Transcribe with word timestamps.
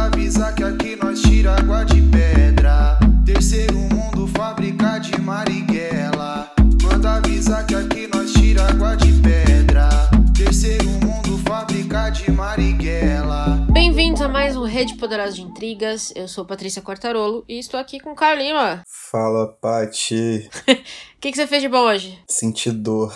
Manda 0.00 0.16
avisar 0.16 0.54
que 0.54 0.64
aqui 0.64 0.96
nós 0.96 1.20
tira 1.20 1.56
água 1.56 1.84
de 1.84 2.00
pedra. 2.00 2.98
Terceiro 3.26 3.76
mundo, 3.76 4.26
fábrica 4.28 4.98
de 4.98 5.20
Marighella. 5.20 6.50
Manda 6.82 7.16
avisar 7.16 7.66
que 7.66 7.74
aqui 7.74 8.06
nós 8.06 8.32
tira 8.32 8.66
água 8.66 8.96
de 8.96 9.12
pedra. 9.20 9.90
Terceiro 10.34 10.88
mundo, 10.88 11.36
fábrica 11.46 12.08
de 12.08 12.30
Marighella. 12.30 13.66
Bem-vindos 13.70 14.22
a 14.22 14.28
mais 14.28 14.56
um 14.56 14.64
Rede 14.64 14.94
Poderosa 14.94 15.32
de 15.32 15.42
Intrigas. 15.42 16.14
Eu 16.16 16.26
sou 16.26 16.46
Patrícia 16.46 16.80
Quartarolo 16.80 17.44
e 17.46 17.58
estou 17.58 17.78
aqui 17.78 18.00
com 18.00 18.14
o 18.14 18.34
Lima. 18.34 18.82
Fala, 18.88 19.48
Pati. 19.48 20.48
O 20.66 21.20
que, 21.20 21.30
que 21.30 21.36
você 21.36 21.46
fez 21.46 21.60
de 21.60 21.68
bom 21.68 21.80
hoje? 21.82 22.18
Senti 22.26 22.70
dor. 22.70 23.14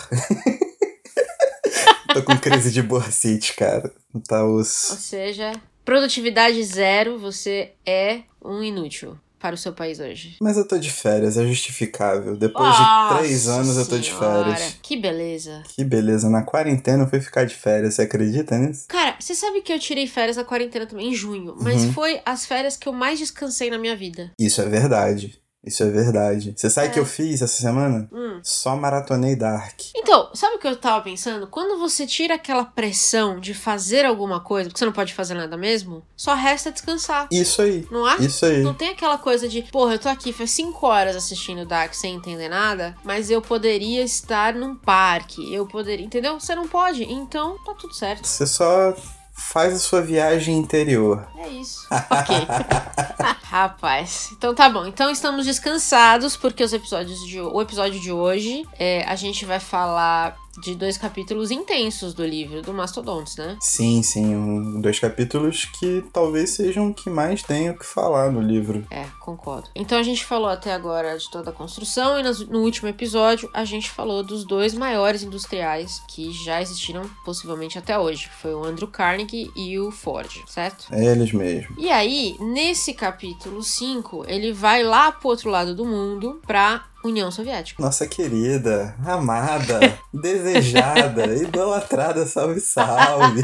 Tô 2.13 2.23
com 2.23 2.37
crise 2.37 2.71
de 2.71 2.83
bursite, 2.83 3.57
cara. 3.57 3.91
Não 4.13 4.21
tá 4.21 4.45
Ou 4.45 4.57
osso. 4.57 4.95
seja, 4.97 5.53
produtividade 5.85 6.63
zero, 6.65 7.19
você 7.19 7.73
é 7.87 8.21
um 8.45 8.63
inútil 8.63 9.19
para 9.39 9.55
o 9.55 9.59
seu 9.59 9.75
país 9.75 10.01
hoje. 10.01 10.37
Mas 10.41 10.57
eu 10.57 10.67
tô 10.67 10.79
de 10.79 10.91
férias, 10.91 11.37
é 11.37 11.47
justificável. 11.47 12.35
Depois 12.35 12.79
Nossa 12.79 12.85
de 12.85 13.15
três 13.19 13.47
anos 13.47 13.77
eu 13.77 13.87
tô 13.87 13.99
de 13.99 14.07
Senhora, 14.07 14.45
férias. 14.55 14.77
Que 14.83 14.97
beleza. 14.97 15.63
Que 15.69 15.85
beleza, 15.85 16.31
na 16.31 16.43
quarentena 16.43 17.03
eu 17.05 17.09
fui 17.11 17.21
ficar 17.21 17.45
de 17.45 17.55
férias, 17.55 17.93
você 17.95 18.03
acredita 18.03 18.57
nisso? 18.57 18.87
Cara, 18.89 19.17
você 19.21 19.35
sabe 19.35 19.61
que 19.61 19.71
eu 19.71 19.79
tirei 19.79 20.07
férias 20.07 20.39
na 20.39 20.45
quarentena 20.45 20.87
também, 20.87 21.11
em 21.11 21.15
junho, 21.15 21.55
mas 21.61 21.85
Uhum. 21.85 21.93
foi 21.93 22.23
as 22.25 22.47
férias 22.47 22.75
que 22.79 22.89
eu 22.89 22.93
mais 22.95 23.19
descansei 23.19 23.69
na 23.69 23.77
minha 23.77 23.95
vida. 23.95 24.33
Isso 24.39 24.63
é 24.63 24.67
verdade. 24.67 25.39
Isso 25.67 25.83
é 25.83 25.91
verdade. 25.91 26.53
Você 26.57 26.69
sabe 26.69 26.89
o 26.89 26.91
É. 26.91 26.93
que 26.93 27.01
eu 27.01 27.07
fiz 27.07 27.41
essa 27.43 27.61
semana? 27.63 28.09
Hum. 28.13 28.41
Só 28.43 28.77
maratonei 28.77 29.35
Dark. 29.35 29.81
Então, 29.97 30.29
sabe 30.35 30.57
o 30.57 30.59
que 30.59 30.67
eu 30.69 30.77
tava 30.77 31.03
pensando? 31.03 31.47
Quando 31.47 31.79
você 31.79 32.07
tira 32.07 32.35
aquela 32.35 32.65
pressão 32.65 33.41
de 33.41 33.55
fazer 33.55 34.05
alguma 34.05 34.41
coisa, 34.41 34.69
porque 34.69 34.79
você 34.79 34.85
não 34.85 34.93
pode 34.93 35.15
fazer 35.15 35.35
nada 35.35 35.57
mesmo, 35.57 36.05
só 36.17 36.35
resta 36.35 36.71
descansar. 36.71 37.29
Isso 37.31 37.63
aí. 37.63 37.87
Não 37.91 38.09
é? 38.09 38.17
Isso 38.19 38.45
aí. 38.45 38.63
Não 38.63 38.75
tem 38.75 38.91
aquela 38.91 39.17
coisa 39.19 39.49
de, 39.49 39.63
porra, 39.63 39.95
eu 39.95 39.99
tô 39.99 40.09
aqui 40.09 40.33
faz 40.33 40.51
5 40.51 40.87
horas 40.87 41.17
assistindo 41.17 41.65
Dark 41.67 41.95
sem 41.95 42.15
entender 42.15 42.49
nada, 42.49 42.95
mas 43.03 43.31
eu 43.31 43.41
poderia 43.41 44.03
estar 44.03 44.55
num 44.55 44.75
parque, 44.75 45.53
eu 45.55 45.67
poderia, 45.67 46.05
entendeu? 46.05 46.39
Você 46.39 46.55
não 46.55 46.69
pode, 46.69 47.05
então 47.05 47.57
tá 47.65 47.73
tudo 47.75 47.95
certo. 47.95 48.27
Você 48.27 48.47
só 48.47 48.95
faz 49.35 49.75
a 49.75 49.79
sua 49.79 50.01
viagem 50.01 50.57
interior. 50.57 51.27
É 51.37 51.49
isso. 51.49 51.87
ok. 51.91 52.37
Rapaz, 53.43 54.31
então 54.33 54.55
tá 54.55 54.69
bom. 54.69 54.87
Então 54.87 55.11
estamos 55.11 55.47
descansados 55.47 56.37
porque 56.37 56.65
os 56.65 56.73
episódios 56.73 57.21
de, 57.27 57.41
o 57.41 57.61
episódio 57.61 58.01
de 58.01 58.11
hoje 58.11 58.67
é, 58.79 59.05
a 59.05 59.15
gente 59.15 59.45
vai 59.45 59.61
falar 59.61 60.37
de 60.61 60.75
dois 60.75 60.97
capítulos 60.97 61.51
intensos 61.51 62.15
do 62.15 62.25
livro 62.25 62.63
do 62.63 62.73
Mastodontes, 62.73 63.37
né? 63.37 63.57
Sim, 63.61 64.03
sim, 64.03 64.35
um, 64.35 64.81
dois 64.81 64.99
capítulos 64.99 65.65
que 65.65 66.05
talvez 66.13 66.51
sejam 66.51 66.89
o 66.89 66.95
que 66.95 67.11
mais 67.11 67.43
tenho 67.43 67.73
o 67.73 67.79
que 67.79 67.87
falar 67.87 68.31
no 68.31 68.41
livro. 68.41 68.87
É, 68.91 69.07
concordo. 69.21 69.69
Então 69.75 69.99
a 69.99 70.03
gente 70.03 70.25
falou 70.25 70.49
até 70.49 70.73
agora 70.73 71.17
de 71.17 71.31
toda 71.31 71.51
a 71.51 71.53
construção 71.53 72.19
e 72.19 72.23
no 72.23 72.61
último 72.61 72.89
episódio 72.89 73.49
a 73.53 73.65
gente 73.65 73.91
falou 73.91 74.23
dos 74.23 74.45
dois 74.45 74.75
maiores 74.75 75.23
industriais 75.23 76.03
que 76.09 76.33
já 76.33 76.61
existiram 76.61 77.09
possivelmente 77.25 77.79
até 77.79 77.99
hoje. 77.99 78.29
que 78.29 78.35
Foi 78.35 78.55
o 78.55 78.65
Andrew 78.65 78.89
Carnegie 78.89 79.51
e 79.57 79.79
o 79.79 79.91
Ford, 79.91 80.43
certo? 80.47 80.87
É 80.91 81.05
eles 81.05 81.33
mesmo. 81.33 81.75
E 81.79 81.91
aí, 81.91 82.37
nesse 82.41 82.95
capítulo 82.95 83.63
5, 83.63 84.25
ele 84.27 84.53
vai 84.53 84.83
lá 84.83 85.13
pro 85.13 85.29
outro 85.29 85.51
lado 85.51 85.75
do 85.75 85.85
mundo 85.85 86.41
pra 86.47 86.87
União 87.05 87.31
Soviética. 87.31 87.83
Nossa 87.83 88.07
querida, 88.07 88.97
amada, 89.05 89.79
desejada, 90.13 91.27
idolatrada, 91.35 92.27
salve, 92.27 92.61
salve. 92.61 93.43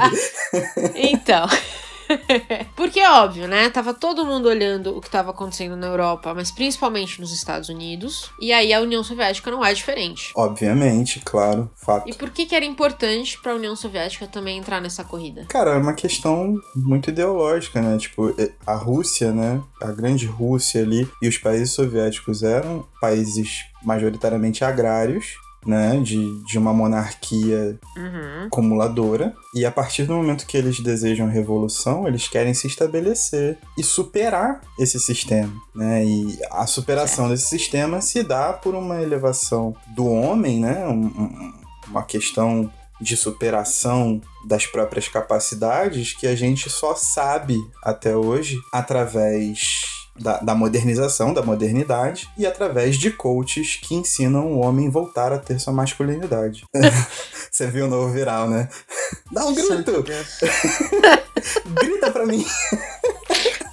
Então. 0.95 1.47
Porque 2.77 3.01
é 3.01 3.11
óbvio, 3.11 3.47
né? 3.47 3.71
Tava 3.71 3.95
todo 3.95 4.25
mundo 4.25 4.49
olhando 4.49 4.97
o 4.97 5.01
que 5.01 5.11
tava 5.11 5.31
acontecendo 5.31 5.77
na 5.77 5.87
Europa, 5.87 6.35
mas 6.35 6.51
principalmente 6.51 7.21
nos 7.21 7.33
Estados 7.33 7.69
Unidos. 7.69 8.31
E 8.41 8.53
aí 8.53 8.73
a 8.73 8.81
União 8.81 9.03
Soviética 9.03 9.51
não 9.51 9.65
é 9.65 9.73
diferente. 9.73 10.33
Obviamente, 10.37 11.21
claro, 11.25 11.71
fato. 11.77 12.09
E 12.09 12.15
por 12.15 12.31
que, 12.31 12.47
que 12.47 12.55
era 12.55 12.65
importante 12.65 13.39
para 13.41 13.53
a 13.53 13.55
União 13.55 13.75
Soviética 13.77 14.27
também 14.27 14.59
entrar 14.59 14.81
nessa 14.81 15.05
corrida? 15.05 15.47
Cara, 15.49 15.73
é 15.73 15.79
uma 15.79 15.95
questão 15.95 16.57
muito 16.75 17.11
ideológica, 17.11 17.81
né? 17.81 17.99
Tipo, 17.99 18.35
a 18.67 18.75
Rússia, 18.75 19.33
né? 19.33 19.61
A 19.81 19.93
grande 19.93 20.27
Rússia 20.27 20.83
ali 20.83 21.09
e 21.23 21.29
os 21.29 21.39
países 21.39 21.73
soviéticos 21.73 22.43
eram 22.43 22.87
países 23.01 23.65
majoritariamente 23.83 24.65
agrários, 24.65 25.37
né? 25.67 26.01
De, 26.03 26.43
de 26.45 26.59
uma 26.59 26.73
monarquia 26.73 27.79
Uhum. 27.97 28.47
acumuladora. 28.47 29.35
E 29.55 29.65
a 29.67 29.71
partir 29.71 30.05
do 30.05 30.15
momento 30.15 30.47
que 30.47 30.57
eles 30.57 30.81
desejam 30.81 31.29
revolução, 31.29 32.07
eles 32.09 32.27
querem 32.29 32.55
se 32.55 32.67
estabelecer 32.67 33.59
e 33.79 33.83
superar 33.83 34.61
esse 34.79 34.99
sistema, 34.99 35.53
né? 35.75 36.05
E 36.05 36.39
a 36.51 36.67
superação 36.67 37.29
desse 37.29 37.47
sistema 37.49 38.01
se 38.01 38.23
dá 38.23 38.53
por 38.53 38.75
uma 38.75 39.03
elevação 39.03 39.75
do 39.95 40.07
homem, 40.07 40.61
né? 40.61 40.87
Um- 40.87 41.07
um- 41.07 41.53
uma 41.89 42.03
questão 42.05 42.71
de 43.01 43.17
superação 43.17 44.21
das 44.47 44.67
próprias 44.67 45.09
capacidades 45.09 46.13
que 46.13 46.27
a 46.27 46.37
gente 46.37 46.69
só 46.69 46.95
sabe 46.95 47.57
até 47.83 48.15
hoje 48.15 48.59
através 48.73 50.00
da, 50.21 50.39
da 50.39 50.55
modernização, 50.55 51.33
da 51.33 51.43
modernidade, 51.43 52.29
e 52.37 52.47
através 52.47 52.97
de 52.97 53.11
coaches 53.11 53.77
que 53.77 53.95
ensinam 53.95 54.53
o 54.53 54.59
homem 54.61 54.89
a 54.89 54.91
voltar 54.91 55.33
a 55.33 55.39
ter 55.39 55.59
sua 55.59 55.73
masculinidade. 55.73 56.65
Você 57.51 57.67
viu 57.67 57.87
o 57.87 57.89
novo 57.89 58.13
viral, 58.13 58.49
né? 58.49 58.69
Dá 59.33 59.45
um 59.47 59.55
grito! 59.55 60.05
Grita 61.81 62.11
pra 62.11 62.27
mim! 62.27 62.45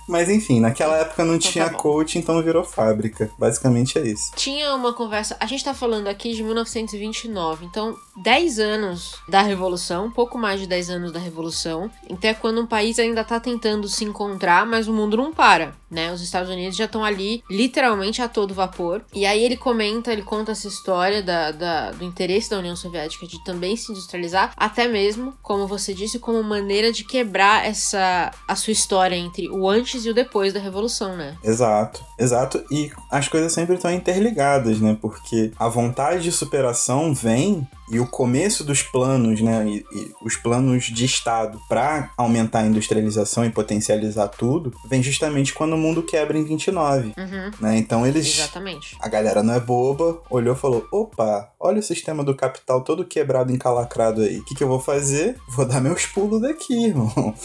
Mas 0.08 0.30
enfim, 0.30 0.62
naquela 0.62 0.96
época 0.98 1.26
não 1.26 1.36
Então 1.36 1.48
tá 1.48 1.52
tinha 1.52 1.70
bom. 1.70 1.78
coach, 1.78 2.18
então 2.18 2.42
virou 2.42 2.64
fábrica. 2.64 3.30
Basicamente 3.38 4.00
é 4.00 4.08
isso. 4.08 4.32
Tinha 4.38 4.74
uma 4.74 4.94
conversa. 4.94 5.36
A 5.38 5.46
gente 5.46 5.66
tá 5.66 5.74
falando 5.74 6.08
aqui 6.08 6.34
de 6.34 6.42
1929, 6.44 7.66
então 7.66 7.94
10 8.24 8.58
anos 8.60 9.16
da 9.28 9.42
Revolução, 9.42 10.06
um 10.06 10.12
pouco 10.12 10.38
mais 10.38 10.62
de 10.62 10.68
10 10.68 10.90
anos 10.92 11.12
da 11.12 11.20
Revolução. 11.20 11.92
Então 12.10 12.30
é 12.30 12.34
quando 12.34 12.62
um 12.62 12.66
país 12.66 12.98
ainda 13.00 13.22
tá 13.22 13.38
tentando 13.38 13.90
se 13.90 14.06
encontrar, 14.06 14.66
mas 14.66 14.88
o 14.88 14.94
mundo 14.94 15.18
não 15.18 15.34
para, 15.34 15.76
né? 15.90 16.12
Os 16.12 16.22
Estados 16.22 16.50
Unidos 16.50 16.76
já 16.78 16.86
estão 16.86 17.04
ali, 17.04 17.44
literalmente 17.50 18.22
a 18.22 18.28
todo 18.28 18.54
vapor. 18.54 19.02
E 19.14 19.26
aí 19.26 19.44
ele 19.44 19.58
comenta, 19.58 20.12
ele 20.12 20.22
conta 20.22 20.52
essa 20.52 20.68
história 20.68 21.22
da, 21.24 21.52
da- 21.52 21.92
do 21.92 22.04
interesse 22.04 22.50
da 22.50 22.60
União 22.60 22.76
Soviética 22.76 23.26
de 23.28 23.44
também 23.44 23.76
se 23.76 23.92
industrializar, 23.92 24.54
até 24.58 24.88
mesmo, 24.88 25.34
como 25.42 25.68
você 25.68 25.94
disse, 25.94 26.20
como 26.20 26.42
maneira 26.44 26.92
de 26.92 27.04
quebrar 27.04 27.66
essa 27.66 28.32
a 28.48 28.56
sua 28.56 28.72
história 28.74 29.16
entre 29.16 29.50
o 29.50 29.68
antes 29.70 30.06
e 30.06 30.10
o 30.10 30.14
depois 30.14 30.54
da 30.54 30.60
Revolução, 30.60 31.16
né? 31.16 31.38
Exato, 31.44 32.04
exato. 32.20 32.64
E 32.72 32.92
as 33.12 33.28
coisas 33.28 33.54
sempre 33.54 33.76
estão 33.76 33.92
interligadas, 33.92 34.80
né? 34.80 34.98
Porque 35.02 35.52
a 35.58 35.68
vontade 35.70 36.24
de 36.24 36.32
superação 36.32 37.14
vem 37.14 37.68
e 37.90 38.00
o 38.00 38.06
começo 38.08 38.64
dos 38.64 38.82
planos, 38.84 39.42
né? 39.42 39.66
E, 39.68 39.86
e 39.92 40.12
os 40.22 40.36
planos 40.36 40.86
de 40.86 41.06
Estado 41.06 41.60
para 41.70 42.12
aumentar 42.18 42.60
a 42.60 42.68
industrialização 42.68 43.46
e 43.46 43.50
potencializar 43.50 44.28
tudo, 44.28 44.74
vem 44.86 45.02
justamente 45.02 45.54
quando 45.54 45.74
o 45.74 45.78
mundo 45.78 46.04
quebra 46.04 46.38
em 46.38 46.44
29, 46.44 47.14
Uhum, 47.18 47.52
né? 47.60 47.78
Então 47.78 48.06
eles. 48.06 48.28
exatamente. 48.40 48.96
A 49.00 49.08
galera 49.08 49.42
não 49.44 49.54
é 49.54 49.60
boba, 49.60 50.22
olhou 50.30 50.56
e 50.56 50.58
falou: 50.58 50.88
opa, 50.92 51.50
olha 51.60 51.80
o 51.80 51.84
sistema 51.84 52.24
do 52.24 52.36
capital 52.36 52.84
todo 52.84 53.06
quebrado, 53.06 53.52
encalacrado 53.52 54.22
aí. 54.22 54.40
O 54.40 54.46
que, 54.46 54.56
que 54.56 54.64
eu 54.64 54.68
vou 54.68 54.80
fazer? 54.80 55.36
Vou 55.50 55.66
dar 55.66 55.82
meus 55.82 56.06
pulos 56.06 56.42
daqui, 56.42 56.86
irmão. 56.86 57.12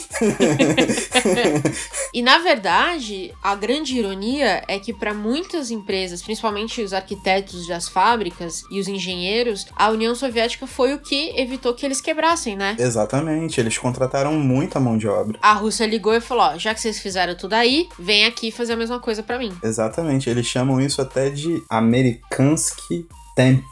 E 2.14 2.20
na 2.20 2.38
verdade, 2.38 3.32
a 3.42 3.54
grande 3.54 3.96
ironia 3.96 4.62
é 4.68 4.78
que 4.78 4.92
para 4.92 5.14
muitas 5.14 5.70
empresas, 5.70 6.22
principalmente 6.22 6.82
os 6.82 6.92
arquitetos 6.92 7.66
das 7.66 7.88
fábricas 7.88 8.64
e 8.70 8.78
os 8.78 8.86
engenheiros, 8.86 9.66
a 9.74 9.88
União 9.88 10.14
Soviética 10.14 10.66
foi 10.66 10.92
o 10.92 10.98
que 10.98 11.32
evitou 11.40 11.72
que 11.72 11.86
eles 11.86 12.02
quebrassem, 12.02 12.54
né? 12.54 12.76
Exatamente, 12.78 13.58
eles 13.58 13.78
contrataram 13.78 14.34
muita 14.34 14.78
mão 14.78 14.98
de 14.98 15.08
obra. 15.08 15.38
A 15.40 15.54
Rússia 15.54 15.86
ligou 15.86 16.12
e 16.12 16.20
falou: 16.20 16.44
ó, 16.44 16.58
já 16.58 16.74
que 16.74 16.82
vocês 16.82 16.98
fizeram 16.98 17.34
tudo 17.34 17.54
aí, 17.54 17.88
vem 17.98 18.26
aqui 18.26 18.50
fazer 18.50 18.74
a 18.74 18.76
mesma 18.76 19.00
coisa 19.00 19.22
para 19.22 19.38
mim. 19.38 19.56
Exatamente, 19.62 20.28
eles 20.28 20.46
chamam 20.46 20.78
isso 20.80 21.00
até 21.00 21.30
de 21.30 21.62
Amerikansky 21.70 23.06
Temp, 23.34 23.64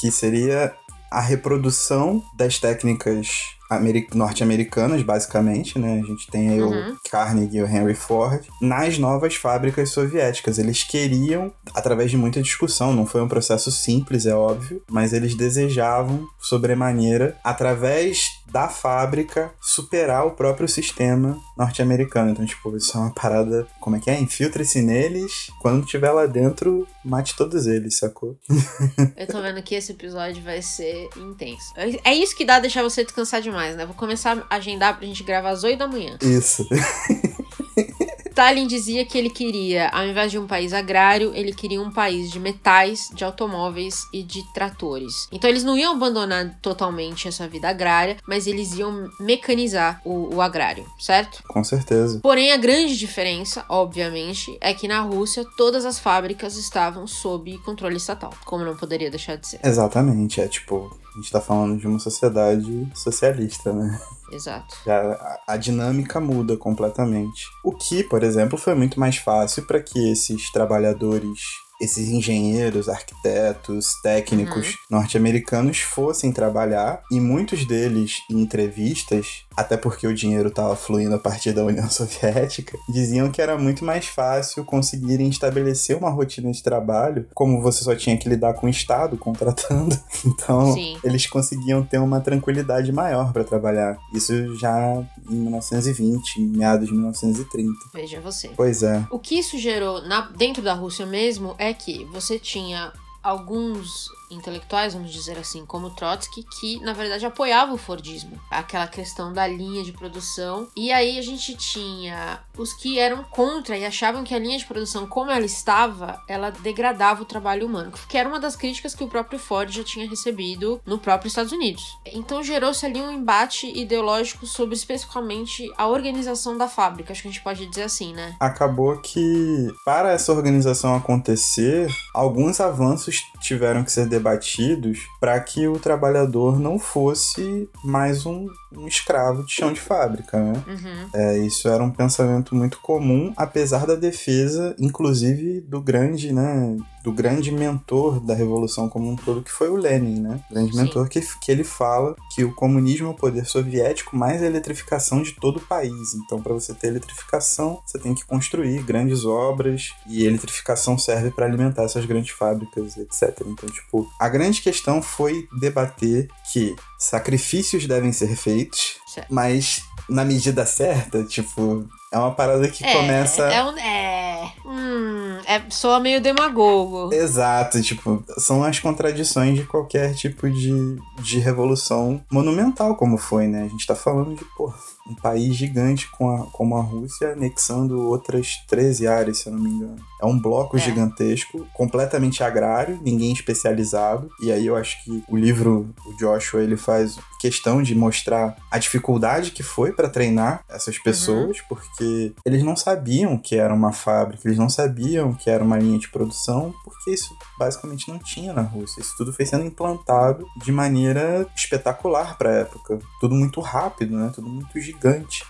que 0.00 0.10
seria 0.10 0.72
a 1.10 1.20
reprodução 1.20 2.22
das 2.36 2.58
técnicas 2.58 3.28
ameri- 3.68 4.06
norte-americanas, 4.14 5.02
basicamente, 5.02 5.78
né? 5.78 6.00
A 6.02 6.06
gente 6.06 6.28
tem 6.28 6.50
aí 6.50 6.60
Uhum. 6.62 6.92
o 6.92 6.96
Carnegie 7.10 7.58
e 7.58 7.62
o 7.62 7.66
Henry 7.66 7.94
Ford, 7.94 8.40
nas 8.60 8.98
novas 8.98 9.34
fábricas 9.36 9.90
soviéticas. 9.90 10.58
Eles 10.58 10.82
queriam, 10.84 11.52
através 11.74 12.10
de 12.10 12.16
muita 12.16 12.40
discussão, 12.42 12.92
não 12.92 13.06
foi 13.06 13.22
um 13.22 13.28
processo 13.28 13.70
simples, 13.72 14.26
é 14.26 14.34
óbvio, 14.34 14.82
mas 14.90 15.12
eles 15.12 15.34
desejavam, 15.34 16.26
sobremaneira, 16.38 17.36
através 17.42 18.39
da 18.50 18.68
fábrica, 18.68 19.52
superar 19.60 20.26
o 20.26 20.32
próprio 20.32 20.68
sistema 20.68 21.36
norte-americano. 21.56 22.30
Então, 22.30 22.44
tipo, 22.44 22.76
isso 22.76 22.96
é 22.96 23.00
uma 23.00 23.14
parada, 23.14 23.66
como 23.80 23.96
é 23.96 24.00
que 24.00 24.10
é? 24.10 24.18
Infiltre-se 24.18 24.82
neles, 24.82 25.50
quando 25.60 25.84
estiver 25.84 26.10
lá 26.10 26.26
dentro, 26.26 26.86
mate 27.04 27.36
todos 27.36 27.66
eles, 27.66 27.98
sacou? 27.98 28.36
Eu 29.16 29.26
tô 29.26 29.40
vendo 29.40 29.62
que 29.62 29.74
esse 29.74 29.92
episódio 29.92 30.42
vai 30.42 30.62
ser 30.62 31.08
intenso. 31.16 31.72
É 32.04 32.14
isso 32.14 32.36
que 32.36 32.44
dá 32.44 32.58
deixar 32.58 32.82
você 32.82 33.04
descansar 33.04 33.40
demais, 33.40 33.76
né? 33.76 33.86
Vou 33.86 33.94
começar 33.94 34.46
a 34.48 34.56
agendar 34.56 34.96
pra 34.96 35.06
gente 35.06 35.22
gravar 35.22 35.50
às 35.50 35.64
8 35.64 35.78
da 35.78 35.86
manhã. 35.86 36.18
Isso. 36.22 36.66
Stalin 38.40 38.66
dizia 38.66 39.04
que 39.04 39.18
ele 39.18 39.28
queria, 39.28 39.90
ao 39.90 40.06
invés 40.06 40.30
de 40.30 40.38
um 40.38 40.46
país 40.46 40.72
agrário, 40.72 41.30
ele 41.34 41.52
queria 41.52 41.78
um 41.78 41.90
país 41.90 42.30
de 42.30 42.40
metais, 42.40 43.10
de 43.12 43.22
automóveis 43.22 44.06
e 44.14 44.22
de 44.22 44.42
tratores. 44.54 45.28
Então 45.30 45.50
eles 45.50 45.62
não 45.62 45.76
iam 45.76 45.92
abandonar 45.92 46.58
totalmente 46.62 47.28
essa 47.28 47.46
vida 47.46 47.68
agrária, 47.68 48.16
mas 48.26 48.46
eles 48.46 48.72
iam 48.78 49.10
mecanizar 49.20 50.00
o, 50.06 50.36
o 50.36 50.40
agrário, 50.40 50.86
certo? 50.98 51.42
Com 51.48 51.62
certeza. 51.62 52.18
Porém, 52.22 52.50
a 52.50 52.56
grande 52.56 52.96
diferença, 52.96 53.62
obviamente, 53.68 54.56
é 54.62 54.72
que 54.72 54.88
na 54.88 55.02
Rússia 55.02 55.44
todas 55.58 55.84
as 55.84 55.98
fábricas 55.98 56.56
estavam 56.56 57.06
sob 57.06 57.58
controle 57.58 57.98
estatal, 57.98 58.32
como 58.46 58.64
não 58.64 58.74
poderia 58.74 59.10
deixar 59.10 59.36
de 59.36 59.48
ser. 59.48 59.60
Exatamente, 59.62 60.40
é 60.40 60.48
tipo, 60.48 60.90
a 61.14 61.18
gente 61.18 61.30
tá 61.30 61.42
falando 61.42 61.78
de 61.78 61.86
uma 61.86 61.98
sociedade 61.98 62.88
socialista, 62.94 63.70
né? 63.70 64.00
Exato. 64.32 64.76
A, 64.88 65.54
a 65.54 65.56
dinâmica 65.56 66.20
muda 66.20 66.56
completamente. 66.56 67.44
O 67.64 67.72
que, 67.72 68.02
por 68.04 68.22
exemplo, 68.22 68.56
foi 68.58 68.74
muito 68.74 68.98
mais 68.98 69.16
fácil 69.16 69.66
para 69.66 69.80
que 69.80 70.10
esses 70.12 70.50
trabalhadores 70.52 71.40
esses 71.80 72.10
engenheiros, 72.10 72.90
arquitetos, 72.90 73.86
técnicos 74.02 74.66
Uhum. 74.68 74.74
norte-americanos 74.98 75.78
fossem 75.80 76.30
trabalhar 76.30 77.02
e 77.10 77.18
muitos 77.18 77.66
deles 77.66 78.18
em 78.30 78.42
entrevistas, 78.42 79.46
até 79.56 79.76
porque 79.76 80.06
o 80.06 80.14
dinheiro 80.14 80.48
estava 80.48 80.74
fluindo 80.76 81.14
a 81.14 81.18
partir 81.18 81.52
da 81.52 81.64
União 81.64 81.88
Soviética, 81.90 82.78
diziam 82.88 83.30
que 83.30 83.42
era 83.42 83.58
muito 83.58 83.84
mais 83.84 84.06
fácil 84.06 84.64
conseguirem 84.64 85.28
estabelecer 85.28 85.96
uma 85.96 86.08
rotina 86.10 86.50
de 86.50 86.62
trabalho, 86.62 87.26
como 87.34 87.60
você 87.60 87.84
só 87.84 87.94
tinha 87.94 88.16
que 88.16 88.28
lidar 88.28 88.54
com 88.54 88.66
o 88.66 88.70
Estado 88.70 89.16
contratando. 89.16 89.98
Então, 90.22 90.74
Sim. 90.74 90.98
eles 91.02 91.26
conseguiam 91.26 91.82
ter 91.82 91.98
uma 91.98 92.20
tranquilidade 92.20 92.92
maior 92.92 93.32
para 93.32 93.42
trabalhar. 93.42 93.96
Isso 94.14 94.54
já 94.58 95.02
em 95.30 95.34
1920, 95.34 96.36
em 96.42 96.46
meados 96.46 96.86
de 96.88 96.92
1930. 96.92 97.72
Veja 97.94 98.20
você. 98.20 98.48
Pois 98.56 98.82
é. 98.82 99.02
O 99.10 99.18
que 99.18 99.38
isso 99.38 99.58
gerou 99.58 100.02
na- 100.06 100.28
dentro 100.36 100.62
da 100.62 100.74
Rússia 100.74 101.06
mesmo 101.06 101.54
é 101.58 101.72
que 101.72 102.04
você 102.12 102.38
tinha 102.38 102.92
alguns 103.22 104.08
intelectuais, 104.30 104.94
vamos 104.94 105.12
dizer 105.12 105.38
assim, 105.38 105.64
como 105.66 105.90
Trotsky, 105.90 106.44
que 106.58 106.80
na 106.80 106.92
verdade 106.92 107.26
apoiavam 107.26 107.74
o 107.74 107.78
Fordismo, 107.78 108.40
aquela 108.50 108.86
questão 108.86 109.32
da 109.32 109.46
linha 109.46 109.82
de 109.82 109.92
produção. 109.92 110.68
E 110.76 110.92
aí 110.92 111.18
a 111.18 111.22
gente 111.22 111.54
tinha 111.56 112.40
os 112.56 112.72
que 112.72 112.98
eram 112.98 113.24
contra 113.24 113.76
e 113.76 113.84
achavam 113.84 114.24
que 114.24 114.34
a 114.34 114.38
linha 114.38 114.58
de 114.58 114.64
produção, 114.64 115.06
como 115.06 115.30
ela 115.30 115.44
estava, 115.44 116.20
ela 116.28 116.50
degradava 116.50 117.22
o 117.22 117.26
trabalho 117.26 117.66
humano, 117.66 117.92
que 118.08 118.18
era 118.18 118.28
uma 118.28 118.40
das 118.40 118.56
críticas 118.56 118.94
que 118.94 119.04
o 119.04 119.08
próprio 119.08 119.38
Ford 119.38 119.70
já 119.70 119.84
tinha 119.84 120.08
recebido 120.08 120.80
no 120.84 120.98
próprio 120.98 121.28
Estados 121.28 121.52
Unidos. 121.52 121.82
Então 122.06 122.42
gerou-se 122.42 122.84
ali 122.84 123.00
um 123.00 123.10
embate 123.10 123.66
ideológico 123.66 124.46
sobre 124.46 124.74
especificamente 124.74 125.70
a 125.76 125.86
organização 125.86 126.56
da 126.56 126.68
fábrica, 126.68 127.12
acho 127.12 127.22
que 127.22 127.28
a 127.28 127.30
gente 127.30 127.42
pode 127.42 127.66
dizer 127.66 127.82
assim, 127.82 128.12
né? 128.12 128.36
acabou 128.50 128.96
que 128.98 129.68
para 129.84 130.12
essa 130.12 130.32
organização 130.32 130.94
acontecer, 130.94 131.88
alguns 132.14 132.60
avanços 132.60 133.22
tiveram 133.40 133.84
que 133.84 133.92
ser 133.92 134.06
debatidos 134.20 135.08
para 135.18 135.40
que 135.40 135.66
o 135.66 135.78
trabalhador 135.78 136.60
não 136.60 136.78
fosse 136.78 137.68
mais 137.82 138.26
um, 138.26 138.46
um 138.72 138.86
escravo 138.86 139.44
de 139.44 139.52
chão 139.52 139.72
de 139.72 139.80
fábrica, 139.80 140.38
né? 140.38 140.64
Uhum. 140.66 141.10
É, 141.14 141.38
isso 141.38 141.68
era 141.68 141.82
um 141.82 141.90
pensamento 141.90 142.54
muito 142.54 142.78
comum, 142.80 143.32
apesar 143.36 143.86
da 143.86 143.94
defesa, 143.94 144.74
inclusive 144.78 145.60
do 145.60 145.80
grande, 145.80 146.32
né, 146.32 146.76
do 147.02 147.12
grande 147.12 147.50
mentor 147.50 148.20
da 148.20 148.34
revolução 148.34 148.88
como 148.88 149.10
um 149.10 149.16
todo, 149.16 149.42
que 149.42 149.50
foi 149.50 149.68
o 149.70 149.76
Lenin, 149.76 150.20
né? 150.20 150.40
O 150.50 150.54
grande 150.54 150.72
Sim. 150.72 150.82
mentor 150.82 151.08
que, 151.08 151.20
que 151.20 151.50
ele 151.50 151.64
fala 151.64 152.14
que 152.34 152.44
o 152.44 152.54
comunismo 152.54 153.08
é 153.08 153.10
o 153.10 153.14
poder 153.14 153.46
soviético 153.46 154.16
mais 154.16 154.42
a 154.42 154.46
eletrificação 154.46 155.22
de 155.22 155.32
todo 155.32 155.56
o 155.56 155.66
país. 155.66 156.14
Então, 156.14 156.42
para 156.42 156.52
você 156.52 156.74
ter 156.74 156.88
eletrificação, 156.88 157.80
você 157.84 157.98
tem 157.98 158.14
que 158.14 158.24
construir 158.24 158.82
grandes 158.82 159.24
obras 159.24 159.92
e 160.06 160.24
eletrificação 160.24 160.98
serve 160.98 161.30
para 161.30 161.46
alimentar 161.46 161.84
essas 161.84 162.04
grandes 162.04 162.30
fábricas, 162.32 162.96
etc. 162.96 163.40
Então, 163.46 163.68
tipo, 163.68 164.06
a 164.18 164.28
grande 164.28 164.60
questão 164.60 165.00
foi 165.00 165.48
debater 165.58 166.28
que 166.52 166.76
sacrifícios 167.00 167.86
devem 167.86 168.12
ser 168.12 168.36
feitos, 168.36 168.96
mas 169.30 169.82
na 170.08 170.24
medida 170.24 170.66
certa, 170.66 171.24
tipo, 171.24 171.88
é 172.12 172.18
uma 172.18 172.32
parada 172.34 172.68
que 172.68 172.84
É, 172.84 172.92
começa. 172.92 173.42
É, 173.44 173.62
um, 173.64 173.78
é, 173.78 174.52
hum, 174.66 175.38
é 175.46 175.62
soa 175.70 175.98
meio 176.00 176.20
demagogo. 176.20 177.14
Exato, 177.14 177.80
tipo, 177.80 178.22
são 178.36 178.62
as 178.62 178.78
contradições 178.80 179.56
de 179.56 179.64
qualquer 179.64 180.14
tipo 180.14 180.50
de, 180.50 180.96
de 181.20 181.38
revolução 181.38 182.22
monumental, 182.30 182.96
como 182.96 183.16
foi, 183.16 183.46
né? 183.46 183.62
A 183.64 183.68
gente 183.68 183.86
tá 183.86 183.94
falando 183.94 184.34
de, 184.34 184.44
pô, 184.56 184.72
um 185.10 185.14
país 185.14 185.54
gigante 185.56 186.08
com 186.10 186.30
a- 186.30 186.46
como 186.52 186.76
a 186.76 186.82
Rússia 186.82 187.32
anexando 187.32 188.00
outras 188.08 188.56
13 188.68 189.06
áreas, 189.06 189.38
se 189.38 189.48
eu 189.48 189.52
não 189.52 189.60
me 189.60 189.70
engano. 189.70 189.96
É 190.22 190.26
um 190.26 190.38
bloco 190.38 190.76
É. 190.76 190.80
gigantesco, 190.80 191.66
completamente 191.74 192.42
agrário, 192.44 193.00
ninguém 193.02 193.32
especializado. 193.32 194.28
E 194.40 194.52
aí 194.52 194.66
eu 194.66 194.76
acho 194.76 195.02
que 195.04 195.22
o 195.28 195.36
livro, 195.36 195.88
o 196.06 196.12
Joshua, 196.16 196.62
ele 196.62 196.76
faz 196.76 197.16
questão 197.40 197.82
de 197.82 197.94
mostrar 197.94 198.54
a 198.70 198.78
dificuldade 198.78 199.50
que 199.50 199.62
foi 199.62 199.92
para 199.92 200.10
treinar 200.10 200.62
essas 200.68 200.98
pessoas, 200.98 201.58
porque 201.62 202.34
eles 202.44 202.62
não 202.62 202.76
sabiam 202.76 203.38
que 203.38 203.56
era 203.56 203.72
uma 203.72 203.92
fábrica, 203.92 204.46
eles 204.46 204.58
não 204.58 204.68
sabiam 204.68 205.32
que 205.32 205.48
era 205.48 205.64
uma 205.64 205.78
linha 205.78 205.98
de 205.98 206.08
produção, 206.10 206.74
porque 206.84 207.10
isso 207.12 207.34
basicamente 207.58 208.10
não 208.10 208.18
tinha 208.18 208.52
na 208.52 208.60
Rússia. 208.60 209.00
Isso 209.00 209.14
tudo 209.16 209.32
foi 209.32 209.46
sendo 209.46 209.64
implantado 209.64 210.46
de 210.62 210.70
maneira 210.70 211.46
espetacular 211.56 212.36
para 212.36 212.50
época. 212.52 212.98
Tudo 213.20 213.34
muito 213.34 213.60
rápido, 213.62 214.16
né? 214.18 214.30
Tudo 214.34 214.48
muito 214.48 214.78
gigante. 214.78 214.99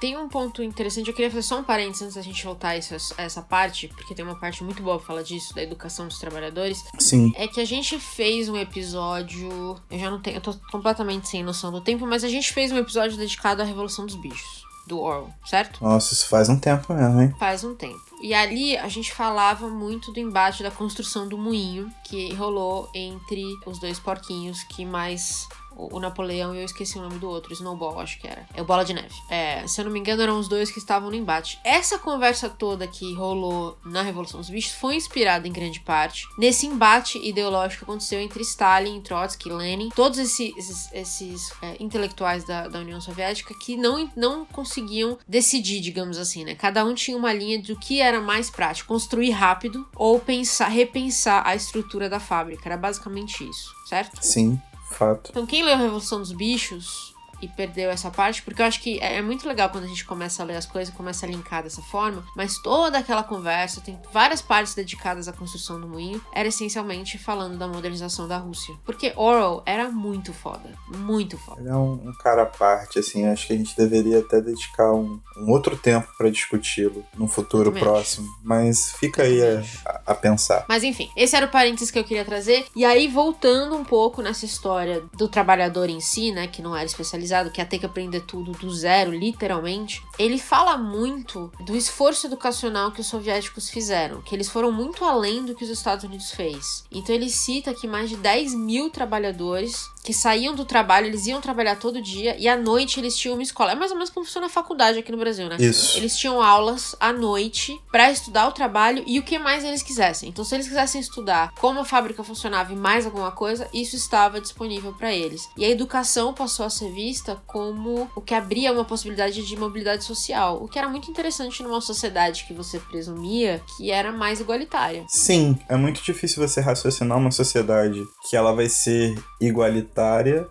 Tem 0.01 0.17
um 0.17 0.29
ponto 0.29 0.63
interessante, 0.63 1.09
eu 1.09 1.15
queria 1.15 1.31
fazer 1.31 1.43
só 1.43 1.59
um 1.59 1.65
parênteses 1.65 2.03
antes 2.03 2.15
da 2.15 2.23
gente 2.23 2.45
voltar 2.45 2.71
a 2.71 2.77
essa, 2.77 2.97
a 3.19 3.23
essa 3.23 3.43
parte, 3.43 3.89
porque 3.89 4.15
tem 4.15 4.25
uma 4.25 4.39
parte 4.39 4.63
muito 4.63 4.83
boa 4.83 4.99
pra 4.99 5.07
falar 5.07 5.23
disso, 5.23 5.55
da 5.55 5.63
educação 5.63 6.07
dos 6.07 6.19
trabalhadores. 6.19 6.85
Sim. 6.99 7.33
É 7.37 7.47
que 7.47 7.61
a 7.61 7.65
gente 7.65 7.99
fez 7.99 8.49
um 8.49 8.57
episódio. 8.57 9.77
Eu 9.91 9.99
já 9.99 10.11
não 10.11 10.21
tenho. 10.21 10.37
Eu 10.37 10.41
tô 10.41 10.55
completamente 10.71 11.29
sem 11.29 11.43
noção 11.43 11.71
do 11.73 11.81
tempo, 11.81 12.07
mas 12.07 12.25
a 12.25 12.29
gente 12.29 12.53
fez 12.53 12.73
um 12.73 12.77
episódio 12.77 13.17
dedicado 13.17 13.63
à 13.63 13.65
Revolução 13.65 14.07
dos 14.07 14.17
Bichos, 14.17 14.65
do 14.87 15.01
Orwell, 15.01 15.33
certo? 15.45 15.83
Nossa, 15.83 16.15
isso 16.15 16.29
faz 16.29 16.49
um 16.49 16.59
tempo 16.59 16.93
mesmo, 16.93 17.21
hein? 17.21 17.35
Faz 17.39 17.65
um 17.65 17.75
tempo. 17.75 18.01
E 18.23 18.35
ali 18.35 18.77
a 18.77 18.89
gente 18.89 19.13
falava 19.13 19.69
muito 19.69 20.13
do 20.13 20.21
embate 20.21 20.63
da 20.63 20.71
construção 20.71 21.27
do 21.27 21.39
moinho 21.39 21.91
que 22.05 22.33
rolou 22.35 22.91
entre 22.95 23.43
os 23.67 23.79
dois 23.79 23.99
porquinhos 23.99 24.63
que 24.65 24.85
mais. 24.85 25.49
O 25.77 25.99
Napoleão 25.99 26.55
e 26.55 26.59
eu 26.59 26.65
esqueci 26.65 26.99
o 26.99 27.03
nome 27.03 27.19
do 27.19 27.29
outro, 27.29 27.53
Snowball, 27.53 28.01
acho 28.01 28.19
que 28.21 28.27
era. 28.27 28.47
É 28.55 28.61
o 28.61 28.65
Bola 28.65 28.85
de 28.85 28.93
Neve. 28.93 29.15
É, 29.31 29.67
se 29.67 29.81
eu 29.81 29.85
não 29.85 29.93
me 29.93 29.99
engano, 29.99 30.23
eram 30.23 30.39
os 30.39 30.49
dois 30.49 30.71
que 30.71 30.79
estavam 30.79 31.11
no 31.11 31.17
embate. 31.17 31.59
Essa 31.65 31.99
conversa 31.99 32.49
toda 32.49 32.87
que 32.87 33.15
rolou 33.15 33.79
na 33.85 34.03
Revolução 34.03 34.41
dos 34.41 34.51
Bichos 34.51 34.73
foi 34.73 34.97
inspirada 34.97 35.49
em 35.49 35.53
grande 35.53 35.81
parte 35.81 36.27
nesse 36.39 36.67
embate 36.67 37.19
ideológico 37.19 37.85
que 37.85 37.91
aconteceu 37.91 38.21
entre 38.21 38.43
Stalin, 38.43 39.01
Trotsky, 39.01 39.51
Lenin, 39.51 39.91
todos 39.91 40.19
esses, 40.19 40.57
esses, 40.57 40.93
esses, 40.93 41.53
é, 41.63 41.77
intelectuais 41.81 42.45
da, 42.45 42.69
da 42.69 42.79
União 42.79 43.01
Soviética 43.01 43.55
que 43.55 43.77
não, 43.77 44.11
não 44.17 44.45
conseguiam 44.45 45.19
decidir, 45.27 45.81
digamos 45.81 46.19
assim, 46.19 46.45
né? 46.45 46.55
Cada 46.55 46.85
um 46.85 46.95
tinha 46.95 47.17
uma 47.17 47.33
linha 47.33 47.61
do 47.61 47.77
que 47.77 48.01
era 48.01 48.21
mais 48.21 48.51
prático, 48.51 48.89
construir 48.89 49.31
rápido 49.31 49.89
ou 49.97 50.19
pensar, 50.21 50.69
repensar 50.69 51.47
a 51.47 51.55
estrutura 51.55 52.09
da 52.09 52.21
fábrica. 52.21 52.69
Era 52.69 52.77
basicamente 52.77 53.49
isso, 53.49 53.75
certo? 53.89 54.23
Sim, 54.23 54.61
fato. 54.95 55.31
Então, 55.31 55.47
quem 55.47 55.63
leu 55.63 55.75
a 55.75 55.79
Revolução 55.79 56.19
dos 56.19 56.33
Bichos 56.33 57.15
e 57.43 57.49
perdeu 57.49 57.91
essa 57.91 58.11
parte, 58.11 58.43
porque 58.43 58.61
eu 58.63 58.67
acho 58.67 58.81
que 58.81 58.99
é 59.01 59.11
é 59.21 59.23
muito 59.23 59.47
legal 59.47 59.69
quando 59.71 59.85
a 59.85 59.89
gente 59.89 60.05
começa 60.05 60.43
a 60.43 60.47
ler 60.47 60.57
as 60.57 60.65
coisas 60.67 60.95
começa 60.95 61.27
a 61.27 61.29
linkar 61.29 61.63
dessa 61.63 61.83
forma, 61.83 62.25
mas 62.37 62.57
toda 62.59 62.99
aquela 62.99 63.23
conversa, 63.23 63.81
tem 63.81 63.99
várias 64.13 64.41
partes 64.41 64.75
dedicadas 64.75 65.29
à 65.29 65.33
construção 65.33 65.81
do 65.81 65.87
moinho, 65.89 66.23
era 66.33 66.49
essencialmente 66.49 67.19
falando 67.19 67.59
da 67.59 67.67
modernização 67.69 68.27
da 68.29 68.37
Rússia. 68.39 68.75
Porque 68.85 69.13
Orwell 69.17 69.63
era 69.67 69.91
muito 69.91 70.33
foda, 70.33 70.71
muito 70.97 71.37
foda. 71.39 71.61
Ele 71.61 71.69
é 71.71 71.75
um, 71.75 72.09
um 72.09 72.13
cara 72.19 72.43
à 72.43 72.47
parte, 72.47 72.99
assim, 72.99 73.27
acho 73.27 73.47
que 73.47 73.53
a 73.53 73.57
gente 73.57 73.77
deveria 73.77 74.21
até 74.21 74.41
dedicar 74.41 74.93
um, 74.93 75.21
um 75.37 75.51
outro 75.51 75.77
tempo 75.77 76.09
para 76.17 76.31
discuti-lo 76.31 77.05
no 77.17 77.27
futuro 77.29 77.71
próximo. 77.73 78.29
Mas 78.43 78.93
fica 78.93 79.23
aí 79.23 79.41
a- 79.43 80.01
a 80.07 80.15
pensar. 80.15 80.65
Mas 80.69 80.83
enfim, 80.85 81.11
esse 81.17 81.37
era 81.37 81.47
o 81.47 81.51
parênteses 81.51 81.91
que 81.91 81.99
eu 81.99 82.05
queria 82.05 82.25
trazer. 82.25 82.67
E 82.75 82.85
aí, 82.85 83.07
voltando 83.09 83.77
um 83.77 83.85
pouco 83.85 84.23
nessa 84.23 84.45
história 84.45 85.03
do 85.17 85.29
trabalhador 85.29 85.89
em 85.91 86.01
si, 86.01 86.33
né, 86.33 86.47
que 86.47 86.63
não 86.63 86.75
era 86.77 86.85
especializado, 86.87 87.30
que 87.51 87.61
ia 87.61 87.67
ter 87.67 87.79
que 87.79 87.87
aprender 87.87 88.21
tudo 88.21 88.53
do 88.53 88.71
zero, 88.73 89.13
literalmente, 89.13 90.03
ele 90.19 90.39
fala 90.39 90.77
muito 90.77 91.53
do 91.61 91.77
esforço 91.77 92.27
educacional 92.27 92.93
que 92.93 93.01
os 93.01 93.07
soviéticos 93.07 93.71
fizeram, 93.71 94.21
que 94.23 94.35
eles 94.35 94.49
foram 94.49 94.73
muito 94.73 95.05
além 95.05 95.45
do 95.45 95.55
que 95.55 95.65
os 95.65 95.71
Estados 95.71 96.05
Unidos 96.05 96.31
fez. 96.33 96.85
Então 96.91 97.15
ele 97.15 97.31
cita 97.31 97.75
que 97.75 97.87
mais 97.87 98.11
de 98.11 98.17
10 98.17 98.55
mil 98.55 98.91
trabalhadores 98.91 99.89
que 100.03 100.15
saíam 100.15 100.55
do 100.55 100.65
trabalho, 100.65 101.07
eles 101.07 101.27
iam 101.27 101.41
trabalhar 101.41 101.77
todo 101.77 102.01
dia 102.01 102.37
e 102.39 102.49
à 102.49 102.57
noite 102.57 102.99
eles 102.99 103.17
tinham 103.17 103.35
uma 103.35 103.43
escola. 103.43 103.73
É 103.73 103.75
mais 103.75 103.91
ou 103.91 103.97
menos 103.97 104.11
como 104.11 104.25
funciona 104.25 104.47
a 104.47 104.51
faculdade 104.51 104.99
aqui 104.99 105.13
no 105.13 105.19
Brasil, 105.19 105.49
né? 105.49 105.57
Isso. 105.59 105.97
Eles 105.99 106.17
tinham 106.17 106.43
aulas 106.43 106.97
à 106.99 107.13
noite 107.13 107.79
para 107.91 108.11
estudar 108.11 108.49
o 108.49 108.53
trabalho 108.53 109.05
e 109.07 109.19
o 109.19 109.23
que 109.23 109.39
mais 109.39 109.65
eles 109.65 109.83
quisessem. 109.83 110.29
Então, 110.29 110.45
se 110.45 110.55
eles 110.55 110.69
quisessem 110.69 111.01
estudar 111.01 111.53
como 111.59 111.81
a 111.81 111.85
fábrica 111.85 112.25
funcionava 112.25 112.73
e 112.73 112.77
mais 112.77 113.05
alguma 113.05 113.31
coisa, 113.31 113.69
isso 113.73 113.97
estava 113.97 114.41
disponível 114.41 114.93
para 114.93 115.13
eles. 115.13 115.49
E 115.57 115.65
a 115.65 115.69
educação 115.69 116.33
passou 116.33 116.65
a 116.65 116.71
ser 116.71 116.91
vista 116.93 117.41
como 117.47 118.11
o 118.15 118.21
que 118.21 118.35
abria 118.35 118.73
uma 118.73 118.85
possibilidade 118.85 119.47
de 119.47 119.57
mobilidade 119.57 120.05
social, 120.05 120.63
o 120.63 120.69
que 120.69 120.79
era 120.79 120.89
muito 120.89 121.11
interessante 121.11 121.63
numa 121.63 121.81
sociedade 121.81 122.45
que 122.47 122.55
você 122.55 122.79
presumia 122.79 123.63
que 123.77 123.91
era 123.91 124.13
mais 124.13 124.41
igualitária. 124.41 125.05
Sim, 125.09 125.59
é 125.69 125.77
muito 125.77 126.03
difícil 126.03 126.47
você 126.47 126.61
raciocinar 126.61 127.19
uma 127.19 127.31
sociedade 127.31 128.03
que 128.29 128.37
ela 128.37 128.53
vai 128.53 128.69
ser 128.69 129.15
igualitária 129.41 129.90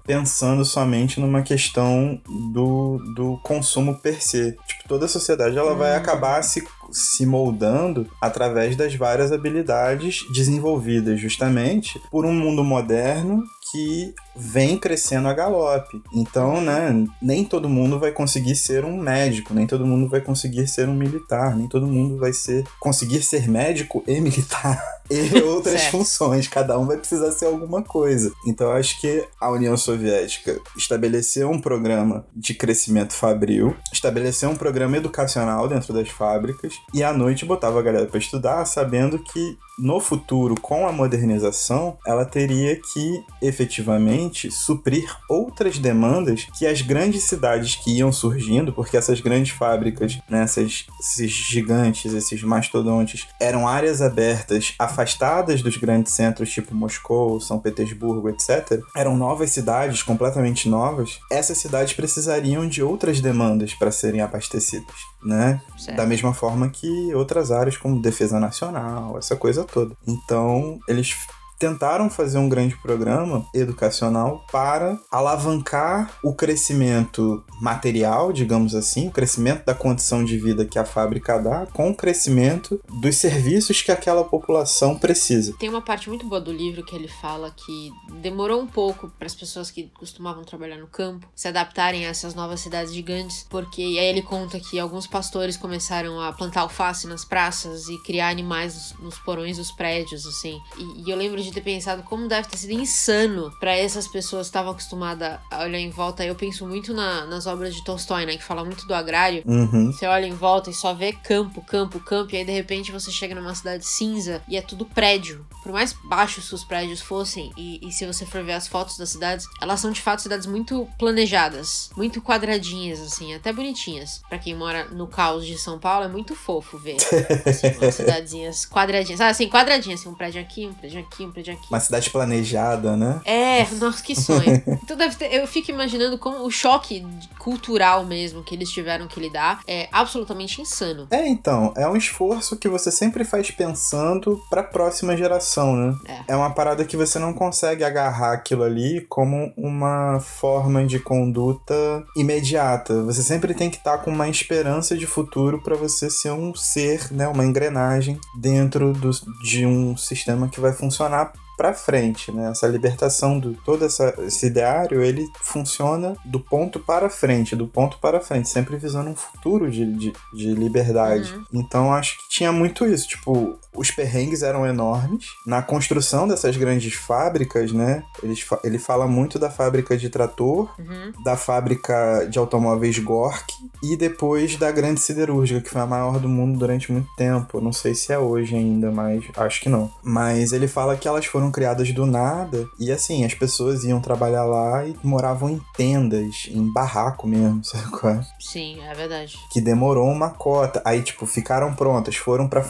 pensando 0.05 0.63
somente 0.63 1.19
numa 1.19 1.41
questão 1.41 2.21
do, 2.51 2.97
do 3.15 3.39
consumo 3.43 3.99
per 3.99 4.21
se. 4.21 4.57
Tipo, 4.67 4.87
toda 4.87 5.05
a 5.05 5.09
sociedade 5.09 5.57
ela 5.57 5.75
vai 5.75 5.95
acabar 5.95 6.43
se 6.43 6.65
se 6.91 7.25
moldando 7.25 8.07
através 8.21 8.75
das 8.75 8.95
várias 8.95 9.31
habilidades 9.31 10.25
desenvolvidas 10.33 11.19
justamente 11.19 12.01
por 12.11 12.25
um 12.25 12.33
mundo 12.33 12.63
moderno 12.63 13.43
que 13.71 14.13
vem 14.35 14.77
crescendo 14.77 15.27
a 15.27 15.33
galope. 15.33 16.01
Então, 16.13 16.61
né, 16.61 17.05
nem 17.21 17.43
todo 17.43 17.69
mundo 17.69 17.99
vai 17.99 18.11
conseguir 18.11 18.55
ser 18.55 18.85
um 18.85 18.97
médico, 18.97 19.53
nem 19.53 19.67
todo 19.67 19.85
mundo 19.85 20.09
vai 20.09 20.21
conseguir 20.21 20.67
ser 20.67 20.87
um 20.87 20.95
militar, 20.95 21.55
nem 21.55 21.67
todo 21.67 21.85
mundo 21.85 22.17
vai 22.17 22.33
ser 22.33 22.63
conseguir 22.79 23.21
ser 23.21 23.47
médico 23.47 24.03
e 24.07 24.19
militar 24.19 24.81
e 25.09 25.39
outras 25.41 25.85
funções. 25.85 26.47
Cada 26.47 26.79
um 26.79 26.85
vai 26.85 26.97
precisar 26.97 27.31
ser 27.31 27.45
alguma 27.45 27.83
coisa. 27.83 28.31
Então, 28.47 28.67
eu 28.67 28.73
acho 28.73 28.99
que 28.99 29.27
a 29.39 29.51
União 29.51 29.75
Soviética 29.75 30.59
estabeleceu 30.75 31.49
um 31.49 31.59
programa 31.59 32.25
de 32.35 32.53
crescimento 32.53 33.13
fabril, 33.13 33.75
estabeleceu 33.91 34.49
um 34.49 34.55
programa 34.55 34.97
educacional 34.97 35.67
dentro 35.67 35.93
das 35.93 36.09
fábricas 36.09 36.73
e 36.93 37.03
à 37.03 37.13
noite 37.13 37.45
botava 37.45 37.79
a 37.79 37.83
galera 37.83 38.05
para 38.05 38.19
estudar, 38.19 38.65
sabendo 38.65 39.19
que 39.19 39.57
no 39.79 39.99
futuro, 39.99 40.55
com 40.59 40.87
a 40.87 40.91
modernização, 40.91 41.97
ela 42.05 42.25
teria 42.25 42.75
que 42.75 43.23
efetivamente 43.41 44.51
suprir 44.51 45.09
outras 45.29 45.79
demandas 45.79 46.47
que 46.57 46.65
as 46.67 46.81
grandes 46.81 47.23
cidades 47.23 47.75
que 47.75 47.97
iam 47.97 48.11
surgindo, 48.11 48.73
porque 48.73 48.97
essas 48.97 49.21
grandes 49.21 49.51
fábricas, 49.51 50.19
né, 50.29 50.43
essas, 50.43 50.85
esses 50.99 51.31
gigantes, 51.31 52.13
esses 52.13 52.43
mastodontes, 52.43 53.27
eram 53.39 53.67
áreas 53.67 54.01
abertas, 54.01 54.73
afastadas 54.77 55.61
dos 55.61 55.77
grandes 55.77 56.13
centros, 56.13 56.51
tipo 56.51 56.75
Moscou, 56.75 57.39
São 57.39 57.59
Petersburgo, 57.59 58.29
etc. 58.29 58.81
Eram 58.95 59.15
novas 59.15 59.51
cidades, 59.51 60.03
completamente 60.03 60.67
novas. 60.67 61.19
Essas 61.31 61.57
cidades 61.57 61.93
precisariam 61.93 62.67
de 62.67 62.83
outras 62.83 63.21
demandas 63.21 63.73
para 63.73 63.91
serem 63.91 64.21
abastecidas, 64.21 64.95
né? 65.23 65.61
Certo. 65.77 65.97
Da 65.97 66.05
mesma 66.05 66.33
forma 66.33 66.69
que 66.69 67.13
outras 67.13 67.51
áreas 67.51 67.77
como 67.77 68.01
defesa 68.01 68.39
nacional, 68.39 69.17
essa 69.17 69.35
coisa 69.35 69.63
toda. 69.71 69.95
Então, 70.07 70.79
eles 70.87 71.15
tentaram 71.59 72.09
fazer 72.09 72.37
um 72.37 72.47
grande 72.47 72.77
programa 72.77 73.45
educacional 73.53 74.45
para 74.51 74.97
alavancar 75.11 76.17
o 76.23 76.33
crescimento 76.33 77.43
material, 77.61 78.31
digamos 78.31 78.73
assim, 78.73 79.09
o 79.09 79.11
crescimento 79.11 79.65
da 79.65 79.73
condição 79.73 80.23
de 80.23 80.37
vida 80.37 80.65
que 80.65 80.79
a 80.79 80.85
fábrica 80.85 81.37
dá 81.37 81.65
com 81.67 81.91
o 81.91 81.95
crescimento 81.95 82.79
dos 83.01 83.17
serviços 83.17 83.81
que 83.81 83.91
aquela 83.91 84.23
população 84.23 84.97
precisa. 84.97 85.53
Tem 85.59 85.69
uma 85.69 85.81
parte 85.81 86.07
muito 86.09 86.25
boa 86.25 86.39
do 86.39 86.51
livro 86.51 86.85
que 86.85 86.95
ele 86.95 87.09
fala 87.09 87.51
que 87.51 87.91
demorou 88.21 88.61
um 88.61 88.67
pouco 88.67 89.09
para 89.17 89.25
as 89.25 89.35
pessoas 89.35 89.69
que 89.69 89.91
costumavam 89.97 90.43
trabalhar 90.43 90.77
no 90.77 90.87
campo 90.87 91.27
se 91.35 91.47
adaptarem 91.47 92.05
a 92.05 92.09
essas 92.09 92.33
novas 92.33 92.61
cidades 92.61 92.93
gigantes, 92.93 93.45
porque 93.49 93.81
aí 93.81 93.97
ele 93.97 94.21
conta 94.21 94.59
que 94.59 94.79
alguns 94.79 95.07
pastores 95.07 95.57
começaram 95.57 96.21
a 96.21 96.31
plantar 96.31 96.61
alface 96.61 97.07
nas 97.07 97.25
praças 97.25 97.87
e 97.87 97.97
criar 98.03 98.29
animais 98.29 98.75
nos, 98.75 98.99
nos 98.99 99.19
porões 99.19 99.57
dos 99.57 99.71
prédios, 99.71 100.25
assim. 100.25 100.59
E, 100.77 101.03
e 101.03 101.11
eu 101.11 101.17
lembro 101.17 101.41
de 101.41 101.48
ter 101.51 101.61
pensado 101.61 102.03
como 102.03 102.27
deve 102.27 102.47
ter 102.47 102.57
sido 102.57 102.73
insano 102.73 103.51
para 103.59 103.75
essas 103.75 104.07
pessoas 104.07 104.47
que 104.47 104.49
estavam 104.49 104.71
acostumadas 104.71 105.39
a 105.51 105.63
olhar 105.63 105.79
em 105.79 105.89
volta. 105.89 106.23
Eu 106.25 106.35
penso 106.35 106.65
muito 106.67 106.93
na- 106.93 107.25
nas 107.25 107.45
obras 107.47 107.73
de 107.75 107.83
Tolstói, 107.83 108.25
né, 108.25 108.37
que 108.37 108.43
fala 108.43 108.63
muito 108.63 108.85
do 108.87 108.93
agrário. 108.93 109.43
Uhum. 109.45 109.91
Você 109.91 110.05
olha 110.05 110.25
em 110.25 110.33
volta 110.33 110.69
e 110.69 110.73
só 110.73 110.93
vê 110.93 111.11
campo, 111.13 111.61
campo, 111.61 111.99
campo, 111.99 112.33
e 112.33 112.37
aí 112.37 112.45
de 112.45 112.51
repente 112.51 112.91
você 112.91 113.11
chega 113.11 113.33
numa 113.35 113.53
cidade 113.55 113.85
cinza 113.85 114.41
e 114.47 114.57
é 114.57 114.61
tudo 114.61 114.85
prédio. 114.85 115.45
Por 115.63 115.71
mais 115.71 115.93
baixos 116.05 116.47
que 116.49 116.55
os 116.55 116.63
prédios 116.63 117.01
fossem, 117.01 117.51
e, 117.57 117.79
e 117.87 117.91
se 117.91 118.05
você 118.05 118.25
for 118.25 118.43
ver 118.43 118.53
as 118.53 118.67
fotos 118.67 118.97
das 118.97 119.09
cidades, 119.09 119.45
elas 119.61 119.79
são 119.79 119.91
de 119.91 120.01
fato 120.01 120.21
cidades 120.21 120.45
muito 120.47 120.87
planejadas, 120.97 121.89
muito 121.97 122.21
quadradinhas, 122.21 122.99
assim, 123.01 123.33
até 123.33 123.51
bonitinhas. 123.51 124.21
Pra 124.29 124.39
quem 124.39 124.55
mora 124.55 124.85
no 124.85 125.07
caos 125.07 125.45
de 125.45 125.57
São 125.57 125.77
Paulo, 125.77 126.05
é 126.05 126.07
muito 126.07 126.35
fofo 126.35 126.77
ver. 126.77 126.97
Assim, 127.45 127.67
umas 127.77 127.95
cidadezinhas 127.95 128.65
quadradinhas. 128.65 129.19
Ah, 129.21 129.27
assim, 129.27 129.49
quadradinhas, 129.49 129.99
assim, 129.99 130.09
um 130.09 130.13
prédio 130.15 130.41
aqui, 130.41 130.65
um 130.65 130.73
prédio 130.73 130.99
aqui, 131.01 131.25
um 131.25 131.31
prédio 131.31 131.38
aqui. 131.41 131.67
Uma 131.69 131.79
cidade 131.79 132.09
planejada, 132.09 132.95
né? 132.95 133.21
É, 133.25 133.65
nossa, 133.75 134.03
que 134.03 134.15
sonho. 134.15 134.61
Então 134.89 134.97
deve 134.97 135.15
ter, 135.15 135.31
eu 135.33 135.45
fico 135.45 135.69
imaginando 135.69 136.17
como 136.17 136.43
o 136.43 136.49
choque 136.49 137.05
cultural 137.37 138.05
mesmo 138.05 138.43
que 138.43 138.55
eles 138.55 138.71
tiveram 138.71 139.07
que 139.07 139.19
lidar 139.19 139.61
é 139.67 139.87
absolutamente 139.91 140.61
insano. 140.61 141.07
É, 141.11 141.27
então, 141.27 141.73
é 141.77 141.87
um 141.87 141.95
esforço 141.95 142.57
que 142.57 142.67
você 142.67 142.91
sempre 142.91 143.23
faz 143.23 143.51
pensando 143.51 144.39
pra 144.49 144.63
próxima 144.63 145.15
geração, 145.15 145.75
né? 145.75 145.95
É. 146.07 146.33
É 146.33 146.35
uma 146.35 146.49
parada 146.49 146.85
que 146.85 146.97
você 146.97 147.19
não 147.19 147.33
consegue 147.33 147.83
agarrar 147.83 148.33
aquilo 148.33 148.63
ali 148.63 149.05
como 149.07 149.53
uma 149.55 150.19
forma 150.19 150.85
de 150.85 150.99
conduta 150.99 152.03
imediata. 152.15 153.03
Você 153.03 153.21
sempre 153.21 153.53
tem 153.53 153.69
que 153.69 153.77
estar 153.77 153.99
com 153.99 154.11
uma 154.11 154.27
esperança 154.27 154.97
de 154.97 155.05
futuro 155.05 155.61
pra 155.61 155.75
você 155.75 156.09
ser 156.09 156.31
um 156.31 156.55
ser, 156.55 157.11
né, 157.11 157.27
uma 157.27 157.45
engrenagem 157.45 158.19
dentro 158.39 158.93
do, 158.93 159.11
de 159.43 159.65
um 159.65 159.95
sistema 159.97 160.47
que 160.47 160.59
vai 160.59 160.73
funcionar 160.73 161.28
ん? 161.29 161.48
Pra 161.59 161.73
frente, 161.73 162.31
né? 162.31 162.49
Essa 162.49 162.67
libertação 162.67 163.37
do 163.37 163.53
todo 163.65 163.83
essa, 163.83 164.15
esse 164.19 164.45
ideário, 164.45 165.01
ele 165.03 165.27
funciona 165.41 166.15
do 166.23 166.39
ponto 166.39 166.79
para 166.79 167.09
frente, 167.09 167.53
do 167.53 167.67
ponto 167.67 167.97
para 167.99 168.21
frente, 168.21 168.47
sempre 168.47 168.77
visando 168.77 169.09
um 169.09 169.15
futuro 169.15 169.69
de, 169.69 169.85
de, 169.93 170.13
de 170.33 170.53
liberdade. 170.53 171.33
Uhum. 171.33 171.43
Então 171.55 171.93
acho 171.93 172.17
que 172.17 172.29
tinha 172.29 172.53
muito 172.53 172.85
isso, 172.85 173.09
tipo, 173.09 173.59
os 173.75 173.91
perrengues 173.91 174.41
eram 174.41 174.65
enormes. 174.65 175.25
Na 175.45 175.61
construção 175.61 176.29
dessas 176.29 176.55
grandes 176.55 176.93
fábricas, 176.93 177.73
né? 177.73 178.03
Eles 178.23 178.45
ele 178.63 178.79
fala 178.79 179.05
muito 179.05 179.37
da 179.37 179.49
fábrica 179.49 179.97
de 179.97 180.09
trator, 180.09 180.69
Uhum. 180.79 181.11
da 181.25 181.35
fábrica 181.35 182.25
de 182.29 182.39
automóveis 182.39 182.97
Gork 182.99 183.51
e 183.83 183.97
depois 183.97 184.55
da 184.55 184.71
grande 184.71 185.01
siderúrgica, 185.01 185.59
que 185.59 185.69
foi 185.69 185.81
a 185.81 185.85
maior 185.85 186.19
do 186.19 186.29
mundo 186.29 186.57
durante 186.57 186.89
muito 186.91 187.09
tempo. 187.17 187.59
Não 187.59 187.73
sei 187.73 187.93
se 187.93 188.13
é 188.13 188.17
hoje 188.19 188.55
ainda, 188.55 188.89
mas 188.91 189.25
acho 189.35 189.59
que 189.61 189.67
não. 189.67 189.91
Mas 190.01 190.53
ele 190.53 190.67
fala 190.67 190.95
que 190.95 191.07
elas 191.07 191.25
foram 191.25 191.48
criadas 191.51 191.91
do 191.91 192.05
nada 192.05 192.67
e 192.79 192.91
assim, 192.91 193.25
as 193.25 193.33
pessoas 193.33 193.83
iam 193.83 193.99
trabalhar 193.99 194.45
lá 194.45 194.85
e 194.85 194.95
moravam 195.03 195.49
em 195.49 195.61
tendas, 195.75 196.47
em 196.49 196.71
barraco 196.71 197.27
mesmo, 197.27 197.63
sabe 197.65 197.89
qual 197.89 198.13
é? 198.13 198.21
Sim, 198.39 198.81
é 198.81 198.93
verdade. 198.93 199.37
que 199.51 199.61
demorou 199.61 200.07
uma 200.07 200.29
cota. 200.29 200.81
Aí, 200.85 201.01
tipo, 201.01 201.25
ficaram 201.25 201.73
prontas, 201.73 202.15
foram 202.15 202.47
para 202.47 202.63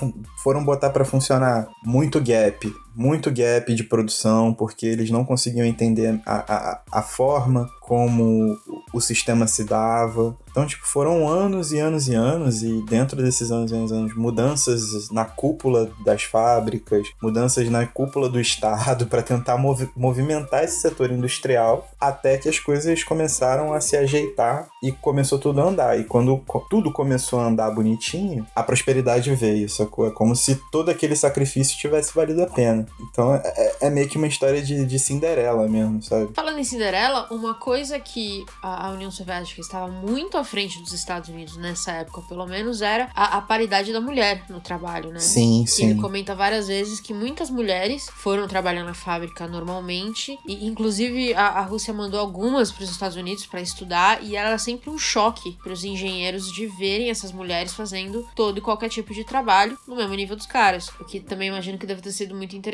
foram 0.43 0.63
botar 0.63 0.89
pra 0.89 1.05
funcionar. 1.05 1.67
Muito 1.83 2.19
gap, 2.21 2.73
muito 2.95 3.31
gap 3.31 3.73
de 3.73 3.83
produção, 3.83 4.53
porque 4.53 4.85
eles 4.85 5.09
não 5.09 5.23
conseguiam 5.23 5.65
entender 5.65 6.19
a, 6.25 6.53
a, 6.53 6.81
a 6.91 7.01
forma 7.01 7.69
como 7.81 8.55
o 8.93 9.01
sistema 9.01 9.47
se 9.47 9.63
dava. 9.63 10.37
Então, 10.51 10.65
tipo, 10.65 10.85
foram 10.85 11.27
anos 11.27 11.71
e 11.71 11.79
anos 11.79 12.07
e 12.07 12.13
anos, 12.15 12.61
e 12.63 12.81
dentro 12.85 13.21
desses 13.21 13.51
anos 13.51 13.71
e 13.71 13.75
anos, 13.75 13.91
anos 13.91 14.15
mudanças 14.15 15.09
na 15.11 15.25
cúpula 15.25 15.89
das 16.03 16.23
fábricas, 16.23 17.07
mudanças 17.21 17.69
na 17.69 17.85
cúpula 17.85 18.27
do 18.29 18.39
Estado 18.39 19.05
para 19.07 19.21
tentar 19.21 19.57
movi- 19.57 19.89
movimentar 19.95 20.63
esse 20.63 20.81
setor 20.81 21.11
industrial, 21.11 21.87
até 21.99 22.37
que 22.37 22.49
as 22.49 22.59
coisas 22.59 23.03
começaram 23.03 23.73
a 23.73 23.81
se 23.81 23.95
ajeitar 23.97 24.67
e 24.83 24.91
começou 24.91 25.39
tudo 25.39 25.61
a 25.61 25.65
andar. 25.65 25.99
E 25.99 26.03
quando 26.03 26.43
tudo 26.69 26.91
começou 26.91 27.39
a 27.39 27.45
andar 27.47 27.71
bonitinho, 27.71 28.45
a 28.55 28.61
prosperidade 28.63 29.33
veio, 29.35 29.69
sacou? 29.69 30.07
É 30.07 30.11
como 30.11 30.35
se 30.35 30.55
todo 30.71 30.89
aquele 30.89 31.15
sacrifício 31.15 31.77
tivesse 31.77 32.13
valido 32.13 32.43
a 32.43 32.47
pena. 32.47 32.78
Então 33.11 33.33
é, 33.35 33.41
é- 33.45 33.77
é 33.87 33.89
meio 33.89 34.07
que 34.07 34.17
uma 34.17 34.27
história 34.27 34.61
de, 34.61 34.85
de 34.85 34.99
Cinderela 34.99 35.67
mesmo, 35.67 36.01
sabe? 36.01 36.31
Falando 36.33 36.59
em 36.59 36.63
Cinderela, 36.63 37.27
uma 37.31 37.53
coisa 37.53 37.99
que 37.99 38.45
a, 38.61 38.89
União 38.91 39.11
Soviética 39.11 39.61
estava 39.61 39.87
muito 39.87 40.37
à 40.37 40.43
frente 40.43 40.79
dos 40.79 40.93
Estados 40.93 41.29
Unidos 41.29 41.57
nessa 41.57 41.91
época, 41.91 42.21
pelo 42.27 42.45
menos, 42.45 42.81
era 42.81 43.09
a, 43.15 43.37
a 43.37 43.41
paridade 43.41 43.91
da 43.93 44.01
mulher 44.01 44.43
no 44.49 44.59
trabalho, 44.59 45.11
né? 45.11 45.19
Sim, 45.19 45.65
Que 45.65 45.83
ele 45.83 45.93
sim. 45.93 46.01
comenta 46.01 46.35
várias 46.35 46.67
vezes 46.67 46.99
que 46.99 47.13
muitas 47.13 47.49
mulheres 47.49 48.07
foram 48.15 48.47
trabalhar 48.47 48.83
na 48.83 48.93
fábrica 48.93 49.47
normalmente, 49.47 50.37
e 50.47 50.65
inclusive 50.67 51.33
a, 51.33 51.47
a 51.47 51.61
Rússia 51.61 51.93
mandou 51.93 52.19
algumas 52.19 52.71
para 52.71 52.83
os 52.83 52.89
Estados 52.91 53.15
Unidos 53.17 53.45
para 53.45 53.61
estudar, 53.61 54.23
e 54.23 54.35
era 54.35 54.57
sempre 54.57 54.89
um 54.89 54.97
choque 54.97 55.57
para 55.63 55.71
os 55.73 55.83
engenheiros 55.83 56.51
de 56.51 56.67
verem 56.67 57.09
essas 57.09 57.31
mulheres 57.31 57.73
fazendo 57.73 58.27
todo 58.35 58.57
e 58.57 58.61
qualquer 58.61 58.89
tipo 58.89 59.13
de 59.13 59.23
trabalho 59.23 59.77
no 59.87 59.95
mesmo 59.95 60.13
nível 60.15 60.35
dos 60.35 60.45
caras, 60.45 60.89
o 60.99 61.05
que 61.05 61.19
também 61.19 61.49
imagino 61.49 61.77
que 61.77 61.85
deve 61.85 62.01
ter 62.01 62.11
sido 62.11 62.35
muito 62.35 62.55
interessante. 62.55 62.68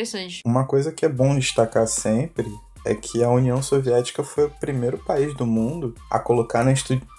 Uma 0.45 0.65
coisa 0.65 0.91
que 0.91 1.05
é 1.05 1.09
bom 1.09 1.35
destacar 1.37 1.87
sempre 1.87 2.47
é 2.85 2.93
que 2.93 3.23
a 3.23 3.29
União 3.29 3.61
Soviética 3.63 4.23
foi 4.23 4.45
o 4.45 4.49
primeiro 4.49 4.97
país 4.99 5.33
do 5.33 5.45
mundo 5.45 5.95
a 6.09 6.19
colocar 6.19 6.63
na, 6.63 6.71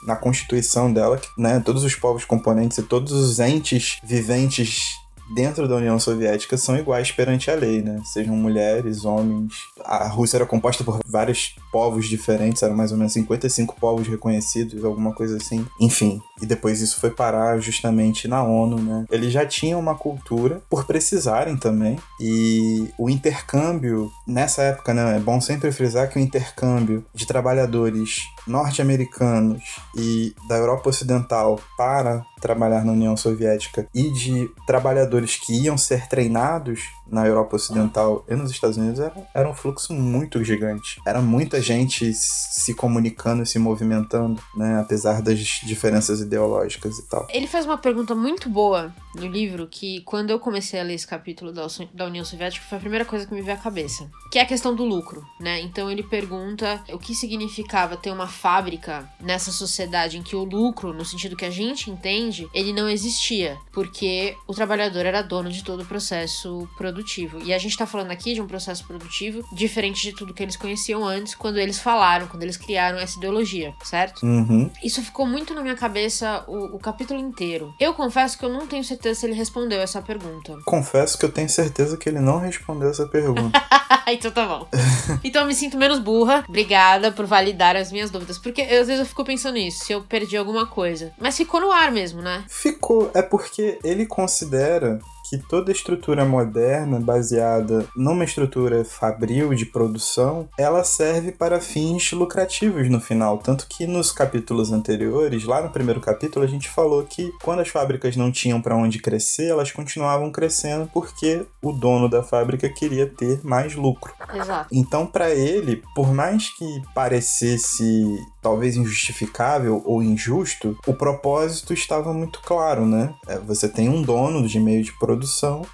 na 0.06 0.14
Constituição 0.14 0.92
dela 0.92 1.18
que 1.18 1.28
né, 1.36 1.60
todos 1.60 1.82
os 1.82 1.94
povos 1.96 2.24
componentes 2.24 2.78
e 2.78 2.82
todos 2.82 3.12
os 3.12 3.40
entes 3.40 3.98
viventes 4.04 4.94
dentro 5.30 5.68
da 5.68 5.76
União 5.76 5.98
Soviética 5.98 6.56
são 6.56 6.76
iguais 6.76 7.10
perante 7.10 7.50
a 7.50 7.54
lei, 7.54 7.82
né? 7.82 8.00
Sejam 8.04 8.34
mulheres, 8.36 9.04
homens. 9.04 9.54
A 9.84 10.08
Rússia 10.08 10.38
era 10.38 10.46
composta 10.46 10.84
por 10.84 11.00
vários 11.06 11.56
povos 11.72 12.08
diferentes, 12.08 12.62
eram 12.62 12.76
mais 12.76 12.92
ou 12.92 12.98
menos 12.98 13.12
55 13.12 13.76
povos 13.80 14.06
reconhecidos, 14.06 14.84
alguma 14.84 15.12
coisa 15.12 15.36
assim. 15.36 15.66
Enfim, 15.80 16.20
e 16.40 16.46
depois 16.46 16.80
isso 16.80 17.00
foi 17.00 17.10
parar 17.10 17.58
justamente 17.58 18.28
na 18.28 18.42
ONU, 18.42 18.78
né? 18.78 19.04
Eles 19.10 19.32
já 19.32 19.44
tinham 19.46 19.80
uma 19.80 19.94
cultura 19.94 20.60
por 20.68 20.84
precisarem 20.84 21.56
também, 21.56 21.98
e 22.20 22.88
o 22.98 23.08
intercâmbio 23.08 24.10
nessa 24.26 24.62
época, 24.62 24.92
né? 24.92 25.16
É 25.16 25.20
bom 25.20 25.40
sempre 25.40 25.72
frisar 25.72 26.08
que 26.08 26.18
o 26.18 26.22
intercâmbio 26.22 27.04
de 27.14 27.26
trabalhadores 27.26 28.22
norte-americanos 28.46 29.62
e 29.96 30.34
da 30.48 30.56
Europa 30.56 30.90
Ocidental 30.90 31.58
para 31.76 32.24
trabalhar 32.40 32.84
na 32.84 32.92
União 32.92 33.16
Soviética 33.16 33.88
e 33.94 34.10
de 34.10 34.48
trabalhadores 34.66 35.15
que 35.24 35.54
iam 35.54 35.78
ser 35.78 36.06
treinados 36.08 36.80
na 37.06 37.26
Europa 37.26 37.56
Ocidental 37.56 38.24
e 38.28 38.34
nos 38.34 38.50
Estados 38.50 38.76
Unidos 38.76 39.00
era, 39.00 39.14
era 39.32 39.48
um 39.48 39.54
fluxo 39.54 39.94
muito 39.94 40.42
gigante. 40.42 41.00
Era 41.06 41.20
muita 41.20 41.60
gente 41.60 42.12
se 42.12 42.74
comunicando, 42.74 43.46
se 43.46 43.58
movimentando, 43.58 44.42
né? 44.54 44.80
Apesar 44.80 45.22
das 45.22 45.38
diferenças 45.38 46.20
ideológicas 46.20 46.98
e 46.98 47.08
tal. 47.08 47.26
Ele 47.30 47.46
faz 47.46 47.64
uma 47.64 47.78
pergunta 47.78 48.14
muito 48.14 48.48
boa 48.48 48.92
no 49.14 49.26
livro 49.26 49.66
que, 49.66 50.00
quando 50.02 50.30
eu 50.30 50.40
comecei 50.40 50.80
a 50.80 50.82
ler 50.82 50.94
esse 50.94 51.06
capítulo 51.06 51.52
da, 51.52 51.66
da 51.94 52.06
União 52.06 52.24
Soviética, 52.24 52.66
foi 52.68 52.78
a 52.78 52.80
primeira 52.80 53.04
coisa 53.04 53.26
que 53.26 53.34
me 53.34 53.42
veio 53.42 53.56
à 53.56 53.60
cabeça. 53.60 54.10
Que 54.30 54.38
é 54.38 54.42
a 54.42 54.46
questão 54.46 54.74
do 54.74 54.84
lucro, 54.84 55.24
né? 55.40 55.60
Então 55.60 55.90
ele 55.90 56.02
pergunta 56.02 56.82
o 56.92 56.98
que 56.98 57.14
significava 57.14 57.96
ter 57.96 58.10
uma 58.10 58.26
fábrica 58.26 59.08
nessa 59.20 59.52
sociedade 59.52 60.18
em 60.18 60.22
que 60.22 60.34
o 60.34 60.44
lucro, 60.44 60.92
no 60.92 61.04
sentido 61.04 61.36
que 61.36 61.44
a 61.44 61.50
gente 61.50 61.90
entende, 61.90 62.48
ele 62.52 62.72
não 62.72 62.88
existia. 62.88 63.56
Porque 63.72 64.36
o 64.46 64.54
trabalhador 64.54 65.05
era 65.06 65.22
dono 65.22 65.50
de 65.50 65.62
todo 65.62 65.82
o 65.82 65.86
processo 65.86 66.68
produtivo. 66.76 67.40
E 67.42 67.52
a 67.52 67.58
gente 67.58 67.76
tá 67.76 67.86
falando 67.86 68.10
aqui 68.10 68.34
de 68.34 68.40
um 68.40 68.46
processo 68.46 68.84
produtivo 68.86 69.42
diferente 69.52 70.02
de 70.02 70.12
tudo 70.12 70.34
que 70.34 70.42
eles 70.42 70.56
conheciam 70.56 71.04
antes, 71.04 71.34
quando 71.34 71.58
eles 71.58 71.78
falaram, 71.78 72.26
quando 72.26 72.42
eles 72.42 72.56
criaram 72.56 72.98
essa 72.98 73.18
ideologia, 73.18 73.74
certo? 73.84 74.24
Uhum. 74.24 74.70
Isso 74.82 75.02
ficou 75.02 75.26
muito 75.26 75.54
na 75.54 75.62
minha 75.62 75.76
cabeça 75.76 76.44
o, 76.46 76.76
o 76.76 76.78
capítulo 76.78 77.20
inteiro. 77.20 77.74
Eu 77.78 77.94
confesso 77.94 78.38
que 78.38 78.44
eu 78.44 78.48
não 78.48 78.66
tenho 78.66 78.84
certeza 78.84 79.20
se 79.20 79.26
ele 79.26 79.34
respondeu 79.34 79.80
essa 79.80 80.02
pergunta. 80.02 80.56
Confesso 80.64 81.18
que 81.18 81.24
eu 81.24 81.32
tenho 81.32 81.48
certeza 81.48 81.96
que 81.96 82.08
ele 82.08 82.20
não 82.20 82.38
respondeu 82.38 82.90
essa 82.90 83.06
pergunta. 83.06 83.60
então 84.08 84.30
tá 84.30 84.46
bom. 84.46 84.68
então 85.24 85.42
eu 85.42 85.48
me 85.48 85.54
sinto 85.54 85.76
menos 85.76 85.98
burra. 85.98 86.44
Obrigada 86.48 87.10
por 87.12 87.26
validar 87.26 87.76
as 87.76 87.90
minhas 87.92 88.10
dúvidas. 88.10 88.38
Porque 88.38 88.62
às 88.62 88.86
vezes 88.86 89.00
eu 89.00 89.06
fico 89.06 89.24
pensando 89.24 89.54
nisso, 89.54 89.84
se 89.84 89.92
eu 89.92 90.02
perdi 90.02 90.36
alguma 90.36 90.66
coisa. 90.66 91.12
Mas 91.18 91.36
ficou 91.36 91.60
no 91.60 91.72
ar 91.72 91.90
mesmo, 91.90 92.22
né? 92.22 92.44
Ficou. 92.48 93.10
É 93.14 93.22
porque 93.22 93.78
ele 93.82 94.06
considera 94.06 94.95
que 95.28 95.38
toda 95.38 95.72
estrutura 95.72 96.24
moderna, 96.24 97.00
baseada 97.00 97.86
numa 97.96 98.24
estrutura 98.24 98.84
fabril 98.84 99.54
de 99.54 99.66
produção, 99.66 100.48
ela 100.58 100.84
serve 100.84 101.32
para 101.32 101.60
fins 101.60 102.12
lucrativos 102.12 102.88
no 102.88 103.00
final. 103.00 103.38
Tanto 103.38 103.66
que 103.68 103.86
nos 103.86 104.12
capítulos 104.12 104.72
anteriores, 104.72 105.44
lá 105.44 105.62
no 105.62 105.70
primeiro 105.70 106.00
capítulo, 106.00 106.44
a 106.44 106.48
gente 106.48 106.68
falou 106.68 107.02
que 107.04 107.32
quando 107.42 107.60
as 107.60 107.68
fábricas 107.68 108.16
não 108.16 108.30
tinham 108.30 108.60
para 108.60 108.76
onde 108.76 108.98
crescer, 108.98 109.48
elas 109.48 109.72
continuavam 109.72 110.30
crescendo 110.30 110.88
porque 110.92 111.44
o 111.62 111.72
dono 111.72 112.08
da 112.08 112.22
fábrica 112.22 112.68
queria 112.68 113.06
ter 113.06 113.40
mais 113.44 113.74
lucro. 113.74 114.12
Exato. 114.32 114.68
Então, 114.72 115.06
para 115.06 115.30
ele, 115.30 115.82
por 115.94 116.12
mais 116.12 116.48
que 116.56 116.82
parecesse 116.94 118.18
talvez 118.42 118.76
injustificável 118.76 119.82
ou 119.84 120.00
injusto, 120.02 120.78
o 120.86 120.94
propósito 120.94 121.72
estava 121.72 122.12
muito 122.12 122.40
claro, 122.42 122.86
né? 122.86 123.12
É, 123.26 123.38
você 123.38 123.68
tem 123.68 123.88
um 123.88 124.02
dono 124.02 124.46
de 124.46 124.60
meio 124.60 124.84
de 124.84 124.96
produção 124.98 125.15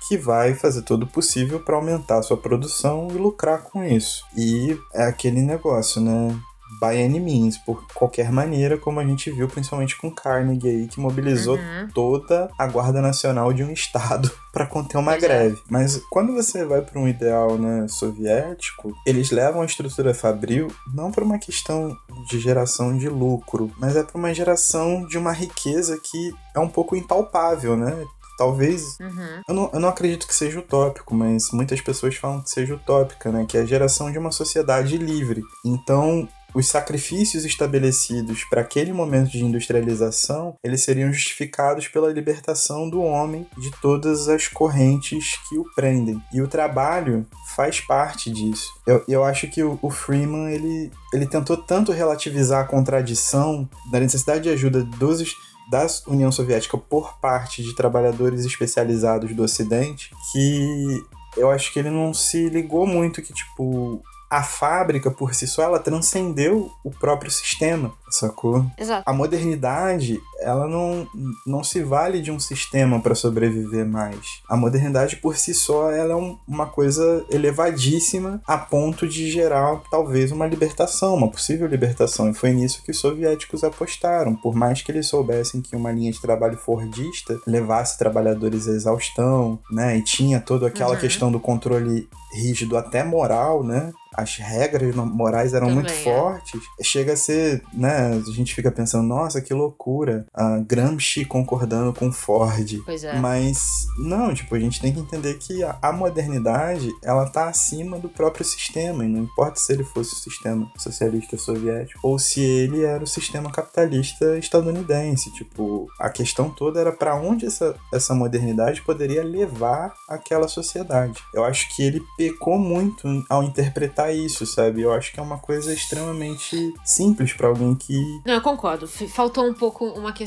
que 0.09 0.17
vai 0.17 0.55
fazer 0.55 0.83
todo 0.83 1.05
o 1.05 1.07
possível 1.07 1.61
para 1.61 1.77
aumentar 1.77 2.19
a 2.19 2.23
sua 2.23 2.37
produção 2.37 3.09
e 3.11 3.15
lucrar 3.15 3.63
com 3.63 3.85
isso. 3.85 4.25
E 4.37 4.79
é 4.95 5.05
aquele 5.05 5.43
negócio, 5.43 6.01
né? 6.01 6.37
by 6.81 7.03
any 7.03 7.21
means, 7.21 7.59
por 7.59 7.85
qualquer 7.95 8.31
maneira, 8.31 8.79
como 8.79 9.01
a 9.01 9.05
gente 9.05 9.31
viu 9.31 9.49
principalmente 9.49 9.97
com 9.97 10.11
Carnegie 10.11 10.69
aí, 10.69 10.89
que 10.89 11.01
mobilizou 11.01 11.57
uhum. 11.57 11.89
toda 11.93 12.51
a 12.59 12.67
Guarda 12.67 13.03
Nacional 13.03 13.53
de 13.53 13.63
um 13.63 13.71
estado 13.71 14.31
para 14.53 14.67
conter 14.67 14.97
uma 14.97 15.13
Pois 15.13 15.23
é. 15.23 15.27
greve. 15.27 15.63
Mas 15.69 16.01
quando 16.11 16.33
você 16.33 16.65
vai 16.65 16.81
para 16.83 16.99
um 16.99 17.09
ideal 17.09 17.59
né, 17.59 17.87
soviético, 17.89 18.93
eles 19.07 19.31
levam 19.31 19.63
a 19.63 19.67
estrutura 19.67 20.15
fabril 20.15 20.69
não 20.93 21.11
para 21.11 21.25
uma 21.25 21.39
questão 21.39 21.97
de 22.29 22.39
geração 22.39 22.97
de 22.97 23.09
lucro, 23.09 23.71
mas 23.79 23.97
é 23.97 24.03
para 24.03 24.19
uma 24.19 24.33
geração 24.33 25.07
de 25.07 25.19
uma 25.19 25.33
riqueza 25.33 25.99
que 26.03 26.35
é 26.55 26.61
um 26.61 26.69
pouco 26.69 26.97
impalpável, 26.97 27.77
né? 27.77 28.05
Talvez 28.43 28.99
Uhum. 28.99 29.43
eu 29.49 29.55
não, 29.55 29.71
eu 29.73 29.79
não 29.81 29.89
acredito 29.89 30.27
que 30.27 30.35
seja 30.35 30.59
utópico, 30.59 31.15
mas 31.15 31.53
muitas 31.53 31.81
pessoas 31.81 32.17
falam 32.17 32.41
que 32.41 32.51
seja 32.51 32.75
utópica, 32.75 33.31
né? 33.31 33.47
Que 33.49 33.57
é 33.57 33.61
a 33.61 33.65
geração 33.65 34.11
de 34.11 34.19
uma 34.19 34.33
sociedade 34.33 34.97
livre. 34.99 35.43
Então, 35.65 36.29
os 36.53 36.67
sacrifícios 36.67 37.45
estabelecidos 37.45 38.45
para 38.45 38.61
aquele 38.61 38.93
momento 38.93 39.31
de 39.31 39.45
industrialização, 39.45 40.57
eles 40.63 40.83
seriam 40.83 41.13
justificados 41.13 41.87
pela 41.89 42.13
libertação 42.13 42.91
do 42.91 43.01
homem 43.01 43.47
de 43.57 43.71
todas 43.81 44.29
as 44.29 44.49
correntes 44.49 45.39
que 45.49 45.57
o 45.57 45.65
prendem. 45.75 46.21
E 46.33 46.43
o 46.43 46.49
trabalho 46.49 47.25
faz 47.55 47.81
parte 47.81 48.29
disso. 48.31 48.69
Eu, 48.87 49.05
eu 49.09 49.25
acho 49.25 49.47
que 49.49 49.63
o, 49.63 49.79
o 49.81 49.89
Freeman, 49.89 50.53
ele, 50.53 50.91
ele 51.15 51.27
tentou 51.27 51.57
tanto 51.57 51.93
relativizar 51.93 52.61
a 52.61 52.69
contradição 52.69 53.69
da 53.91 54.01
necessidade 54.01 54.43
de 54.43 54.51
ajuda 54.51 54.83
dos 54.83 55.35
da 55.73 55.87
União 56.07 56.31
Soviética 56.31 56.77
por 56.77 57.19
parte 57.19 57.63
de 57.63 57.75
trabalhadores 57.75 58.45
especializados 58.45 59.35
do 59.35 59.43
Ocidente, 59.43 60.11
que 60.31 61.03
eu 61.35 61.51
acho 61.51 61.73
que 61.73 61.79
ele 61.79 61.89
não 61.89 62.13
se 62.13 62.51
ligou 62.51 62.87
muito 62.87 63.23
que, 63.23 63.33
tipo, 63.33 64.03
a 64.31 64.43
fábrica 64.43 65.11
por 65.11 65.35
si 65.35 65.47
só, 65.47 65.63
ela 65.63 65.79
transcendeu 65.79 66.71
o 66.85 66.91
próprio 66.91 67.31
sistema, 67.31 67.95
sacou? 68.11 68.67
Exato. 68.77 69.03
A 69.09 69.15
modernidade, 69.15 70.21
ela 70.43 70.69
não, 70.69 71.07
não 71.47 71.63
se 71.65 71.83
vale 71.83 72.21
de 72.21 72.31
um 72.31 72.39
sistema 72.41 73.01
para 73.01 73.15
sobreviver 73.15 73.87
mais. 73.87 74.17
A 74.49 74.57
modernidade 74.57 75.17
por 75.17 75.37
si 75.37 75.55
só, 75.55 75.91
ela 75.91 76.13
é 76.13 76.17
um- 76.17 76.37
uma 76.47 76.67
coisa 76.67 77.25
elevadíssima 77.31 78.41
a 78.47 78.59
ponto 78.59 79.07
de 79.09 79.31
gerar 79.31 79.81
talvez 79.91 80.33
uma 80.33 80.47
libertação, 80.47 81.15
uma 81.15 81.31
possível 81.31 81.67
libertação. 81.67 82.31
E 82.31 82.35
foi 82.35 82.53
nisso 82.53 82.83
que 82.85 82.91
os 82.91 82.99
soviéticos 82.99 83.63
apostaram. 83.65 84.35
Por 84.35 84.55
mais 84.55 84.83
que 84.83 84.91
eles 84.91 85.07
soubessem 85.07 85.61
que 85.61 85.77
uma 85.77 85.93
linha 85.93 86.11
de 86.13 86.21
trabalho 86.21 86.57
fordista 86.57 87.39
levasse 87.47 87.99
trabalhadores 87.99 88.69
à 88.69 88.73
exaustão, 88.73 89.59
né? 89.71 89.97
E 89.97 90.03
tinha 90.03 90.41
toda 90.41 90.67
aquela 90.67 90.95
Uhum. 90.95 91.01
questão 91.01 91.31
do 91.33 91.41
controle 91.41 92.09
rígido 92.35 92.77
até 92.77 93.05
moral, 93.05 93.63
né? 93.63 93.93
As 94.15 94.37
regras 94.37 94.95
morais 94.95 95.55
eram 95.55 95.71
muito 95.71 95.87
Também, 95.89 96.01
é. 96.01 96.05
fortes. 96.05 96.61
Chega 96.83 97.15
a 97.15 97.17
ser, 97.17 97.63
né? 97.73 98.09
A 98.27 98.31
gente 98.33 98.55
fica 98.55 98.71
pensando, 98.71 99.07
nossa, 99.07 99.41
que 99.41 99.55
loucura. 99.55 100.27
A 100.35 100.59
Gramsci 100.59 101.25
concordando 101.25 101.93
com 101.93 102.11
Ford. 102.11 102.81
Pois 102.85 103.05
é. 103.05 103.19
Mas, 103.19 103.87
não, 103.99 104.33
tipo, 104.33 104.55
a 104.55 104.59
gente 104.59 104.81
tem 104.81 104.93
que 104.93 105.01
entender 105.01 105.35
que 105.35 105.63
a, 105.63 105.79
a 105.83 105.93
modernidade, 105.93 106.89
ela 107.03 107.29
tá 107.29 107.49
acima 107.49 107.99
do 107.99 108.09
próprio 108.09 108.45
sistema. 108.45 109.05
E 109.05 109.09
não 109.09 109.23
importa 109.23 109.59
se 109.59 109.73
ele 109.73 109.85
fosse 109.85 110.15
o 110.15 110.19
sistema 110.19 110.71
socialista 110.77 111.37
soviético 111.37 112.01
ou 112.03 112.19
se 112.19 112.41
ele 112.41 112.83
era 112.85 113.03
o 113.03 113.07
sistema 113.07 113.51
capitalista 113.51 114.39
estadunidense. 114.39 115.33
Tipo, 115.33 115.87
a 115.99 116.09
questão 116.09 116.51
toda 116.51 116.81
era 116.81 116.93
para 116.93 117.15
onde 117.15 117.47
essa, 117.47 117.77
essa 117.93 118.15
modernidade 118.15 118.83
poderia 118.83 119.23
levar 119.23 119.95
aquela 120.09 120.49
sociedade. 120.49 121.23
Eu 121.35 121.45
acho 121.45 121.75
que 121.75 121.83
ele 121.83 122.03
pecou 122.17 122.59
muito 122.59 123.09
ao 123.29 123.43
interpretar 123.43 124.15
isso, 124.15 124.47
sabe? 124.47 124.83
Eu 124.83 124.93
acho 124.93 125.13
que 125.13 125.21
é 125.21 125.23
uma 125.23 125.39
coisa 125.39 125.73
extremamente 125.73 126.73
simples 126.85 127.33
para 127.33 127.49
alguém 127.49 127.75
que 127.75 128.21
Não, 128.25 128.35
eu 128.35 128.41
concordo. 128.41 128.87
Faltou 128.87 129.47
um 129.47 129.55
pouco 129.55 129.85
uma 129.87 130.13
questão, 130.13 130.22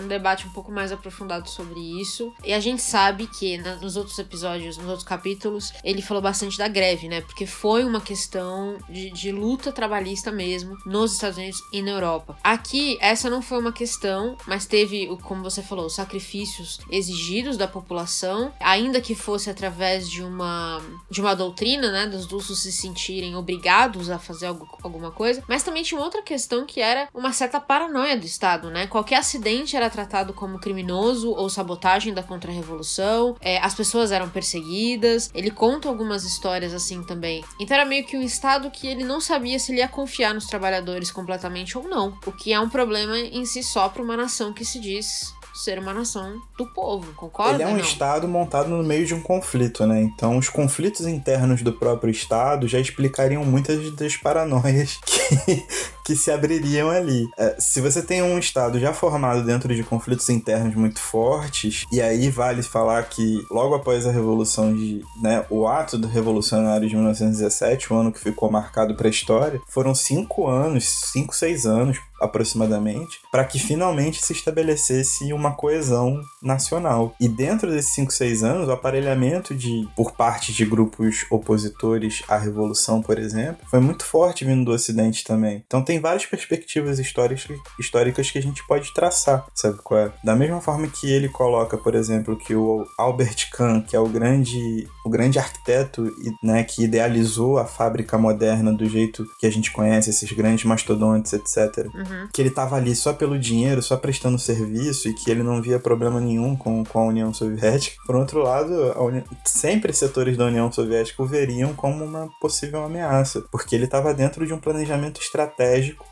um 0.00 0.08
debate 0.08 0.46
um 0.46 0.50
pouco 0.50 0.70
mais 0.72 0.92
aprofundado 0.92 1.48
sobre 1.48 1.78
isso. 2.00 2.32
E 2.44 2.52
a 2.52 2.60
gente 2.60 2.82
sabe 2.82 3.26
que 3.26 3.58
na- 3.58 3.76
nos 3.76 3.96
outros 3.96 4.18
episódios, 4.18 4.76
nos 4.76 4.86
outros 4.88 5.04
capítulos, 5.06 5.72
ele 5.84 6.02
falou 6.02 6.22
bastante 6.22 6.58
da 6.58 6.68
greve, 6.68 7.08
né? 7.08 7.20
Porque 7.20 7.46
foi 7.46 7.84
uma 7.84 8.00
questão 8.00 8.78
de, 8.88 9.10
de 9.10 9.30
luta 9.32 9.72
trabalhista 9.72 10.30
mesmo 10.32 10.76
nos 10.84 11.12
Estados 11.14 11.38
Unidos 11.38 11.60
e 11.72 11.82
na 11.82 11.90
Europa. 11.92 12.36
Aqui, 12.42 12.98
essa 13.00 13.30
não 13.30 13.40
foi 13.42 13.58
uma 13.58 13.72
questão, 13.72 14.36
mas 14.46 14.66
teve, 14.66 15.06
como 15.22 15.42
você 15.42 15.62
falou, 15.62 15.86
os 15.86 15.94
sacrifícios 15.94 16.78
exigidos 16.90 17.56
da 17.56 17.68
população, 17.68 18.52
ainda 18.60 19.00
que 19.00 19.14
fosse 19.14 19.48
através 19.50 20.08
de 20.10 20.22
uma, 20.22 20.80
de 21.10 21.20
uma 21.20 21.34
doutrina, 21.34 21.90
né? 21.90 22.06
Dos 22.06 22.26
dulces 22.26 22.58
se 22.58 22.72
sentirem 22.72 22.96
sentirem 22.96 23.36
obrigados 23.36 24.08
a 24.10 24.18
fazer 24.18 24.46
algo, 24.46 24.66
alguma 24.82 25.10
coisa, 25.10 25.42
mas 25.46 25.62
também 25.62 25.82
tinha 25.82 26.00
outra 26.00 26.22
questão 26.22 26.64
que 26.64 26.80
era 26.80 27.08
uma 27.14 27.32
certa 27.32 27.60
paranoia 27.60 28.16
do 28.16 28.24
Estado, 28.24 28.70
né? 28.70 28.86
Qualquer 28.86 29.16
acidente 29.36 29.76
era 29.76 29.90
tratado 29.90 30.32
como 30.32 30.58
criminoso 30.58 31.30
ou 31.30 31.48
sabotagem 31.48 32.14
da 32.14 32.22
contra-revolução, 32.22 33.36
é, 33.40 33.58
as 33.58 33.74
pessoas 33.74 34.10
eram 34.10 34.28
perseguidas. 34.28 35.30
Ele 35.34 35.50
conta 35.50 35.88
algumas 35.88 36.24
histórias 36.24 36.72
assim 36.72 37.02
também. 37.02 37.44
Então 37.60 37.76
era 37.76 37.86
meio 37.86 38.04
que 38.04 38.16
um 38.16 38.22
Estado 38.22 38.70
que 38.70 38.86
ele 38.86 39.04
não 39.04 39.20
sabia 39.20 39.58
se 39.58 39.72
ele 39.72 39.80
ia 39.80 39.88
confiar 39.88 40.34
nos 40.34 40.46
trabalhadores 40.46 41.10
completamente 41.10 41.76
ou 41.76 41.84
não, 41.84 42.18
o 42.26 42.32
que 42.32 42.52
é 42.52 42.58
um 42.58 42.68
problema 42.68 43.18
em 43.18 43.44
si 43.44 43.62
só 43.62 43.88
para 43.88 44.02
uma 44.02 44.16
nação 44.16 44.52
que 44.52 44.64
se 44.64 44.80
diz 44.80 45.34
ser 45.56 45.78
uma 45.78 45.94
nação 45.94 46.40
do 46.58 46.66
povo, 46.66 47.14
concorda? 47.14 47.54
Ele 47.54 47.62
é 47.62 47.66
um 47.66 47.76
não? 47.76 47.80
Estado 47.80 48.28
montado 48.28 48.68
no 48.68 48.82
meio 48.82 49.06
de 49.06 49.14
um 49.14 49.22
conflito, 49.22 49.86
né? 49.86 50.02
Então, 50.02 50.36
os 50.36 50.48
conflitos 50.48 51.06
internos 51.06 51.62
do 51.62 51.72
próprio 51.72 52.10
Estado 52.10 52.68
já 52.68 52.78
explicariam 52.78 53.44
muitas 53.44 53.90
das 53.92 54.16
paranoias 54.16 54.98
que, 55.04 55.66
que 56.06 56.14
se 56.14 56.30
abririam 56.30 56.88
ali. 56.88 57.28
É, 57.36 57.56
se 57.58 57.80
você 57.80 58.00
tem 58.00 58.22
um 58.22 58.38
Estado 58.38 58.78
já 58.78 58.94
formado 58.94 59.42
dentro 59.44 59.74
de 59.74 59.82
conflitos 59.82 60.28
internos 60.28 60.76
muito 60.76 61.00
fortes, 61.00 61.84
e 61.90 62.00
aí 62.00 62.30
vale 62.30 62.62
falar 62.62 63.02
que 63.08 63.44
logo 63.50 63.74
após 63.74 64.06
a 64.06 64.12
Revolução 64.12 64.72
de. 64.72 65.02
Né, 65.20 65.44
o 65.50 65.66
ato 65.66 65.98
do 65.98 66.06
revolucionário 66.06 66.88
de 66.88 66.94
1917, 66.94 67.92
o 67.92 67.96
ano 67.96 68.12
que 68.12 68.20
ficou 68.20 68.48
marcado 68.48 68.94
para 68.94 69.08
a 69.08 69.10
história, 69.10 69.60
foram 69.68 69.96
cinco 69.96 70.46
anos, 70.46 70.84
cinco, 71.12 71.34
seis 71.34 71.66
anos 71.66 71.98
aproximadamente, 72.20 73.20
para 73.30 73.44
que 73.44 73.58
finalmente 73.58 74.24
se 74.24 74.32
estabelecesse 74.32 75.32
uma 75.32 75.52
coesão 75.52 76.20
nacional. 76.42 77.14
E 77.20 77.28
dentro 77.28 77.70
desses 77.70 77.92
5, 77.94 78.12
6 78.12 78.42
anos, 78.42 78.68
o 78.68 78.72
aparelhamento 78.72 79.54
de 79.54 79.88
por 79.96 80.12
parte 80.12 80.52
de 80.52 80.64
grupos 80.64 81.26
opositores 81.30 82.22
à 82.28 82.36
revolução, 82.36 83.02
por 83.02 83.18
exemplo, 83.18 83.66
foi 83.68 83.80
muito 83.80 84.04
forte 84.04 84.44
vindo 84.44 84.64
do 84.64 84.72
ocidente 84.72 85.24
também. 85.24 85.62
Então 85.66 85.82
tem 85.96 86.00
várias 86.00 86.26
perspectivas 86.26 86.98
históricas, 86.98 87.46
históricas 87.80 88.30
que 88.30 88.38
a 88.38 88.42
gente 88.42 88.66
pode 88.66 88.92
traçar, 88.92 89.46
sabe 89.54 89.78
qual 89.82 90.00
é? 90.00 90.12
Da 90.22 90.36
mesma 90.36 90.60
forma 90.60 90.86
que 90.88 91.10
ele 91.10 91.28
coloca, 91.28 91.78
por 91.78 91.94
exemplo, 91.94 92.36
que 92.36 92.54
o 92.54 92.86
Albert 92.98 93.48
Kahn, 93.50 93.80
que 93.80 93.96
é 93.96 94.00
o 94.00 94.08
grande 94.08 94.86
o 95.06 95.08
grande 95.08 95.38
arquiteto, 95.38 96.12
né, 96.42 96.64
que 96.64 96.82
idealizou 96.82 97.58
a 97.58 97.64
fábrica 97.64 98.18
moderna 98.18 98.72
do 98.72 98.88
jeito 98.88 99.24
que 99.38 99.46
a 99.46 99.50
gente 99.50 99.70
conhece, 99.70 100.10
esses 100.10 100.30
grandes 100.32 100.64
mastodontes, 100.64 101.32
etc. 101.32 101.86
Uhum. 101.94 102.28
Que 102.32 102.42
ele 102.42 102.50
tava 102.50 102.74
ali 102.74 102.94
só 102.96 103.12
pelo 103.12 103.38
dinheiro, 103.38 103.80
só 103.80 103.96
prestando 103.96 104.36
serviço 104.36 105.08
e 105.08 105.14
que 105.14 105.30
ele 105.30 105.44
não 105.44 105.62
via 105.62 105.78
problema 105.78 106.20
nenhum 106.20 106.56
com, 106.56 106.84
com 106.84 106.98
a 106.98 107.04
União 107.04 107.32
Soviética. 107.32 107.96
Por 108.04 108.16
outro 108.16 108.42
lado, 108.42 108.74
União... 109.00 109.22
sempre 109.44 109.92
setores 109.92 110.36
da 110.36 110.46
União 110.46 110.72
Soviética 110.72 111.22
o 111.22 111.26
veriam 111.26 111.72
como 111.72 112.04
uma 112.04 112.28
possível 112.40 112.84
ameaça, 112.84 113.44
porque 113.52 113.76
ele 113.76 113.84
estava 113.84 114.12
dentro 114.12 114.44
de 114.44 114.52
um 114.52 114.58
planejamento 114.58 115.20
estratégico 115.20 115.46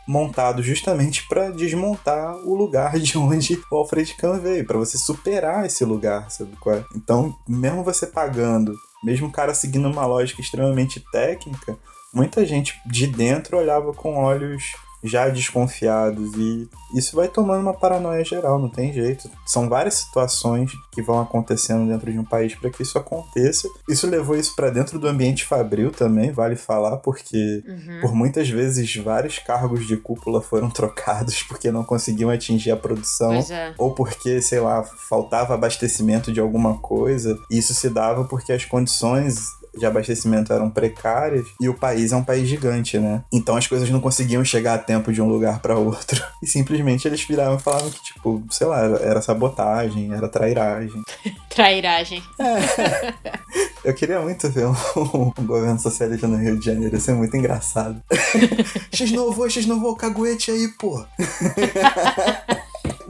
montado 0.06 0.62
justamente 0.62 1.26
para 1.26 1.50
desmontar 1.50 2.36
o 2.36 2.54
lugar 2.54 2.98
de 3.00 3.16
onde 3.16 3.62
o 3.70 3.76
Alfred 3.76 4.14
Kahn 4.14 4.38
veio, 4.38 4.66
para 4.66 4.78
você 4.78 4.98
superar 4.98 5.64
esse 5.64 5.84
lugar, 5.84 6.30
sabe 6.30 6.56
qual 6.60 6.76
é? 6.76 6.84
Então, 6.94 7.34
mesmo 7.48 7.82
você 7.82 8.06
pagando, 8.06 8.74
mesmo 9.02 9.28
o 9.28 9.32
cara 9.32 9.54
seguindo 9.54 9.88
uma 9.88 10.06
lógica 10.06 10.40
extremamente 10.40 11.02
técnica, 11.12 11.78
muita 12.12 12.44
gente 12.44 12.80
de 12.86 13.06
dentro 13.06 13.56
olhava 13.58 13.92
com 13.92 14.16
olhos 14.16 14.72
já 15.04 15.28
desconfiados 15.28 16.32
e 16.34 16.68
isso 16.94 17.14
vai 17.14 17.28
tomando 17.28 17.60
uma 17.60 17.74
paranoia 17.74 18.24
geral, 18.24 18.58
não 18.58 18.68
tem 18.68 18.92
jeito. 18.92 19.28
São 19.44 19.68
várias 19.68 19.94
situações 19.94 20.72
que 20.92 21.02
vão 21.02 21.20
acontecendo 21.20 21.86
dentro 21.86 22.10
de 22.10 22.18
um 22.18 22.24
país 22.24 22.54
para 22.54 22.70
que 22.70 22.82
isso 22.82 22.98
aconteça. 22.98 23.68
Isso 23.88 24.08
levou 24.08 24.36
isso 24.36 24.54
para 24.56 24.70
dentro 24.70 24.98
do 24.98 25.08
ambiente 25.08 25.44
fabril 25.44 25.90
também, 25.90 26.32
vale 26.32 26.56
falar, 26.56 26.96
porque 26.98 27.62
Uhum. 27.66 28.00
por 28.00 28.14
muitas 28.14 28.48
vezes 28.48 28.94
vários 28.96 29.38
cargos 29.38 29.86
de 29.86 29.96
cúpula 29.96 30.40
foram 30.40 30.70
trocados 30.70 31.42
porque 31.42 31.70
não 31.70 31.84
conseguiam 31.84 32.30
atingir 32.30 32.70
a 32.70 32.76
produção 32.76 33.34
é. 33.34 33.74
ou 33.76 33.92
porque, 33.92 34.40
sei 34.40 34.60
lá, 34.60 34.82
faltava 34.82 35.54
abastecimento 35.54 36.32
de 36.32 36.40
alguma 36.40 36.78
coisa. 36.78 37.38
Isso 37.50 37.74
se 37.74 37.90
dava 37.90 38.24
porque 38.24 38.52
as 38.52 38.64
condições 38.64 39.48
de 39.76 39.84
abastecimento 39.86 40.52
eram 40.52 40.70
precárias 40.70 41.44
e 41.60 41.68
o 41.68 41.74
país 41.74 42.12
é 42.12 42.16
um 42.16 42.22
país 42.24 42.48
gigante, 42.48 42.98
né? 42.98 43.22
Então 43.32 43.56
as 43.56 43.66
coisas 43.66 43.88
não 43.90 44.00
conseguiam 44.00 44.44
chegar 44.44 44.74
a 44.74 44.78
tempo 44.78 45.12
de 45.12 45.20
um 45.22 45.28
lugar 45.28 45.60
para 45.60 45.76
outro. 45.76 46.22
E 46.42 46.46
simplesmente 46.46 47.08
eles 47.08 47.22
viravam 47.22 47.56
e 47.56 47.60
falavam 47.60 47.90
que, 47.90 48.02
tipo, 48.02 48.42
sei 48.50 48.66
lá, 48.66 48.80
era- 48.84 49.22
sabotagem, 49.22 50.12
era 50.12 50.28
trairagem. 50.28 51.02
Trairagem. 51.48 52.22
Eu 53.82 53.94
queria 53.94 54.20
muito 54.20 54.48
ver 54.50 54.66
um, 54.66 54.74
um 55.38 55.46
governo 55.46 55.78
socialista 55.78 56.26
no 56.26 56.36
Rio 56.36 56.58
de 56.58 56.66
Janeiro, 56.66 56.96
isso 56.96 57.10
é 57.10 57.14
muito 57.14 57.34
engraçado. 57.36 58.02
X 58.92 59.10
novo, 59.12 59.48
X 59.48 59.64
novo, 59.66 59.94
caguete 59.96 60.50
aí, 60.50 60.68
pô. 60.78 61.02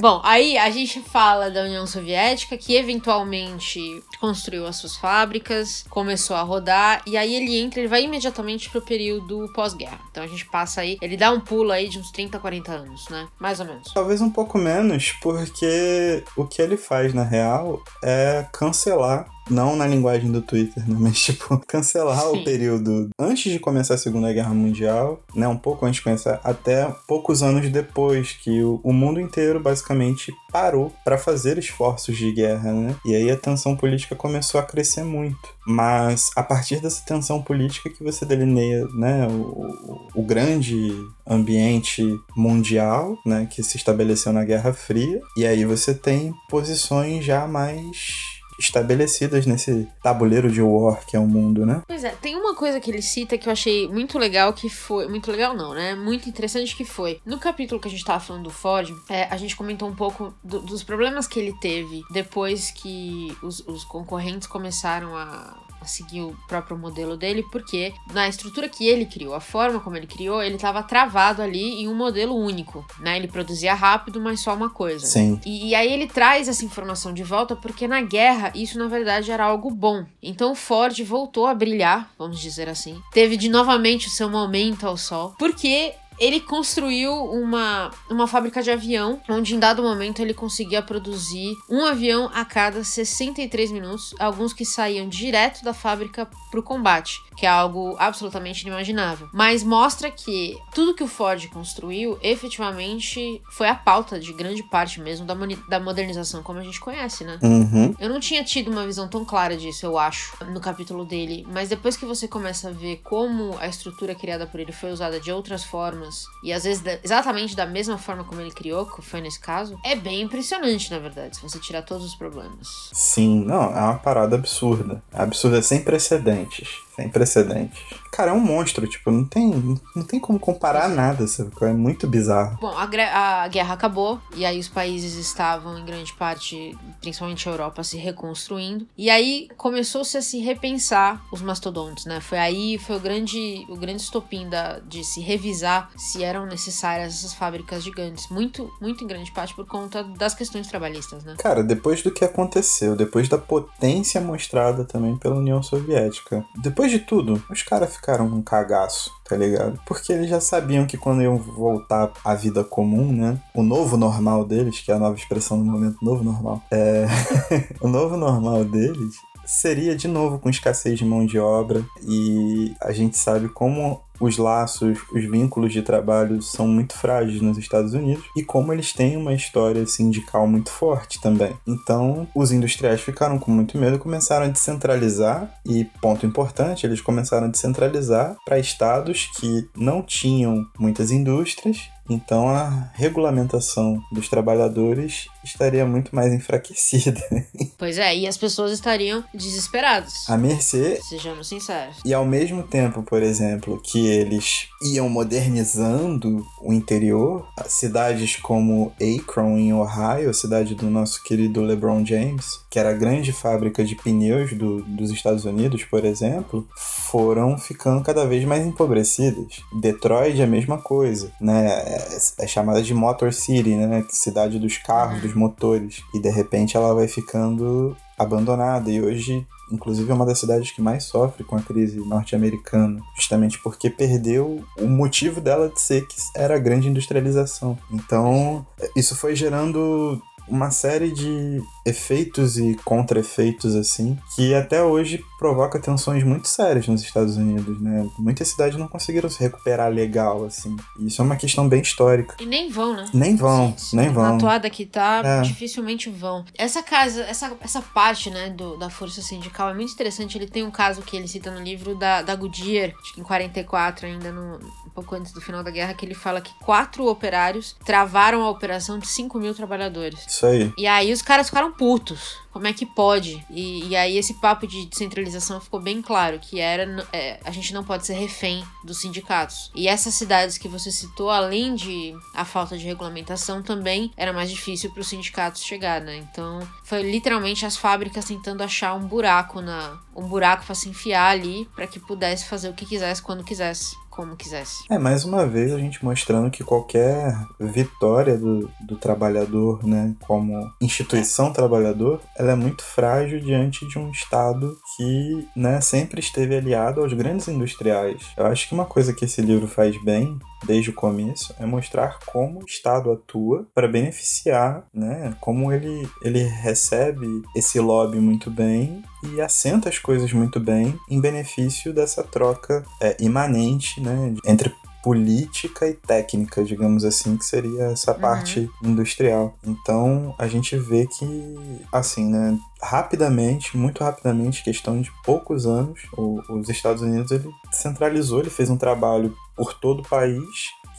Bom, 0.04 0.20
aí 0.22 0.58
a 0.58 0.68
gente 0.68 1.00
fala 1.00 1.50
da 1.50 1.62
União 1.62 1.86
Soviética, 1.86 2.58
que 2.58 2.76
eventualmente 2.76 3.80
construiu 4.20 4.66
as 4.66 4.76
suas 4.76 4.96
fábricas, 4.96 5.82
começou 5.88 6.36
a 6.36 6.42
rodar, 6.42 7.00
e 7.06 7.16
aí 7.16 7.34
ele 7.34 7.56
entra, 7.56 7.80
ele 7.80 7.88
vai 7.88 8.04
imediatamente 8.04 8.68
pro 8.68 8.82
período 8.82 9.50
pós-guerra. 9.54 9.98
Então 10.10 10.22
a 10.22 10.26
gente 10.26 10.44
passa 10.50 10.82
aí, 10.82 10.98
ele 11.00 11.16
dá 11.16 11.30
um 11.30 11.40
pulo 11.40 11.72
aí 11.72 11.88
de 11.88 11.98
uns 11.98 12.10
30, 12.10 12.38
40 12.38 12.70
anos, 12.70 13.08
né? 13.08 13.26
Mais 13.40 13.60
ou 13.60 13.64
menos. 13.64 13.94
Talvez 13.94 14.20
um 14.20 14.28
pouco 14.28 14.58
menos, 14.58 15.12
porque 15.22 16.22
o 16.36 16.44
que 16.44 16.60
ele 16.60 16.76
faz 16.76 17.14
na 17.14 17.24
real 17.24 17.82
é 18.02 18.46
cancelar. 18.52 19.33
Não 19.50 19.76
na 19.76 19.86
linguagem 19.86 20.30
do 20.30 20.40
Twitter, 20.40 20.88
né? 20.88 20.96
Mas, 20.98 21.20
tipo, 21.20 21.58
cancelar 21.68 22.20
Sim. 22.20 22.40
o 22.40 22.44
período 22.44 23.10
antes 23.18 23.52
de 23.52 23.58
começar 23.58 23.94
a 23.94 23.98
Segunda 23.98 24.32
Guerra 24.32 24.54
Mundial, 24.54 25.22
né? 25.34 25.46
Um 25.46 25.56
pouco 25.56 25.84
antes 25.84 25.96
de 25.96 26.04
começar, 26.04 26.40
até 26.42 26.92
poucos 27.06 27.42
anos 27.42 27.68
depois, 27.68 28.32
que 28.32 28.62
o, 28.62 28.80
o 28.82 28.92
mundo 28.92 29.20
inteiro 29.20 29.60
basicamente 29.60 30.32
parou 30.50 30.92
para 31.04 31.18
fazer 31.18 31.58
esforços 31.58 32.16
de 32.16 32.30
guerra, 32.32 32.72
né? 32.72 32.96
E 33.04 33.14
aí 33.14 33.30
a 33.30 33.36
tensão 33.36 33.76
política 33.76 34.14
começou 34.14 34.60
a 34.60 34.64
crescer 34.64 35.04
muito. 35.04 35.54
Mas 35.66 36.30
a 36.36 36.42
partir 36.42 36.80
dessa 36.80 37.04
tensão 37.04 37.42
política 37.42 37.90
que 37.90 38.04
você 38.04 38.24
delineia, 38.24 38.86
né? 38.94 39.26
O, 39.26 40.08
o, 40.14 40.22
grande 40.22 40.92
ambiente 41.26 42.02
mundial, 42.36 43.18
né? 43.24 43.48
Que 43.50 43.62
se 43.62 43.76
estabeleceu 43.76 44.32
na 44.32 44.44
Guerra 44.44 44.72
Fria. 44.72 45.20
E 45.36 45.46
aí 45.46 45.64
você 45.64 45.94
tem 45.94 46.32
posições 46.48 47.24
já 47.24 47.46
mais 47.46 48.33
estabelecidas 48.58 49.46
nesse 49.46 49.88
tabuleiro 50.02 50.50
de 50.50 50.60
war 50.62 51.04
que 51.06 51.16
é 51.16 51.20
o 51.20 51.26
mundo, 51.26 51.64
né? 51.66 51.82
Pois 51.86 52.04
é, 52.04 52.10
tem 52.10 52.36
uma 52.36 52.54
coisa 52.54 52.80
que 52.80 52.90
ele 52.90 53.02
cita 53.02 53.36
que 53.38 53.48
eu 53.48 53.52
achei 53.52 53.88
muito 53.88 54.18
legal, 54.18 54.52
que 54.52 54.68
foi. 54.68 55.06
Muito 55.08 55.30
legal, 55.30 55.54
não, 55.54 55.74
né? 55.74 55.94
Muito 55.94 56.28
interessante 56.28 56.76
que 56.76 56.84
foi. 56.84 57.20
No 57.24 57.38
capítulo 57.38 57.80
que 57.80 57.88
a 57.88 57.90
gente 57.90 58.04
tava 58.04 58.20
falando 58.20 58.44
do 58.44 58.50
Ford, 58.50 58.90
é, 59.08 59.24
a 59.30 59.36
gente 59.36 59.56
comentou 59.56 59.88
um 59.88 59.94
pouco 59.94 60.34
do- 60.42 60.60
dos 60.60 60.82
problemas 60.82 61.26
que 61.26 61.38
ele 61.38 61.52
teve 61.60 62.02
depois 62.12 62.70
que 62.70 63.36
os, 63.42 63.60
os 63.66 63.84
concorrentes 63.84 64.46
começaram 64.48 65.16
a, 65.16 65.56
a 65.73 65.73
seguir 65.86 66.22
o 66.22 66.36
próprio 66.48 66.76
modelo 66.76 67.16
dele, 67.16 67.44
porque 67.50 67.92
na 68.12 68.28
estrutura 68.28 68.68
que 68.68 68.86
ele 68.86 69.06
criou, 69.06 69.34
a 69.34 69.40
forma 69.40 69.80
como 69.80 69.96
ele 69.96 70.06
criou, 70.06 70.42
ele 70.42 70.58
tava 70.58 70.82
travado 70.82 71.42
ali 71.42 71.82
em 71.82 71.88
um 71.88 71.94
modelo 71.94 72.34
único, 72.34 72.84
né? 73.00 73.16
Ele 73.16 73.28
produzia 73.28 73.74
rápido, 73.74 74.20
mas 74.20 74.40
só 74.40 74.54
uma 74.54 74.70
coisa. 74.70 75.06
Sim. 75.06 75.40
E, 75.44 75.68
e 75.68 75.74
aí 75.74 75.92
ele 75.92 76.06
traz 76.06 76.48
essa 76.48 76.64
informação 76.64 77.12
de 77.12 77.22
volta 77.22 77.56
porque 77.56 77.86
na 77.88 78.00
guerra 78.00 78.52
isso 78.54 78.78
na 78.78 78.86
verdade 78.86 79.30
era 79.30 79.44
algo 79.44 79.70
bom. 79.70 80.04
Então 80.22 80.52
o 80.52 80.56
Ford 80.56 80.98
voltou 81.02 81.46
a 81.46 81.54
brilhar, 81.54 82.10
vamos 82.18 82.40
dizer 82.40 82.68
assim. 82.68 83.00
Teve 83.12 83.36
de 83.36 83.48
novamente 83.48 84.08
o 84.08 84.10
seu 84.10 84.28
momento 84.28 84.86
ao 84.86 84.96
sol, 84.96 85.34
porque 85.38 85.94
ele 86.18 86.40
construiu 86.40 87.12
uma, 87.12 87.90
uma 88.10 88.26
fábrica 88.26 88.62
de 88.62 88.70
avião, 88.70 89.20
onde 89.28 89.54
em 89.54 89.58
dado 89.58 89.82
momento 89.82 90.20
ele 90.20 90.34
conseguia 90.34 90.82
produzir 90.82 91.54
um 91.68 91.84
avião 91.84 92.30
a 92.32 92.44
cada 92.44 92.84
63 92.84 93.72
minutos, 93.72 94.14
alguns 94.18 94.52
que 94.52 94.64
saíam 94.64 95.08
direto 95.08 95.64
da 95.64 95.74
fábrica 95.74 96.28
para 96.50 96.60
o 96.60 96.62
combate, 96.62 97.20
que 97.36 97.46
é 97.46 97.48
algo 97.48 97.96
absolutamente 97.98 98.62
inimaginável. 98.62 99.28
Mas 99.32 99.62
mostra 99.62 100.10
que 100.10 100.56
tudo 100.72 100.94
que 100.94 101.02
o 101.02 101.08
Ford 101.08 101.46
construiu 101.48 102.18
efetivamente 102.22 103.42
foi 103.50 103.68
a 103.68 103.74
pauta 103.74 104.18
de 104.20 104.32
grande 104.32 104.62
parte 104.62 105.00
mesmo 105.00 105.26
da, 105.26 105.34
da 105.68 105.80
modernização 105.80 106.42
como 106.42 106.58
a 106.58 106.62
gente 106.62 106.80
conhece, 106.80 107.24
né? 107.24 107.38
Uhum. 107.42 107.94
Eu 107.98 108.08
não 108.08 108.20
tinha 108.20 108.44
tido 108.44 108.70
uma 108.70 108.86
visão 108.86 109.08
tão 109.08 109.24
clara 109.24 109.56
disso, 109.56 109.84
eu 109.84 109.98
acho, 109.98 110.36
no 110.46 110.60
capítulo 110.60 111.04
dele. 111.04 111.46
Mas 111.50 111.68
depois 111.68 111.96
que 111.96 112.04
você 112.04 112.28
começa 112.28 112.68
a 112.68 112.72
ver 112.72 113.00
como 113.02 113.56
a 113.58 113.66
estrutura 113.66 114.14
criada 114.14 114.46
por 114.46 114.60
ele 114.60 114.72
foi 114.72 114.92
usada 114.92 115.18
de 115.18 115.32
outras 115.32 115.64
formas 115.64 116.03
e 116.42 116.52
às 116.52 116.64
vezes 116.64 116.82
da- 116.82 116.98
exatamente 117.02 117.54
da 117.56 117.66
mesma 117.66 117.98
forma 117.98 118.24
como 118.24 118.40
ele 118.40 118.50
criou, 118.50 118.86
que 118.86 119.02
foi 119.02 119.20
nesse 119.20 119.40
caso, 119.40 119.78
é 119.84 119.94
bem 119.96 120.22
impressionante, 120.22 120.90
na 120.90 120.98
verdade, 120.98 121.36
se 121.36 121.42
você 121.42 121.58
tirar 121.58 121.82
todos 121.82 122.04
os 122.04 122.14
problemas. 122.14 122.90
Sim, 122.92 123.44
não, 123.44 123.64
é 123.64 123.80
uma 123.80 123.98
parada 123.98 124.36
absurda. 124.36 125.02
Absurda, 125.12 125.60
sem 125.62 125.82
precedentes. 125.82 126.68
Sem 126.94 127.08
precedentes. 127.08 127.80
Cara, 128.10 128.30
é 128.30 128.34
um 128.34 128.40
monstro, 128.40 128.86
tipo, 128.86 129.10
não 129.10 129.24
tem, 129.24 129.80
não 129.96 130.04
tem 130.04 130.20
como 130.20 130.38
comparar 130.38 130.88
nada, 130.88 131.26
sabe? 131.26 131.50
É 131.62 131.72
muito 131.72 132.06
bizarro. 132.06 132.56
Bom, 132.60 132.72
a, 132.76 133.42
a 133.42 133.48
guerra 133.48 133.74
acabou, 133.74 134.20
e 134.36 134.46
aí 134.46 134.60
os 134.60 134.68
países 134.68 135.14
estavam, 135.14 135.76
em 135.78 135.84
grande 135.84 136.12
parte, 136.12 136.76
principalmente 137.00 137.48
a 137.48 137.52
Europa, 137.52 137.82
se 137.82 137.96
reconstruindo. 137.96 138.86
E 138.96 139.10
aí 139.10 139.48
começou-se 139.56 140.16
a 140.16 140.22
se 140.22 140.38
repensar 140.38 141.24
os 141.32 141.42
mastodontes, 141.42 142.04
né? 142.04 142.20
Foi 142.20 142.38
aí, 142.38 142.78
foi 142.78 142.96
o 142.96 143.00
grande, 143.00 143.66
o 143.68 143.76
grande 143.76 144.02
estopim 144.02 144.48
da, 144.48 144.78
de 144.78 145.02
se 145.02 145.20
revisar 145.20 145.90
se 145.96 146.22
eram 146.22 146.46
necessárias 146.46 147.14
essas 147.14 147.34
fábricas 147.34 147.82
gigantes. 147.82 148.28
Muito, 148.30 148.70
muito 148.80 149.02
em 149.02 149.06
grande 149.06 149.32
parte 149.32 149.54
por 149.54 149.66
conta 149.66 150.04
das 150.04 150.34
questões 150.34 150.68
trabalhistas, 150.68 151.24
né? 151.24 151.34
Cara, 151.38 151.64
depois 151.64 152.02
do 152.02 152.12
que 152.12 152.24
aconteceu, 152.24 152.94
depois 152.94 153.28
da 153.28 153.38
potência 153.38 154.20
mostrada 154.20 154.84
também 154.84 155.16
pela 155.16 155.36
União 155.36 155.62
Soviética, 155.62 156.44
depois 156.62 156.83
de 156.88 156.98
tudo, 156.98 157.42
os 157.50 157.62
caras 157.62 157.94
ficaram 157.94 158.26
um 158.26 158.42
cagaço, 158.42 159.10
tá 159.24 159.36
ligado? 159.36 159.80
Porque 159.86 160.12
eles 160.12 160.28
já 160.28 160.40
sabiam 160.40 160.86
que 160.86 160.96
quando 160.96 161.22
iam 161.22 161.36
voltar 161.36 162.12
à 162.24 162.34
vida 162.34 162.64
comum, 162.64 163.12
né? 163.12 163.40
O 163.54 163.62
novo 163.62 163.96
normal 163.96 164.44
deles, 164.44 164.80
que 164.80 164.90
é 164.90 164.94
a 164.94 164.98
nova 164.98 165.16
expressão 165.16 165.58
do 165.58 165.64
momento, 165.64 165.96
novo 166.02 166.22
normal, 166.22 166.62
é. 166.70 167.06
o 167.80 167.88
novo 167.88 168.16
normal 168.16 168.64
deles 168.64 169.14
seria 169.46 169.94
de 169.94 170.08
novo 170.08 170.38
com 170.38 170.48
escassez 170.48 170.98
de 170.98 171.04
mão 171.04 171.24
de 171.26 171.38
obra 171.38 171.84
e 172.02 172.74
a 172.80 172.92
gente 172.92 173.18
sabe 173.18 173.48
como 173.48 174.00
os 174.20 174.38
laços, 174.38 174.98
os 175.12 175.24
vínculos 175.24 175.72
de 175.72 175.82
trabalho 175.82 176.40
são 176.40 176.66
muito 176.66 176.94
frágeis 176.94 177.40
nos 177.40 177.58
Estados 177.58 177.94
Unidos 177.94 178.24
e 178.36 178.42
como 178.42 178.72
eles 178.72 178.92
têm 178.92 179.16
uma 179.16 179.34
história 179.34 179.86
sindical 179.86 180.46
muito 180.46 180.70
forte 180.70 181.20
também. 181.20 181.54
Então, 181.66 182.26
os 182.34 182.52
industriais 182.52 183.00
ficaram 183.00 183.38
com 183.38 183.50
muito 183.50 183.76
medo 183.78 183.96
e 183.96 184.00
começaram 184.00 184.46
a 184.46 184.48
descentralizar 184.48 185.52
e 185.66 185.84
ponto 186.00 186.24
importante, 186.26 186.86
eles 186.86 187.00
começaram 187.00 187.46
a 187.46 187.50
descentralizar 187.50 188.36
para 188.44 188.58
estados 188.58 189.30
que 189.38 189.68
não 189.76 190.02
tinham 190.02 190.64
muitas 190.78 191.10
indústrias 191.10 191.94
então 192.08 192.48
a 192.48 192.90
regulamentação 192.94 194.02
dos 194.12 194.28
trabalhadores 194.28 195.28
estaria 195.44 195.84
muito 195.86 196.14
mais 196.14 196.32
enfraquecida. 196.32 197.20
Pois 197.76 197.98
é, 197.98 198.16
e 198.16 198.26
as 198.26 198.36
pessoas 198.38 198.72
estariam 198.72 199.22
desesperadas. 199.34 200.24
A 200.28 200.36
mercê 200.38 200.98
Sejamos 201.02 201.48
sinceros. 201.48 201.96
E 202.04 202.14
ao 202.14 202.24
mesmo 202.24 202.62
tempo, 202.62 203.02
por 203.02 203.22
exemplo, 203.22 203.80
que 203.82 204.06
eles 204.06 204.68
iam 204.94 205.08
modernizando 205.08 206.44
o 206.62 206.72
interior, 206.72 207.46
cidades 207.66 208.36
como 208.36 208.92
Akron, 209.00 209.58
em 209.58 209.72
Ohio, 209.74 210.30
a 210.30 210.32
cidade 210.32 210.74
do 210.74 210.88
nosso 210.88 211.22
querido 211.22 211.62
LeBron 211.62 212.04
James, 212.04 212.46
que 212.70 212.78
era 212.78 212.90
a 212.90 212.94
grande 212.94 213.32
fábrica 213.32 213.84
de 213.84 213.94
pneus 213.96 214.52
do- 214.52 214.82
dos 214.82 215.10
Estados 215.10 215.44
Unidos, 215.44 215.84
por 215.84 216.04
exemplo, 216.04 216.66
foram 216.76 217.58
ficando 217.58 218.02
cada 218.02 218.24
vez 218.26 218.44
mais 218.44 218.64
empobrecidas. 218.66 219.62
Detroit 219.80 220.40
é 220.40 220.44
a 220.44 220.46
mesma 220.46 220.78
coisa, 220.78 221.30
né? 221.40 221.66
É, 221.86 222.18
é 222.40 222.46
chamada 222.46 222.82
de 222.82 222.94
Motor 222.94 223.32
City, 223.32 223.70
né? 223.74 224.04
Cidade 224.10 224.58
dos 224.58 224.78
carros, 224.78 225.20
dos 225.20 225.33
motores. 225.34 226.02
E 226.14 226.20
de 226.20 226.30
repente 226.30 226.76
ela 226.76 226.94
vai 226.94 227.08
ficando 227.08 227.96
abandonada 228.16 228.90
e 228.90 229.00
hoje 229.00 229.46
inclusive 229.72 230.10
é 230.10 230.14
uma 230.14 230.26
das 230.26 230.38
cidades 230.38 230.70
que 230.70 230.80
mais 230.80 231.04
sofre 231.04 231.44
com 231.44 231.56
a 231.56 231.60
crise 231.60 231.98
norte-americana, 231.98 233.00
justamente 233.16 233.58
porque 233.62 233.90
perdeu 233.90 234.62
o 234.78 234.86
motivo 234.86 235.40
dela 235.40 235.68
de 235.68 235.80
ser 235.80 236.06
que 236.06 236.16
era 236.36 236.56
a 236.56 236.58
grande 236.58 236.88
industrialização. 236.88 237.78
Então, 237.90 238.66
isso 238.94 239.16
foi 239.16 239.34
gerando 239.34 240.20
uma 240.48 240.70
série 240.70 241.10
de 241.12 241.62
efeitos 241.86 242.56
e 242.58 242.74
contra-efeitos 242.84 243.74
assim, 243.74 244.18
que 244.34 244.54
até 244.54 244.82
hoje 244.82 245.22
provoca 245.38 245.78
tensões 245.78 246.24
muito 246.24 246.48
sérias 246.48 246.88
nos 246.88 247.02
Estados 247.02 247.36
Unidos, 247.36 247.80
né? 247.80 248.08
Muitas 248.18 248.48
cidades 248.48 248.78
não 248.78 248.88
conseguiram 248.88 249.28
se 249.28 249.40
recuperar 249.40 249.90
legal 249.92 250.44
assim. 250.44 250.74
E 250.98 251.06
isso 251.08 251.20
é 251.20 251.24
uma 251.24 251.36
questão 251.36 251.68
bem 251.68 251.82
histórica. 251.82 252.36
E 252.40 252.46
nem 252.46 252.70
vão, 252.70 252.94
né? 252.96 253.04
Nem 253.12 253.36
vão, 253.36 253.74
Sim, 253.76 253.96
nem 253.96 254.06
Na 254.06 254.12
vão. 254.12 254.38
toada 254.38 254.70
que 254.70 254.86
tá, 254.86 255.20
É. 255.24 255.42
dificilmente 255.42 256.08
vão. 256.08 256.44
Essa 256.56 256.82
casa, 256.82 257.22
essa, 257.24 257.52
essa 257.60 257.82
parte, 257.82 258.30
né, 258.30 258.50
do, 258.50 258.76
da 258.78 258.88
força 258.88 259.20
sindical 259.20 259.68
é 259.70 259.74
muito 259.74 259.92
interessante. 259.92 260.38
Ele 260.38 260.46
tem 260.46 260.62
um 260.64 260.70
caso 260.70 261.02
que 261.02 261.16
ele 261.16 261.28
cita 261.28 261.50
no 261.50 261.60
livro 261.62 261.94
da, 261.94 262.22
da 262.22 262.34
Goodyear, 262.34 262.92
acho 263.02 263.14
que 263.14 263.20
em 263.20 263.24
44, 263.24 264.06
ainda 264.06 264.32
no, 264.32 264.56
um 264.86 264.90
pouco 264.94 265.14
antes 265.14 265.32
do 265.32 265.40
final 265.40 265.62
da 265.62 265.70
guerra, 265.70 265.92
que 265.94 266.06
ele 266.06 266.14
fala 266.14 266.40
que 266.40 266.52
quatro 266.60 267.06
operários 267.06 267.76
travaram 267.84 268.42
a 268.42 268.50
operação 268.50 268.98
de 268.98 269.06
5 269.06 269.38
mil 269.38 269.54
trabalhadores. 269.54 270.20
Isso 270.34 270.46
aí. 270.46 270.72
E 270.76 270.86
aí 270.86 271.12
os 271.12 271.22
caras 271.22 271.48
ficaram 271.48 271.72
putos. 271.72 272.42
Como 272.54 272.68
é 272.68 272.72
que 272.72 272.86
pode? 272.86 273.44
E, 273.50 273.88
e 273.88 273.96
aí 273.96 274.16
esse 274.16 274.34
papo 274.34 274.64
de 274.64 274.86
descentralização 274.86 275.60
ficou 275.60 275.80
bem 275.80 276.00
claro, 276.00 276.38
que 276.38 276.60
era 276.60 277.04
é, 277.12 277.40
a 277.44 277.50
gente 277.50 277.74
não 277.74 277.82
pode 277.82 278.06
ser 278.06 278.14
refém 278.14 278.64
dos 278.84 279.00
sindicatos. 279.00 279.72
E 279.74 279.88
essas 279.88 280.14
cidades 280.14 280.56
que 280.56 280.68
você 280.68 280.92
citou, 280.92 281.30
além 281.30 281.74
de 281.74 282.14
a 282.32 282.44
falta 282.44 282.78
de 282.78 282.84
regulamentação, 282.84 283.60
também 283.60 284.12
era 284.16 284.32
mais 284.32 284.50
difícil 284.50 284.90
para 284.92 285.00
os 285.00 285.08
sindicatos 285.08 285.64
chegar, 285.64 286.00
né? 286.00 286.16
Então 286.16 286.60
foi 286.84 287.02
literalmente 287.02 287.66
as 287.66 287.76
fábricas 287.76 288.24
tentando 288.24 288.62
achar 288.62 288.94
um 288.94 289.06
buraco 289.06 289.60
na 289.60 289.98
um 290.14 290.28
buraco 290.28 290.64
para 290.64 290.76
se 290.76 290.88
enfiar 290.88 291.30
ali 291.30 291.68
para 291.74 291.88
que 291.88 291.98
pudesse 291.98 292.44
fazer 292.44 292.68
o 292.68 292.72
que 292.72 292.86
quisesse 292.86 293.20
quando 293.20 293.42
quisesse, 293.42 293.96
como 294.14 294.36
quisesse. 294.36 294.84
É, 294.88 294.98
mais 294.98 295.24
uma 295.24 295.44
vez 295.46 295.72
a 295.72 295.78
gente 295.78 296.04
mostrando 296.04 296.50
que 296.50 296.62
qualquer 296.62 297.36
vitória 297.58 298.38
do, 298.38 298.70
do 298.86 298.96
trabalhador, 298.96 299.84
né, 299.84 300.14
como 300.26 300.72
instituição 300.80 301.52
trabalhador, 301.52 302.20
ela 302.36 302.52
é 302.52 302.56
muito 302.56 302.84
frágil 302.84 303.40
diante 303.40 303.86
de 303.88 303.98
um 303.98 304.10
Estado 304.10 304.76
que, 304.96 305.48
né, 305.56 305.80
sempre 305.80 306.20
esteve 306.20 306.56
aliado 306.56 307.00
aos 307.00 307.12
grandes 307.12 307.48
industriais. 307.48 308.22
Eu 308.36 308.46
acho 308.46 308.68
que 308.68 308.74
uma 308.74 308.84
coisa 308.84 309.12
que 309.12 309.24
esse 309.24 309.42
livro 309.42 309.66
faz 309.66 310.00
bem, 310.02 310.38
desde 310.64 310.90
o 310.90 310.94
começo, 310.94 311.54
é 311.58 311.66
mostrar 311.66 312.18
como 312.26 312.60
o 312.60 312.64
Estado 312.64 313.12
atua 313.12 313.66
para 313.74 313.88
beneficiar, 313.88 314.84
né, 314.92 315.34
como 315.40 315.72
ele, 315.72 316.08
ele 316.22 316.42
recebe 316.42 317.26
esse 317.54 317.78
lobby 317.80 318.18
muito 318.18 318.50
bem 318.50 319.02
e 319.22 319.40
assenta 319.40 319.88
as 319.88 319.98
coisas 319.98 320.32
muito 320.32 320.60
bem 320.60 320.98
em 321.10 321.20
benefício 321.20 321.92
dessa 321.92 322.22
troca 322.22 322.84
é, 323.00 323.16
imanente 323.20 324.00
né, 324.00 324.34
entre 324.46 324.72
política 325.04 325.86
e 325.86 325.92
técnica, 325.92 326.64
digamos 326.64 327.04
assim, 327.04 327.36
que 327.36 327.44
seria 327.44 327.84
essa 327.92 328.14
parte 328.14 328.70
industrial. 328.82 329.54
Então 329.62 330.34
a 330.38 330.46
gente 330.48 330.76
vê 330.78 331.06
que, 331.06 331.54
assim, 331.92 332.30
né, 332.32 332.58
rapidamente, 332.82 333.76
muito 333.76 334.02
rapidamente, 334.02 334.64
questão 334.64 335.00
de 335.02 335.12
poucos 335.22 335.66
anos, 335.66 336.00
o- 336.16 336.40
os 336.58 336.70
Estados 336.70 337.02
Unidos 337.02 337.30
ele 337.30 337.48
centralizou, 337.70 338.40
ele 338.40 338.48
fez 338.50 338.70
um 338.70 338.78
trabalho 338.78 339.34
por 339.54 339.74
todo 339.74 340.00
o 340.00 340.08
país 340.08 340.42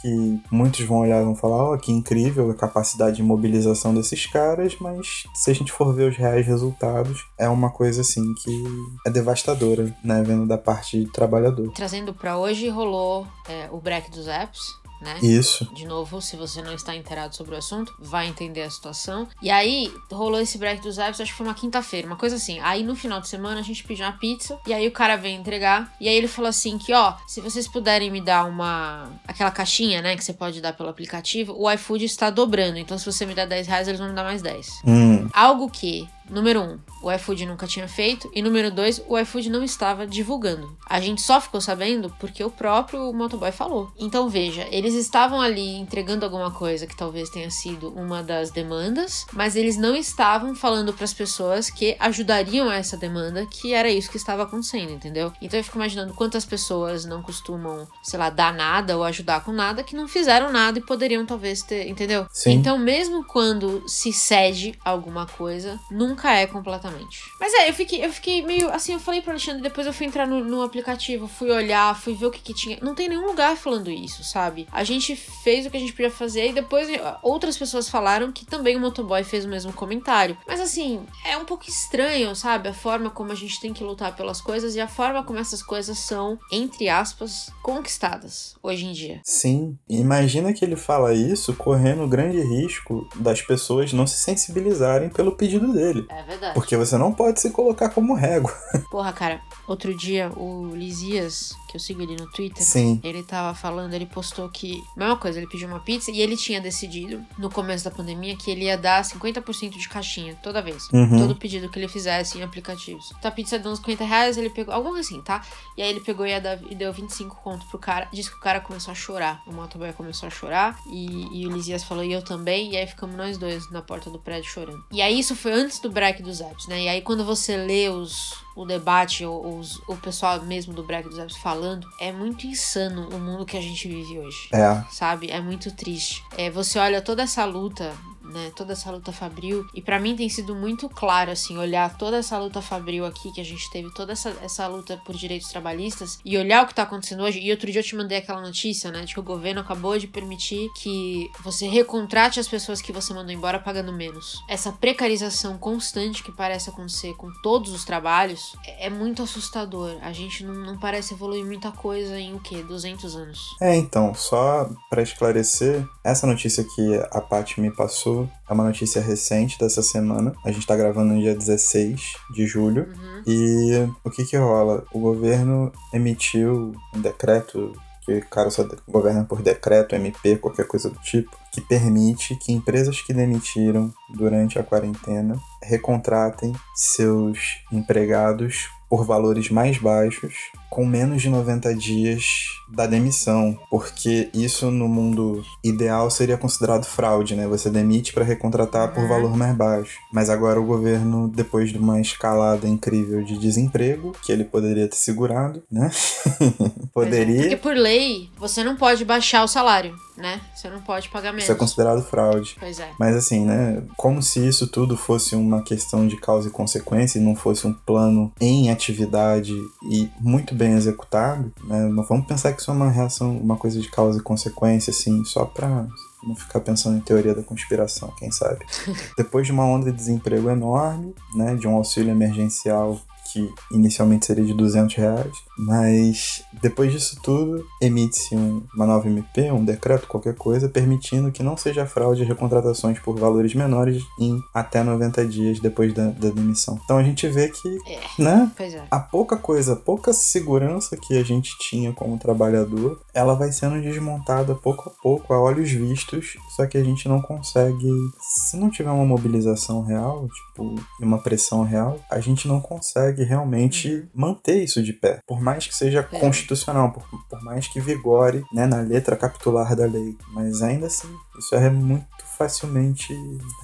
que 0.05 0.39
muitos 0.51 0.81
vão 0.81 0.99
olhar 0.99 1.19
e 1.19 1.25
vão 1.25 1.35
falar, 1.35 1.71
ó, 1.71 1.77
que 1.77 1.91
incrível 1.91 2.51
a 2.51 2.53
capacidade 2.53 3.15
de 3.15 3.23
mobilização 3.23 3.91
desses 3.91 4.27
caras, 4.27 4.77
mas 4.79 5.23
se 5.33 5.49
a 5.49 5.53
gente 5.55 5.71
for 5.71 5.91
ver 5.95 6.11
os 6.11 6.15
reais 6.15 6.45
resultados, 6.45 7.25
é 7.39 7.49
uma 7.49 7.71
coisa 7.71 8.01
assim 8.01 8.21
que 8.35 8.63
é 9.07 9.09
devastadora, 9.09 9.91
né, 10.03 10.21
vendo 10.23 10.45
da 10.45 10.59
parte 10.59 10.99
de 10.99 11.11
trabalhador. 11.11 11.71
Trazendo 11.71 12.13
para 12.13 12.37
hoje, 12.37 12.69
rolou 12.69 13.25
é, 13.49 13.67
o 13.71 13.81
break 13.81 14.11
dos 14.11 14.27
apps, 14.27 14.61
né? 15.01 15.19
Isso. 15.21 15.65
De 15.73 15.85
novo, 15.85 16.21
se 16.21 16.35
você 16.35 16.61
não 16.61 16.73
está 16.73 16.95
inteirado 16.95 17.35
sobre 17.35 17.55
o 17.55 17.57
assunto, 17.57 17.93
vai 17.99 18.27
entender 18.27 18.61
a 18.63 18.69
situação. 18.69 19.27
E 19.41 19.49
aí, 19.49 19.93
rolou 20.11 20.39
esse 20.39 20.57
break 20.57 20.81
dos 20.81 20.97
apps, 20.97 21.19
acho 21.19 21.31
que 21.31 21.37
foi 21.37 21.45
uma 21.45 21.53
quinta-feira, 21.53 22.07
uma 22.07 22.15
coisa 22.15 22.35
assim. 22.35 22.59
Aí, 22.59 22.83
no 22.83 22.95
final 22.95 23.19
de 23.19 23.27
semana, 23.27 23.59
a 23.59 23.63
gente 23.63 23.83
pediu 23.83 24.05
uma 24.05 24.13
pizza, 24.13 24.59
e 24.65 24.73
aí 24.73 24.87
o 24.87 24.91
cara 24.91 25.15
veio 25.15 25.39
entregar, 25.39 25.93
e 25.99 26.07
aí 26.07 26.15
ele 26.15 26.27
falou 26.27 26.49
assim 26.49 26.77
que, 26.77 26.93
ó, 26.93 27.13
se 27.27 27.41
vocês 27.41 27.67
puderem 27.67 28.09
me 28.11 28.21
dar 28.21 28.45
uma... 28.45 29.09
aquela 29.27 29.51
caixinha, 29.51 30.01
né, 30.01 30.15
que 30.15 30.23
você 30.23 30.33
pode 30.33 30.61
dar 30.61 30.73
pelo 30.73 30.89
aplicativo, 30.89 31.53
o 31.57 31.71
iFood 31.71 32.05
está 32.05 32.29
dobrando, 32.29 32.77
então 32.77 32.97
se 32.97 33.05
você 33.05 33.25
me 33.25 33.33
der 33.33 33.47
10 33.47 33.67
reais, 33.67 33.87
eles 33.87 33.99
vão 33.99 34.09
me 34.09 34.15
dar 34.15 34.23
mais 34.23 34.41
10. 34.41 34.81
Hum, 34.85 35.29
Algo 35.33 35.69
que, 35.69 36.07
número 36.29 36.61
um, 36.61 36.79
o 37.01 37.11
iFood 37.11 37.45
nunca 37.45 37.67
tinha 37.67 37.87
feito, 37.87 38.29
e 38.33 38.41
número 38.41 38.71
dois, 38.71 39.01
o 39.07 39.17
iFood 39.17 39.49
não 39.49 39.63
estava 39.63 40.07
divulgando. 40.07 40.75
A 40.87 40.99
gente 40.99 41.21
só 41.21 41.39
ficou 41.39 41.61
sabendo 41.61 42.13
porque 42.19 42.43
o 42.43 42.49
próprio 42.49 43.11
motoboy 43.13 43.51
falou. 43.51 43.91
Então 43.97 44.29
veja, 44.29 44.67
eles 44.71 44.93
estavam 44.93 45.39
ali 45.39 45.75
entregando 45.75 46.25
alguma 46.25 46.51
coisa 46.51 46.87
que 46.87 46.95
talvez 46.95 47.29
tenha 47.29 47.49
sido 47.51 47.89
uma 47.89 48.23
das 48.23 48.51
demandas, 48.51 49.25
mas 49.33 49.55
eles 49.55 49.77
não 49.77 49.95
estavam 49.95 50.55
falando 50.55 50.93
para 50.93 51.05
as 51.05 51.13
pessoas 51.13 51.69
que 51.69 51.95
ajudariam 51.99 52.69
a 52.69 52.75
essa 52.75 52.97
demanda, 52.97 53.45
que 53.45 53.73
era 53.73 53.89
isso 53.89 54.09
que 54.09 54.17
estava 54.17 54.43
acontecendo, 54.43 54.91
entendeu? 54.91 55.31
Então 55.41 55.59
eu 55.59 55.63
fico 55.63 55.77
imaginando 55.77 56.13
quantas 56.13 56.45
pessoas 56.45 57.05
não 57.05 57.21
costumam, 57.21 57.87
sei 58.03 58.19
lá, 58.19 58.29
dar 58.29 58.53
nada 58.53 58.97
ou 58.97 59.03
ajudar 59.03 59.43
com 59.43 59.51
nada, 59.51 59.83
que 59.83 59.95
não 59.95 60.07
fizeram 60.07 60.51
nada 60.51 60.79
e 60.79 60.81
poderiam 60.81 61.25
talvez 61.25 61.61
ter, 61.61 61.87
entendeu? 61.87 62.25
Sim. 62.31 62.53
Então 62.53 62.77
mesmo 62.77 63.23
quando 63.25 63.87
se 63.87 64.11
cede 64.11 64.77
alguma 64.83 65.25
coisa, 65.25 65.79
nunca 65.91 66.14
nunca 66.15 66.31
é 66.31 66.47
completamente. 66.47 67.19
Mas 67.39 67.53
é, 67.53 67.69
eu 67.69 67.73
fiquei, 67.73 68.03
eu 68.03 68.11
fiquei 68.11 68.41
meio. 68.41 68.69
Assim, 68.71 68.93
eu 68.93 68.99
falei 68.99 69.21
pro 69.21 69.31
Alexandre, 69.31 69.61
depois 69.61 69.85
eu 69.85 69.93
fui 69.93 70.07
entrar 70.07 70.25
no, 70.25 70.43
no 70.43 70.61
aplicativo, 70.61 71.27
fui 71.27 71.51
olhar, 71.51 71.99
fui 71.99 72.13
ver 72.13 72.27
o 72.27 72.31
que, 72.31 72.39
que 72.39 72.53
tinha. 72.53 72.79
Não 72.81 72.95
tem 72.95 73.09
nenhum 73.09 73.27
lugar 73.27 73.57
falando 73.57 73.91
isso, 73.91 74.23
sabe? 74.23 74.67
A 74.71 74.83
gente 74.83 75.15
fez 75.15 75.65
o 75.65 75.69
que 75.69 75.77
a 75.77 75.79
gente 75.79 75.91
podia 75.91 76.09
fazer 76.09 76.49
e 76.49 76.53
depois 76.53 76.87
outras 77.21 77.57
pessoas 77.57 77.89
falaram 77.89 78.31
que 78.31 78.45
também 78.45 78.77
o 78.77 78.79
motoboy 78.79 79.23
fez 79.23 79.43
o 79.43 79.49
mesmo 79.49 79.73
comentário. 79.73 80.37
Mas 80.47 80.61
assim, 80.61 81.05
é 81.25 81.37
um 81.37 81.45
pouco 81.45 81.69
estranho, 81.69 82.33
sabe? 82.35 82.69
A 82.69 82.73
forma 82.73 83.09
como 83.09 83.31
a 83.31 83.35
gente 83.35 83.59
tem 83.59 83.73
que 83.73 83.83
lutar 83.83 84.15
pelas 84.15 84.39
coisas 84.39 84.75
e 84.75 84.79
a 84.79 84.87
forma 84.87 85.23
como 85.23 85.39
essas 85.39 85.61
coisas 85.61 85.99
são, 85.99 86.39
entre 86.51 86.87
aspas, 86.87 87.51
conquistadas 87.61 88.55
hoje 88.63 88.85
em 88.85 88.93
dia. 88.93 89.19
Sim. 89.25 89.77
Imagina 89.89 90.53
que 90.53 90.63
ele 90.63 90.75
fala 90.75 91.13
isso 91.13 91.53
correndo 91.55 92.03
o 92.03 92.07
grande 92.07 92.39
risco 92.39 93.07
das 93.15 93.41
pessoas 93.41 93.91
não 93.91 94.07
se 94.07 94.17
sensibilizarem 94.17 95.09
pelo 95.09 95.35
pedido 95.35 95.73
dele. 95.73 96.04
É 96.09 96.23
verdade. 96.23 96.53
Porque 96.53 96.75
você 96.77 96.97
não 96.97 97.13
pode 97.13 97.39
se 97.39 97.49
colocar 97.51 97.89
como 97.89 98.13
régua. 98.13 98.53
Porra, 98.89 99.11
cara, 99.13 99.41
outro 99.67 99.95
dia 99.95 100.31
o 100.35 100.73
Lisias, 100.75 101.55
que 101.67 101.75
eu 101.75 101.79
sigo 101.79 102.01
ele 102.01 102.15
no 102.15 102.29
Twitter, 102.31 102.63
Sim. 102.63 102.99
ele 103.03 103.23
tava 103.23 103.55
falando, 103.55 103.93
ele 103.93 104.05
postou 104.05 104.49
que. 104.49 104.83
Mesma 104.95 105.17
coisa, 105.17 105.39
ele 105.39 105.47
pediu 105.47 105.67
uma 105.67 105.79
pizza 105.79 106.11
e 106.11 106.21
ele 106.21 106.37
tinha 106.37 106.61
decidido, 106.61 107.23
no 107.37 107.49
começo 107.49 107.83
da 107.83 107.91
pandemia, 107.91 108.35
que 108.35 108.49
ele 108.51 108.65
ia 108.65 108.77
dar 108.77 109.03
50% 109.03 109.77
de 109.77 109.89
caixinha 109.89 110.37
toda 110.41 110.61
vez. 110.61 110.87
Uhum. 110.91 111.17
Todo 111.17 111.35
pedido 111.35 111.69
que 111.69 111.79
ele 111.79 111.87
fizesse 111.87 112.37
em 112.37 112.43
aplicativos. 112.43 113.13
Então 113.17 113.29
a 113.29 113.33
pizza 113.33 113.57
deu 113.59 113.71
uns 113.71 113.79
50 113.79 114.03
reais, 114.03 114.37
ele 114.37 114.49
pegou. 114.49 114.73
Alguma 114.73 114.99
assim, 114.99 115.21
tá? 115.21 115.41
E 115.77 115.81
aí 115.81 115.89
ele 115.89 115.99
pegou 115.99 116.25
e, 116.25 116.29
ia 116.29 116.41
dar, 116.41 116.59
e 116.69 116.75
deu 116.75 116.91
25 116.91 117.35
conto 117.43 117.65
pro 117.67 117.79
cara. 117.79 118.07
Disse 118.11 118.29
que 118.29 118.37
o 118.37 118.39
cara 118.39 118.59
começou 118.59 118.91
a 118.91 118.95
chorar. 118.95 119.41
O 119.45 119.53
motoboy 119.53 119.91
começou 119.93 120.27
a 120.27 120.29
chorar. 120.29 120.77
E, 120.87 121.41
e 121.41 121.47
o 121.47 121.51
Lisias 121.51 121.83
falou, 121.83 122.03
e 122.03 122.11
eu 122.11 122.21
também. 122.21 122.71
E 122.71 122.77
aí 122.77 122.87
ficamos 122.87 123.15
nós 123.15 123.37
dois 123.37 123.69
na 123.71 123.81
porta 123.81 124.09
do 124.09 124.19
prédio 124.19 124.49
chorando. 124.49 124.83
E 124.91 125.01
aí 125.01 125.19
isso 125.19 125.35
foi 125.35 125.53
antes 125.53 125.79
do 125.79 125.89
break 125.95 126.21
dos 126.21 126.41
apps, 126.41 126.67
né? 126.67 126.81
E 126.83 126.89
aí 126.89 127.01
quando 127.01 127.23
você 127.23 127.55
lê 127.55 127.87
os, 127.87 128.33
o 128.53 128.65
debate, 128.65 129.25
os, 129.25 129.81
o 129.87 129.95
pessoal 129.95 130.41
mesmo 130.41 130.73
do 130.73 130.83
break 130.83 131.07
dos 131.07 131.17
apps 131.17 131.37
falando, 131.37 131.87
é 132.01 132.11
muito 132.11 132.45
insano 132.45 133.07
o 133.15 133.17
mundo 133.17 133.45
que 133.45 133.55
a 133.55 133.61
gente 133.61 133.87
vive 133.87 134.19
hoje. 134.19 134.49
É. 134.53 134.83
Sabe? 134.91 135.31
É 135.31 135.39
muito 135.39 135.73
triste. 135.73 136.21
É, 136.37 136.49
você 136.49 136.77
olha 136.77 137.01
toda 137.01 137.23
essa 137.23 137.45
luta 137.45 137.93
né, 138.25 138.51
toda 138.55 138.73
essa 138.73 138.91
luta 138.91 139.11
fabril. 139.11 139.65
E 139.73 139.81
para 139.81 139.99
mim 139.99 140.15
tem 140.15 140.29
sido 140.29 140.55
muito 140.55 140.89
claro, 140.89 141.31
assim, 141.31 141.57
olhar 141.57 141.97
toda 141.97 142.17
essa 142.17 142.37
luta 142.37 142.61
fabril 142.61 143.05
aqui 143.05 143.31
que 143.31 143.41
a 143.41 143.45
gente 143.45 143.69
teve, 143.69 143.93
toda 143.93 144.13
essa, 144.13 144.29
essa 144.41 144.67
luta 144.67 144.99
por 145.05 145.15
direitos 145.15 145.49
trabalhistas 145.49 146.19
e 146.23 146.37
olhar 146.37 146.63
o 146.63 146.67
que 146.67 146.73
tá 146.73 146.83
acontecendo 146.83 147.23
hoje. 147.23 147.39
E 147.39 147.51
outro 147.51 147.71
dia 147.71 147.81
eu 147.81 147.85
te 147.85 147.95
mandei 147.95 148.17
aquela 148.17 148.41
notícia, 148.41 148.91
né, 148.91 149.03
de 149.03 149.13
que 149.13 149.19
o 149.19 149.23
governo 149.23 149.61
acabou 149.61 149.97
de 149.97 150.07
permitir 150.07 150.69
que 150.75 151.29
você 151.43 151.67
recontrate 151.67 152.39
as 152.39 152.47
pessoas 152.47 152.81
que 152.81 152.91
você 152.91 153.13
mandou 153.13 153.31
embora 153.31 153.59
pagando 153.59 153.93
menos. 153.93 154.43
Essa 154.47 154.71
precarização 154.71 155.57
constante 155.57 156.23
que 156.23 156.31
parece 156.31 156.69
acontecer 156.69 157.13
com 157.15 157.31
todos 157.41 157.71
os 157.71 157.85
trabalhos 157.85 158.55
é, 158.65 158.87
é 158.87 158.89
muito 158.89 159.21
assustador. 159.21 159.97
A 160.01 160.11
gente 160.11 160.43
não, 160.43 160.53
não 160.53 160.77
parece 160.77 161.13
evoluir 161.13 161.45
muita 161.45 161.71
coisa 161.71 162.19
em 162.19 162.33
o 162.33 162.39
quê? 162.39 162.63
200 162.63 163.15
anos. 163.15 163.55
É, 163.61 163.75
então, 163.75 164.13
só 164.13 164.69
para 164.89 165.01
esclarecer, 165.01 165.85
essa 166.03 166.27
notícia 166.27 166.63
que 166.63 166.95
a 167.11 167.21
Paty 167.21 167.59
me 167.59 167.71
passou 167.71 168.14
é 168.49 168.53
uma 168.53 168.63
notícia 168.63 169.01
recente 169.01 169.57
dessa 169.59 169.81
semana. 169.81 170.33
A 170.45 170.51
gente 170.51 170.65
tá 170.65 170.75
gravando 170.75 171.13
no 171.13 171.19
dia 171.19 171.35
16 171.35 172.01
de 172.33 172.47
julho. 172.47 172.87
Uhum. 172.95 173.23
E 173.27 173.89
o 174.03 174.09
que 174.09 174.23
que 174.25 174.37
rola? 174.37 174.85
O 174.93 174.99
governo 174.99 175.71
emitiu 175.93 176.73
um 176.93 177.01
decreto 177.01 177.73
que 178.05 178.13
o 178.13 178.25
cara 178.29 178.51
só 178.51 178.67
governa 178.87 179.23
por 179.23 179.41
decreto, 179.41 179.95
MP, 179.95 180.37
qualquer 180.37 180.67
coisa 180.67 180.89
do 180.89 180.99
tipo, 180.99 181.31
que 181.51 181.59
permite 181.59 182.35
que 182.35 182.53
empresas 182.53 183.01
que 183.01 183.13
demitiram 183.13 183.91
durante 184.13 184.59
a 184.59 184.63
quarentena 184.63 185.35
recontratem 185.63 186.53
seus 186.75 187.59
empregados 187.71 188.69
por 188.87 189.03
valores 189.03 189.49
mais 189.49 189.79
baixos, 189.79 190.35
com 190.69 190.85
menos 190.85 191.21
de 191.21 191.29
90 191.29 191.73
dias 191.75 192.45
da 192.67 192.85
demissão, 192.87 193.57
porque 193.69 194.29
isso 194.33 194.71
no 194.71 194.87
mundo 194.87 195.43
ideal 195.63 196.09
seria 196.09 196.37
considerado 196.37 196.83
fraude, 196.85 197.35
né? 197.35 197.47
Você 197.47 197.69
demite 197.69 198.11
para 198.11 198.23
recontratar 198.25 198.91
por 198.93 199.03
Uhum. 199.03 199.07
valor 199.09 199.37
mais 199.37 199.55
baixo. 199.55 199.99
Mas 200.11 200.29
agora 200.29 200.59
o 200.59 200.65
governo, 200.65 201.27
depois 201.27 201.69
de 201.71 201.77
uma 201.77 202.01
escalada 202.01 202.67
incrível 202.67 203.23
de 203.23 203.37
desemprego, 203.37 204.13
que 204.23 204.31
ele 204.31 204.43
poderia 204.43 204.87
ter 204.87 204.95
segurado, 204.95 205.61
né? 205.71 205.91
poderia. 206.93 207.41
Porque 207.41 207.57
por 207.57 207.75
lei, 207.75 208.29
você 208.37 208.63
não 208.63 208.75
pode 208.75 209.05
baixar 209.05 209.43
o 209.43 209.47
salário, 209.47 209.95
né? 210.17 210.41
Você 210.55 210.69
não 210.69 210.81
pode 210.81 211.09
pagar 211.09 211.31
menos. 211.31 211.43
Isso 211.43 211.51
é 211.51 211.55
considerado 211.55 212.01
fraude. 212.03 212.55
Pois 212.59 212.79
é. 212.79 212.89
Mas 212.99 213.15
assim, 213.15 213.45
né? 213.45 213.83
Como 213.95 214.21
se 214.23 214.45
isso 214.45 214.67
tudo 214.67 214.97
fosse 214.97 215.35
uma 215.35 215.61
questão 215.61 216.07
de 216.07 216.17
causa 216.17 216.47
e 216.47 216.51
consequência 216.51 217.19
e 217.19 217.21
não 217.21 217.35
fosse 217.35 217.67
um 217.67 217.73
plano 217.73 218.31
em 218.39 218.71
atividade 218.71 219.53
e 219.91 220.09
muito 220.19 220.54
bem 220.55 220.73
executado, 220.73 221.51
né? 221.63 221.85
Não 221.89 222.03
vamos 222.03 222.25
pensar 222.25 222.53
que 222.53 222.61
isso 222.61 222.71
é 222.71 222.73
uma 222.73 222.89
reação, 222.89 223.37
uma 223.37 223.57
coisa 223.57 223.79
de 223.79 223.89
causa 223.89 224.19
e 224.19 224.23
consequência, 224.23 224.91
assim, 224.91 225.23
só 225.25 225.45
pra 225.45 225.87
não 226.23 226.35
ficar 226.35 226.59
pensando 226.59 226.97
em 226.97 227.01
teoria 227.01 227.35
da 227.35 227.43
conspiração, 227.43 228.11
quem 228.17 228.31
sabe. 228.31 228.65
Depois 229.17 229.45
de 229.45 229.51
uma 229.51 229.65
onda 229.65 229.91
de 229.91 229.97
desemprego 229.97 230.49
enorme, 230.49 231.13
né? 231.35 231.55
De 231.55 231.67
um 231.67 231.75
auxílio 231.75 232.11
emergencial 232.11 232.99
que 233.31 233.53
inicialmente 233.71 234.25
seria 234.25 234.45
de 234.45 234.53
200 234.53 234.95
reais, 234.95 235.33
mas 235.57 236.43
depois 236.61 236.91
disso 236.91 237.17
tudo 237.23 237.65
emite-se 237.81 238.35
um- 238.35 238.63
uma 238.75 238.85
nova 238.85 239.07
MP, 239.07 239.51
um 239.51 239.63
decreto, 239.63 240.07
qualquer 240.07 240.35
coisa, 240.35 240.67
permitindo 240.69 241.31
que 241.31 241.43
não 241.43 241.55
seja 241.57 241.85
fraude 241.85 242.23
recontratações 242.23 242.99
por 242.99 243.17
valores 243.17 243.53
menores 243.53 244.03
em 244.19 244.39
até 244.53 244.83
90 244.83 245.25
dias 245.25 245.59
depois 245.59 245.93
da, 245.93 246.07
da 246.07 246.29
demissão. 246.29 246.79
Então 246.83 246.97
a 246.97 247.03
gente 247.03 247.27
vê 247.27 247.49
que, 247.49 247.77
É. 247.87 247.99
né, 248.21 248.51
é. 248.59 248.83
a 248.91 248.99
pouca 248.99 249.37
coisa, 249.37 249.73
a 249.73 249.75
pouca 249.75 250.13
segurança 250.13 250.97
que 250.97 251.17
a 251.17 251.23
gente 251.23 251.57
tinha 251.59 251.91
como 251.93 252.17
trabalhador, 252.17 253.01
ela 253.13 253.33
vai 253.33 253.51
sendo 253.51 253.81
desmontada 253.81 254.55
pouco 254.55 254.89
a 254.89 255.01
pouco, 255.01 255.33
a 255.33 255.39
olhos 255.39 255.71
vistos, 255.71 256.35
só 256.55 256.65
que 256.65 256.77
a 256.77 256.83
gente 256.83 257.07
não 257.07 257.21
consegue, 257.21 257.89
se 258.21 258.57
não 258.57 258.69
tiver 258.69 258.89
uma 258.91 259.05
mobilização 259.05 259.81
real, 259.83 260.27
tipo, 260.27 260.75
e 260.99 261.03
uma 261.05 261.19
pressão 261.21 261.63
real, 261.63 261.99
a 262.11 262.19
gente 262.19 262.47
não 262.47 262.59
consegue 262.59 263.23
realmente 263.23 264.07
manter 264.13 264.63
isso 264.63 264.81
de 264.83 264.93
pé, 264.93 265.19
por 265.27 265.41
mais 265.45 265.67
que 265.67 265.75
seja 265.75 265.99
É. 266.11 266.19
constitucional, 266.19 266.91
por, 266.91 267.03
por 267.29 267.43
mais 267.43 267.67
que 267.67 267.79
vigore, 267.79 268.43
né, 268.51 268.65
na 268.65 268.81
letra 268.81 269.15
capitular 269.15 269.75
da 269.75 269.85
lei, 269.85 270.17
mas 270.33 270.61
ainda 270.61 270.87
assim, 270.87 271.07
isso 271.39 271.53
é 271.55 271.69
muito 271.69 272.05
facilmente 272.37 273.13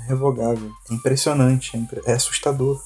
revogável. 0.07 0.71
É 0.89 0.93
impressionante, 0.93 1.75
é, 2.05 2.11
é 2.11 2.13
assustador. 2.13 2.79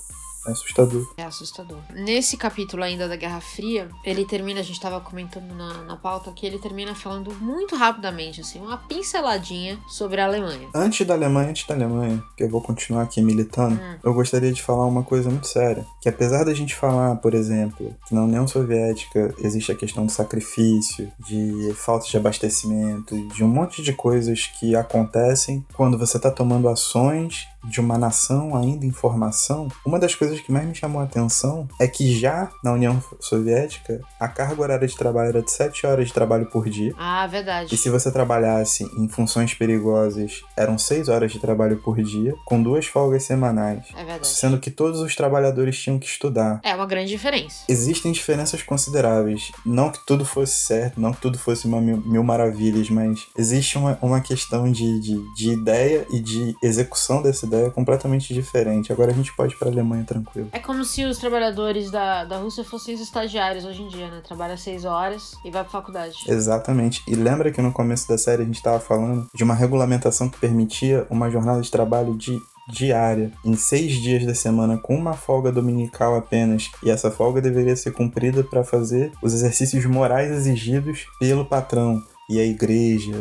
É 0.48 0.52
assustador. 0.52 1.14
É 1.18 1.24
assustador. 1.24 1.78
Nesse 1.94 2.38
capítulo 2.38 2.84
ainda 2.84 3.08
da 3.08 3.16
Guerra 3.16 3.42
Fria, 3.42 3.90
ele 4.04 4.26
termina, 4.26 4.60
a 4.60 4.64
gente 4.64 4.80
tava 4.80 5.00
comentando 5.02 5.54
na, 5.56 5.84
na 5.84 5.96
pauta 5.98 6.32
que 6.32 6.46
ele 6.46 6.60
termina 6.60 6.94
falando 6.96 7.34
muito 7.42 7.76
rapidamente, 7.76 8.42
assim, 8.42 8.60
uma 8.60 8.78
pinceladinha 8.78 9.80
sobre 9.88 10.22
a 10.22 10.26
Alemanha. 10.26 10.68
Antes 10.74 11.06
da 11.06 11.14
Alemanha, 11.14 11.50
antes 11.50 11.66
da 11.68 11.74
Alemanha, 11.76 12.24
que 12.38 12.44
eu 12.44 12.50
vou 12.50 12.62
continuar 12.62 13.04
aqui 13.04 13.22
militando, 13.22 13.76
Hum. 13.76 13.98
eu 14.04 14.14
gostaria 14.14 14.52
de 14.54 14.62
falar 14.62 14.86
uma 14.86 15.04
coisa 15.04 15.30
muito 15.30 15.48
séria. 15.48 15.86
Que 16.02 16.08
apesar 16.10 16.44
da 16.44 16.54
gente 16.54 16.76
falar, 16.76 17.16
por 17.18 17.34
exemplo, 17.34 17.96
que 18.08 18.14
na 18.16 18.24
União 18.24 18.48
Soviética 18.48 19.34
existe 19.40 19.72
a 19.72 19.76
questão 19.76 20.06
do 20.06 20.12
sacrifício, 20.12 21.12
de 21.20 21.74
falta 21.76 22.08
de 22.08 22.18
abastecimento, 22.18 23.16
de 23.30 23.44
um 23.44 23.48
monte 23.48 23.82
de 23.82 23.94
coisas 23.94 24.48
que 24.60 24.76
acontecem 24.76 25.66
quando 25.74 25.98
você 25.98 26.18
está 26.18 26.30
tomando 26.32 26.70
ações 26.70 27.48
de 27.70 27.80
uma 27.80 27.98
nação 27.98 28.56
ainda 28.56 28.86
em 28.86 28.92
formação, 28.92 29.68
uma 29.86 30.00
das 30.00 30.16
coisas 30.16 30.40
que 30.40 30.52
mais 30.52 30.68
me 30.68 30.76
chamou 30.76 31.02
a 31.02 31.06
atenção 31.06 31.68
é 31.80 31.88
que 31.88 32.18
já 32.18 32.50
na 32.64 32.74
União 32.74 33.02
Soviética 33.20 34.02
a 34.20 34.28
carga 34.28 34.62
horária 34.62 34.88
de 34.88 34.96
trabalho 34.96 35.30
era 35.30 35.42
de 35.42 35.52
7 35.52 35.86
horas 35.86 36.08
de 36.08 36.14
trabalho 36.14 36.46
por 36.46 36.70
dia. 36.70 36.94
Ah, 36.98 37.28
verdade. 37.28 37.74
E 37.74 37.78
se 37.78 37.90
você 37.90 38.12
trabalhasse 38.12 38.84
em 38.98 39.08
funções 39.08 39.54
perigosas, 39.54 40.42
eram 40.56 40.78
6 40.78 41.10
horas 41.10 41.32
de 41.32 41.40
trabalho 41.40 41.78
por 41.78 42.02
dia, 42.02 42.34
com 42.46 42.62
duas 42.62 42.86
folgas 42.86 43.24
semanais. 43.24 43.86
É 43.94 44.04
verdade. 44.04 44.28
Sendo 44.28 44.60
que 44.60 44.72
todos 44.72 45.00
os 45.00 45.16
trabalhadores 45.16 45.78
tinham 45.80 46.00
que 46.00 46.06
estudar. 46.06 46.60
É 46.64 46.76
uma 46.76 46.86
grande 46.86 47.10
diferença. 47.10 47.64
Existem 47.68 48.12
diferenças 48.12 48.62
consideráveis. 48.62 49.52
Não 49.66 49.90
que 49.90 50.06
tudo 50.06 50.26
fosse 50.26 50.54
certo, 50.54 51.00
não 51.00 51.14
que 51.14 51.22
tudo 51.22 51.38
fosse 51.38 51.68
uma 51.68 51.82
mil, 51.82 51.98
mil 51.98 52.24
maravilhas, 52.24 52.90
mas 52.90 53.28
existe 53.38 53.78
uma, 53.78 53.98
uma 54.02 54.22
questão 54.22 54.72
de, 54.72 55.00
de, 55.00 55.34
de 55.34 55.50
ideia 55.52 56.06
e 56.10 56.20
de 56.20 56.56
execução 56.62 57.22
dessa 57.22 57.46
ideia 57.46 57.55
completamente 57.74 58.34
diferente. 58.34 58.92
Agora 58.92 59.12
a 59.12 59.14
gente 59.14 59.36
pode 59.36 59.54
ir 59.54 59.58
pra 59.58 59.70
Alemanha 59.70 60.04
tranquilo. 60.04 60.50
É 60.52 60.60
como 60.60 60.84
se 60.86 61.04
os 61.06 61.18
trabalhadores 61.18 61.90
da, 61.92 62.24
da 62.26 62.38
Rússia 62.38 62.64
fossem 62.64 62.96
os 62.96 63.02
estagiários 63.02 63.66
hoje 63.66 63.82
em 63.82 63.88
dia, 63.88 64.10
né? 64.10 64.22
Trabalha 64.26 64.58
seis 64.58 64.86
horas 64.86 65.34
e 65.44 65.52
vai 65.52 65.64
pra 65.64 65.72
faculdade. 65.72 66.16
Exatamente. 66.28 67.02
E 67.08 67.16
lembra 67.16 67.52
que 67.52 67.62
no 67.62 67.72
começo 67.72 68.08
da 68.08 68.18
série 68.18 68.42
a 68.44 68.46
gente 68.46 68.56
estava 68.56 68.80
falando 68.80 69.28
de 69.34 69.44
uma 69.44 69.54
regulamentação 69.54 70.30
que 70.30 70.40
permitia 70.40 71.06
uma 71.10 71.30
jornada 71.30 71.62
de 71.62 71.70
trabalho 71.72 72.16
de 72.16 72.40
diária, 72.68 73.32
em 73.46 73.56
seis 73.56 73.94
dias 74.02 74.26
da 74.26 74.34
semana, 74.34 74.76
com 74.78 74.96
uma 74.96 75.14
folga 75.14 75.52
dominical 75.52 76.16
apenas, 76.16 76.72
e 76.84 76.90
essa 76.90 77.12
folga 77.12 77.40
deveria 77.40 77.76
ser 77.76 77.92
cumprida 77.92 78.44
para 78.44 78.64
fazer 78.64 79.12
os 79.22 79.34
exercícios 79.36 79.86
morais 79.86 80.32
exigidos 80.32 81.06
pelo 81.20 81.46
patrão. 81.46 82.02
e 82.28 82.40
a 82.40 82.44
igreja, 82.44 83.12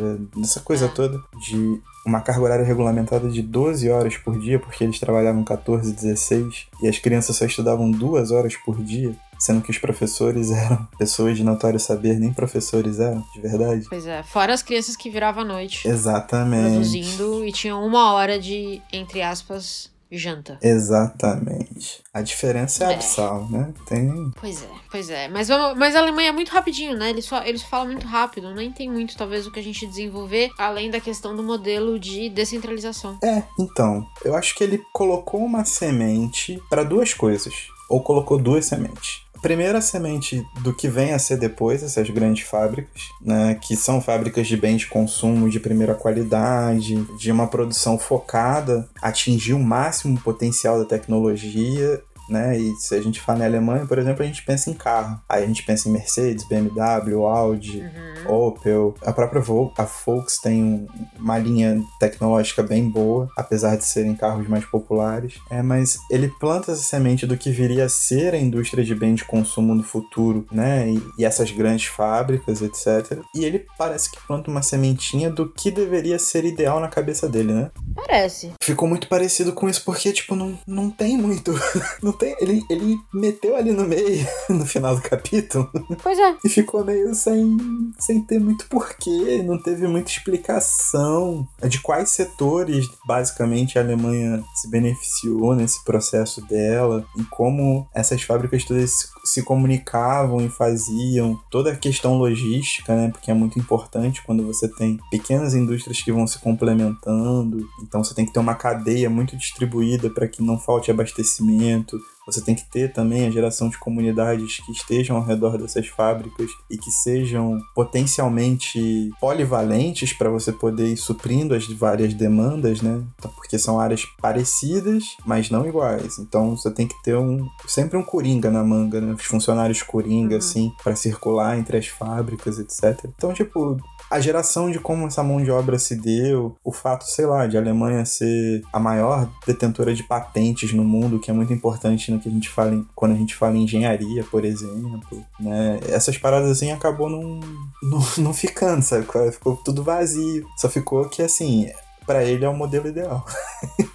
essa 0.41 0.59
coisa 0.61 0.85
É. 0.85 0.87
toda 0.87 1.21
de 1.39 1.79
uma 2.05 2.21
carga 2.21 2.41
horária 2.41 2.65
regulamentada 2.65 3.27
de 3.27 3.41
12 3.41 3.89
horas 3.89 4.15
por 4.17 4.39
dia, 4.39 4.59
porque 4.59 4.83
eles 4.83 4.99
trabalhavam 4.99 5.43
14, 5.43 5.91
16, 5.91 6.67
e 6.81 6.87
as 6.87 6.99
crianças 6.99 7.35
só 7.35 7.45
estudavam 7.45 7.89
duas 7.89 8.31
horas 8.31 8.55
por 8.55 8.81
dia, 8.83 9.15
sendo 9.39 9.61
que 9.61 9.71
os 9.71 9.77
professores 9.77 10.51
eram 10.53 10.87
pessoas 10.97 11.35
de 11.35 11.43
notório 11.43 11.79
saber, 11.79 12.19
nem 12.19 12.31
professores 12.31 12.99
eram, 12.99 13.23
de 13.33 13.41
verdade. 13.41 13.85
Pois 13.89 14.05
é, 14.05 14.21
fora 14.23 14.53
as 14.53 14.61
crianças 14.61 14.95
que 14.95 15.09
viravam 15.09 15.43
à 15.43 15.45
noite 15.45 15.87
Exatamente. 15.87 16.73
produzindo 16.73 17.45
e 17.45 17.51
tinham 17.51 17.85
uma 17.85 18.13
hora 18.13 18.39
de, 18.39 18.81
entre 18.93 19.21
aspas, 19.21 19.89
janta. 20.17 20.57
Exatamente. 20.61 22.01
A 22.13 22.21
diferença 22.21 22.83
é 22.85 22.91
É. 22.91 22.93
abissal, 22.93 23.47
né? 23.49 23.73
Tem. 23.87 24.31
Pois 24.39 24.63
é, 24.63 24.67
pois 24.91 25.09
é. 25.09 25.27
Mas, 25.27 25.47
vamos, 25.47 25.77
mas 25.77 25.95
a 25.95 25.99
Alemanha 25.99 26.29
é 26.29 26.31
muito 26.31 26.49
rapidinho, 26.49 26.97
né? 26.97 27.09
Eles, 27.09 27.27
fa- 27.27 27.47
eles 27.47 27.61
falam 27.63 27.87
muito 27.87 28.05
rápido, 28.07 28.53
nem 28.53 28.71
tem 28.71 28.89
muito, 28.89 29.15
talvez, 29.17 29.45
o 29.45 29.51
que 29.51 29.59
a 29.59 29.63
gente 29.63 29.85
desenvolver, 29.85 30.49
além 30.57 30.89
da 30.89 30.99
questão 30.99 31.35
do 31.35 31.43
modelo 31.43 31.99
de 31.99 32.29
descentralização. 32.29 33.17
É, 33.23 33.43
então, 33.59 34.05
eu 34.23 34.35
acho 34.35 34.55
que 34.55 34.63
ele 34.63 34.81
colocou 34.93 35.41
uma 35.43 35.65
semente 35.65 36.61
para 36.69 36.83
duas 36.83 37.13
coisas. 37.13 37.53
Ou 37.87 38.01
colocou 38.01 38.39
duas 38.39 38.65
sementes. 38.65 39.21
Primeira 39.45 39.79
semente 39.79 40.43
do 40.63 40.73
que 40.73 40.87
vem 40.87 41.13
a 41.13 41.19
ser 41.19 41.37
depois, 41.37 41.83
essas 41.83 42.09
grandes 42.09 42.47
fábricas, 42.47 43.03
né, 43.21 43.53
que 43.61 43.75
são 43.75 44.01
fábricas 44.01 44.47
de 44.47 44.57
bens 44.57 44.79
de 44.79 44.87
consumo 44.87 45.47
de 45.47 45.59
primeira 45.59 45.93
qualidade, 45.93 46.95
de 47.19 47.31
uma 47.31 47.45
produção 47.45 47.99
focada, 47.99 48.89
atingir 48.99 49.53
o 49.53 49.59
máximo 49.59 50.19
potencial 50.19 50.79
da 50.79 50.85
tecnologia, 50.85 52.01
né? 52.29 52.57
E 52.57 52.75
se 52.77 52.95
a 52.95 53.01
gente 53.01 53.19
fala 53.21 53.39
em 53.39 53.45
Alemanha, 53.45 53.85
por 53.85 53.97
exemplo, 53.97 54.23
a 54.23 54.25
gente 54.25 54.43
pensa 54.43 54.69
em 54.69 54.73
carro. 54.73 55.19
Aí 55.29 55.43
a 55.43 55.47
gente 55.47 55.63
pensa 55.63 55.87
em 55.89 55.91
Mercedes, 55.91 56.47
BMW, 56.47 57.25
Audi, 57.25 57.79
Uhum. 58.25 58.47
Opel, 58.47 58.95
a 59.05 59.11
própria 59.13 59.41
Vol 59.41 59.71
a 59.77 59.83
Volks 59.83 60.39
tem 60.41 60.63
um- 60.63 60.87
uma 61.19 61.37
linha 61.37 61.81
tecnológica 61.99 62.63
bem 62.63 62.89
boa, 62.89 63.29
apesar 63.37 63.75
de 63.75 63.85
serem 63.85 64.15
carros 64.15 64.47
mais 64.47 64.65
populares. 64.65 65.35
É, 65.49 65.61
mas 65.61 65.97
ele 66.09 66.27
planta 66.39 66.71
essa 66.71 66.81
semente 66.81 67.25
do 67.27 67.37
que 67.37 67.51
viria 67.51 67.85
a 67.85 67.89
ser 67.89 68.33
a 68.33 68.37
indústria 68.39 68.83
de 68.83 68.95
bem 68.95 69.13
de 69.15 69.23
consumo 69.25 69.75
no 69.75 69.83
futuro, 69.83 70.45
né? 70.51 70.89
E, 70.89 71.03
e 71.19 71.25
essas 71.25 71.51
grandes 71.51 71.85
fábricas, 71.87 72.61
etc. 72.61 73.19
E 73.35 73.43
ele 73.45 73.65
parece 73.77 74.09
que 74.11 74.17
planta 74.27 74.49
uma 74.49 74.61
sementinha 74.61 75.29
do 75.29 75.47
que 75.49 75.69
deveria 75.71 76.17
ser 76.19 76.45
ideal 76.45 76.79
na 76.79 76.87
cabeça 76.87 77.27
dele, 77.29 77.53
né? 77.53 77.71
Parece. 77.95 78.51
Ficou 78.61 78.87
muito 78.87 79.07
parecido 79.07 79.53
com 79.53 79.69
isso 79.69 79.83
porque, 79.85 80.11
tipo, 80.11 80.35
não, 80.35 80.57
não 80.67 80.89
tem 80.89 81.17
muito. 81.17 81.53
Não 82.01 82.11
tem. 82.15 82.35
Ele, 82.39 82.63
ele 82.69 82.97
meteu 83.13 83.55
ali 83.55 83.71
no 83.71 83.85
meio, 83.85 84.25
no 84.49 84.65
final 84.65 84.95
do 84.95 85.01
capítulo, 85.01 85.69
Pois 86.01 86.17
é. 86.17 86.35
e 86.43 86.49
ficou 86.49 86.83
meio 86.83 87.13
sem, 87.13 87.57
sem 87.99 88.21
ter 88.21 88.39
muito 88.39 88.67
porquê, 88.67 89.43
não 89.43 89.61
teve 89.61 89.87
muita 89.87 90.11
explicação 90.11 91.47
de 91.67 91.79
quais 91.79 92.09
setores, 92.09 92.87
basicamente, 93.05 93.77
a 93.77 93.81
Alemanha 93.81 94.43
se 94.55 94.69
beneficiou 94.69 95.55
nesse 95.55 95.83
processo 95.83 96.41
dela, 96.47 97.05
e 97.17 97.23
como 97.25 97.87
essas 97.93 98.21
fábricas 98.21 98.63
todas 98.63 98.91
se, 98.91 99.07
se 99.25 99.43
comunicavam 99.43 100.41
e 100.41 100.49
faziam, 100.49 101.39
toda 101.49 101.71
a 101.71 101.75
questão 101.75 102.17
logística, 102.17 102.95
né, 102.95 103.09
porque 103.09 103.31
é 103.31 103.33
muito 103.33 103.59
importante 103.59 104.23
quando 104.25 104.45
você 104.45 104.67
tem 104.67 104.99
pequenas 105.09 105.53
indústrias 105.53 106.01
que 106.01 106.11
vão 106.11 106.27
se 106.27 106.39
complementando, 106.39 107.67
então 107.81 108.03
você 108.03 108.13
tem 108.13 108.25
que 108.25 108.33
ter 108.33 108.39
uma 108.39 108.55
cadeia 108.55 109.09
muito 109.09 109.35
distribuída 109.37 110.09
para 110.09 110.27
que 110.27 110.41
não 110.41 110.59
falte 110.59 110.91
abastecimento, 110.91 111.97
você 112.25 112.41
tem 112.41 112.55
que 112.55 112.65
ter 112.71 112.91
também 112.91 113.27
a 113.27 113.29
geração 113.29 113.69
de 113.69 113.77
comunidades 113.77 114.57
que 114.65 114.71
estejam 114.71 115.15
ao 115.15 115.23
redor 115.23 115.59
dessas 115.59 115.87
fábricas 115.87 116.49
e 116.71 116.75
que 116.75 116.89
sejam 116.89 117.59
potencialmente 117.75 119.11
polivalentes 119.21 120.11
para 120.13 120.29
você 120.29 120.51
poder 120.51 120.87
ir 120.87 120.97
suprindo 120.97 121.53
as 121.53 121.67
várias 121.67 122.13
demandas, 122.13 122.81
né? 122.81 123.03
Então, 123.19 123.31
Porque 123.35 123.59
são 123.59 123.79
áreas 123.79 124.03
parecidas, 124.19 125.03
mas 125.25 125.49
não 125.51 125.67
iguais. 125.67 126.17
Então 126.17 126.57
você 126.57 126.71
tem 126.71 126.87
que 126.87 126.95
ter 127.03 127.15
um 127.15 127.47
sempre 127.67 127.95
um 127.97 128.03
coringa 128.03 128.49
na 128.49 128.63
manga, 128.63 128.99
né? 128.99 129.13
Os 129.13 129.25
funcionários 129.25 129.83
coringa 129.83 130.33
Uhum. 130.33 130.39
assim 130.39 130.71
para 130.83 130.95
circular 130.95 131.57
entre 131.59 131.77
as 131.77 131.87
fábricas, 131.87 132.57
etc. 132.57 133.07
Então, 133.15 133.33
tipo, 133.33 133.77
a 134.09 134.19
geração 134.19 134.69
de 134.69 134.79
como 134.79 135.07
essa 135.07 135.23
mão 135.23 135.43
de 135.43 135.49
obra 135.51 135.79
se 135.79 135.95
deu, 135.95 136.55
o 136.63 136.71
fato, 136.71 137.05
sei 137.05 137.25
lá, 137.25 137.47
de 137.47 137.57
a 137.57 137.59
Alemanha 137.59 138.05
ser 138.05 138.63
a 138.71 138.79
maior 138.79 139.29
detentora 139.45 139.93
de 139.93 140.03
patentes 140.03 140.73
no 140.73 140.83
mundo, 140.83 141.19
que 141.19 141.31
é 141.31 141.33
muito 141.33 141.51
importante 141.53 142.11
no 142.11 142.19
que 142.19 142.29
a 142.29 142.31
gente 142.31 142.49
fala 142.49 142.73
em- 142.75 142.85
quando 142.95 143.13
a 143.13 143.17
gente 143.17 143.35
fala 143.35 143.57
em 143.57 143.63
engenharia, 143.63 144.23
por 144.25 144.45
exemplo, 144.45 145.23
né? 145.39 145.79
Essas 145.89 146.17
paradas 146.17 146.49
assim 146.51 146.71
acabou 146.71 147.09
não, 147.09 147.39
não, 147.83 147.99
não 148.19 148.33
ficando, 148.33 148.81
sabe? 148.83 149.05
Ficou 149.31 149.55
tudo 149.57 149.83
vazio. 149.83 150.45
Só 150.57 150.69
ficou 150.69 151.09
que 151.09 151.21
assim, 151.21 151.69
pra 152.05 152.23
ele 152.23 152.45
é 152.45 152.49
o 152.49 152.53
modelo 152.53 152.87
ideal. 152.87 153.25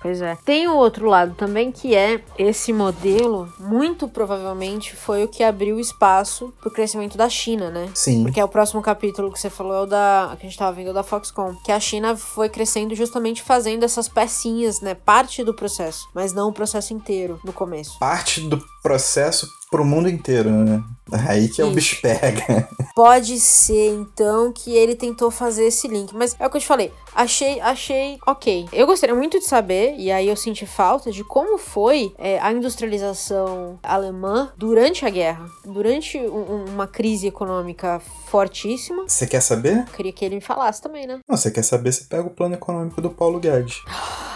Pois 0.03 0.23
é. 0.23 0.35
Tem 0.47 0.67
o 0.67 0.75
outro 0.77 1.07
lado 1.07 1.35
também, 1.35 1.71
que 1.71 1.95
é 1.95 2.23
esse 2.39 2.73
modelo, 2.73 3.53
muito 3.59 4.09
provavelmente 4.09 4.97
foi 4.97 5.25
o 5.25 5.29
que 5.29 5.43
abriu 5.43 5.79
espaço 5.79 6.55
pro 6.59 6.71
crescimento 6.71 7.19
da 7.19 7.29
China, 7.29 7.71
né? 7.71 7.91
Sim. 7.95 8.23
Porque 8.23 8.41
é 8.41 8.45
o 8.45 8.49
próximo 8.49 8.81
capítulo 8.81 9.31
que 9.31 9.39
você 9.39 9.51
falou 9.51 9.75
é 9.75 9.81
o 9.83 9.87
da. 9.87 10.35
que 10.41 10.47
a 10.47 10.49
gente 10.49 10.59
tava 10.59 10.73
vendo 10.73 10.91
o 10.91 10.95
da 10.95 11.03
Foxconn. 11.03 11.55
Que 11.63 11.71
a 11.71 11.79
China 11.79 12.17
foi 12.17 12.49
crescendo 12.49 12.95
justamente 12.95 13.43
fazendo 13.43 13.85
essas 13.85 14.09
pecinhas, 14.09 14.81
né? 14.81 14.95
Parte 14.95 15.45
do 15.45 15.53
processo, 15.53 16.09
mas 16.15 16.33
não 16.33 16.49
o 16.49 16.53
processo 16.53 16.95
inteiro 16.95 17.39
no 17.45 17.53
começo. 17.53 17.99
Parte 17.99 18.41
do 18.41 18.59
processo 18.83 19.49
pro 19.71 19.85
mundo 19.85 20.09
inteiro, 20.09 20.51
né? 20.51 20.83
Aí 21.29 21.49
que 21.49 21.61
é 21.61 21.65
o 21.65 21.69
Isso. 21.69 21.75
bicho 21.75 22.03
pega. 22.03 22.69
Pode 22.95 23.39
ser, 23.39 23.89
então, 23.95 24.53
que 24.53 24.73
ele 24.77 24.95
tentou 24.97 25.31
fazer 25.31 25.65
esse 25.67 25.87
link. 25.89 26.13
Mas 26.15 26.35
é 26.39 26.47
o 26.47 26.51
que 26.51 26.57
eu 26.57 26.61
te 26.61 26.67
falei. 26.67 26.93
Achei, 27.15 27.61
achei 27.61 28.19
ok. 28.27 28.69
Eu 28.73 28.87
gostaria 28.87 29.15
muito 29.15 29.39
de 29.39 29.45
saber, 29.45 29.95
e 29.97 30.11
aí 30.11 30.29
eu 30.29 30.37
senti 30.37 30.67
falta, 30.67 31.11
de 31.11 31.23
como 31.25 31.57
foi 31.59 32.13
é, 32.19 32.39
a 32.41 32.53
industrialização 32.53 33.79
alemã 33.83 34.53
durante 34.57 35.05
a 35.07 35.11
guerra. 35.11 35.47
Durante 35.65 36.19
um- 36.19 36.53
um- 36.53 36.65
uma 36.67 36.87
crise 36.87 37.27
econômica 37.29 38.01
fortíssima. 38.27 39.05
Você 39.09 39.27
quer 39.27 39.41
saber? 39.41 39.85
Queria 39.97 40.13
que 40.13 40.25
ele 40.25 40.37
me 40.37 40.41
falasse 40.41 40.81
também, 40.83 41.07
né? 41.07 41.21
Não, 41.29 41.37
você 41.37 41.51
quer 41.51 41.63
saber, 41.63 41.93
você 41.93 42.05
pega 42.05 42.25
o 42.27 42.31
plano 42.31 42.55
econômico 42.55 43.01
do 43.01 43.11
Paulo 43.11 43.39
Guedes. 43.41 43.77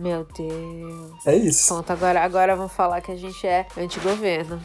Meu 0.00 0.24
Deus. 0.24 1.26
É 1.26 1.36
isso. 1.36 1.68
Pronto, 1.68 1.90
agora, 1.90 2.22
agora 2.22 2.56
vão 2.56 2.68
falar 2.68 3.02
que 3.02 3.12
a 3.12 3.16
gente 3.16 3.46
é 3.46 3.66
antigoverno. 3.76 4.58